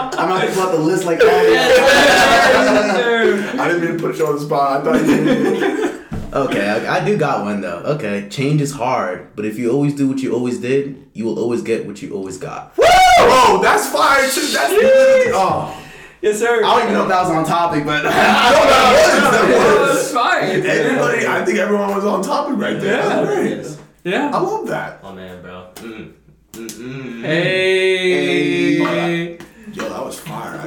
[0.20, 1.26] I'm not thinking about the list like that.
[1.26, 3.50] Yes, sir.
[3.60, 4.80] I didn't mean to put you on the spot.
[4.80, 5.24] I thought you.
[5.24, 5.90] Did.
[6.32, 7.78] Okay, I, I do got one though.
[7.96, 11.38] Okay, change is hard, but if you always do what you always did, you will
[11.40, 12.76] always get what you always got.
[12.78, 12.84] Woo!
[12.86, 14.46] Oh, that's fire too.
[14.52, 15.32] That's literally.
[15.34, 15.76] Oh,
[16.22, 16.62] Yes, sir.
[16.62, 19.32] I don't even know if that was on topic, but no, that was.
[19.32, 19.48] That
[19.88, 20.12] That's was.
[20.12, 20.50] fine.
[20.50, 22.98] Everybody, I think everyone was on topic right there.
[23.02, 23.08] Yeah.
[23.08, 23.78] That's great.
[24.04, 24.34] Yes.
[24.34, 25.00] I love that.
[25.02, 25.68] Oh man, bro.
[25.76, 26.12] Mm.
[26.52, 27.22] Mm-mm.
[27.22, 29.38] Hey.
[29.80, 30.60] Yo, that was fire.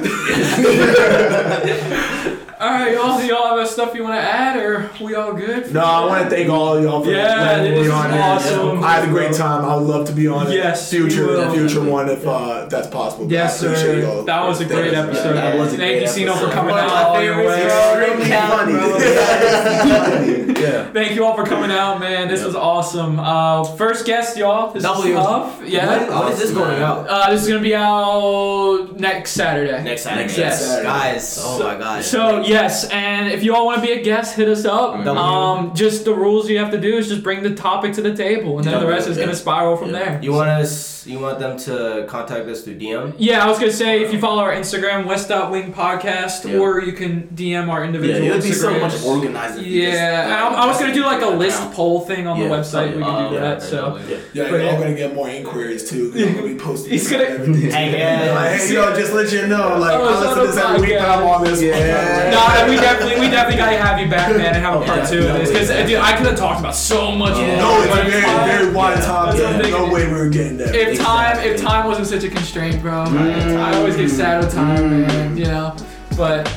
[2.60, 3.18] All right, y'all.
[3.18, 5.72] Do y'all have stuff you want to add, or we all good?
[5.72, 7.92] no, I want to thank all of y'all for Yeah, letting me this be is
[8.12, 8.22] here.
[8.22, 8.84] awesome.
[8.84, 9.64] I had a great time.
[9.64, 10.54] I would love to be on it.
[10.54, 11.52] Yes, you future, will.
[11.52, 13.30] future one if uh, that's possible.
[13.30, 14.06] Yes, I appreciate sir.
[14.06, 14.24] y'all.
[14.24, 15.32] That was a great Thank episode.
[15.34, 18.24] That was a Thank great you, Sino, for coming One out my all your favorites,
[18.24, 18.24] way.
[18.24, 18.48] bro.
[18.48, 18.74] funny.
[20.60, 20.92] yeah.
[20.92, 22.28] Thank you all for coming out, man.
[22.28, 23.18] This was awesome.
[23.18, 24.72] Uh, first guest, y'all.
[24.72, 25.12] This W.
[25.18, 25.60] is Huff.
[25.66, 26.06] Yeah.
[26.08, 27.06] When, when is this going out?
[27.08, 29.82] Uh, this is gonna be out next Saturday.
[29.82, 30.32] Next Saturday.
[30.34, 30.64] Yes.
[30.64, 30.84] Saturday.
[30.88, 32.06] Guys, oh my gosh.
[32.06, 34.94] So yes, and if you all want to be a guest, hit us up.
[35.06, 38.14] Um, just the rules you have to do is just bring the topic to the
[38.14, 40.18] table, and then the rest is gonna spiral from there.
[40.22, 40.92] You want us?
[41.06, 43.14] You want them to contact us through DM?
[43.18, 46.58] Yeah, I was gonna say if you follow our Instagram, West.Wing Podcast, Yeah.
[46.58, 48.20] or you can DM our individual.
[48.24, 49.58] Yeah, individual it would be so much organized.
[49.58, 51.38] if just, Yeah, uh, I, I was gonna do like a account.
[51.38, 52.96] list poll thing on Yeah, the website.
[52.96, 53.60] We can do that.
[53.62, 54.20] So okay.
[54.32, 56.10] Yeah, But y'all gonna get more inquiries too.
[56.16, 56.92] I'm gonna be posting.
[56.92, 57.70] He's gonna- everything.
[57.70, 58.32] Hey, yeah.
[58.34, 59.76] Like, hey, yo, just let you know.
[59.78, 61.60] Like, Oh, I listen to this every week, and I'm on this.
[61.62, 62.30] Yeah.
[62.34, 65.06] No, we definitely we definitely gotta have you back, man, and have a part Yeah,
[65.06, 65.94] two of this because definitely.
[65.94, 67.46] dude, I could have talked about so much Yeah.
[67.46, 67.56] more.
[67.76, 69.04] No, it's but very, time- very wide Yeah.
[69.04, 69.40] topic.
[69.40, 70.74] That's No way we were getting there.
[70.74, 73.58] if time if time wasn't such a constraint, bro, Mm.
[73.58, 75.36] I always get sad with time, man.
[75.36, 75.74] You know,
[76.16, 76.50] but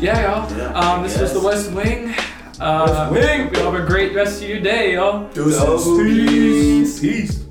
[0.00, 0.56] yeah, y'all.
[0.58, 2.14] Yeah, um, this was the West Wing.
[2.60, 3.54] Uh, West Wing.
[3.54, 5.28] Y'all have a great rest of your day, y'all.
[5.34, 5.84] Deuces.
[5.98, 7.00] Peace.
[7.00, 7.43] Peace.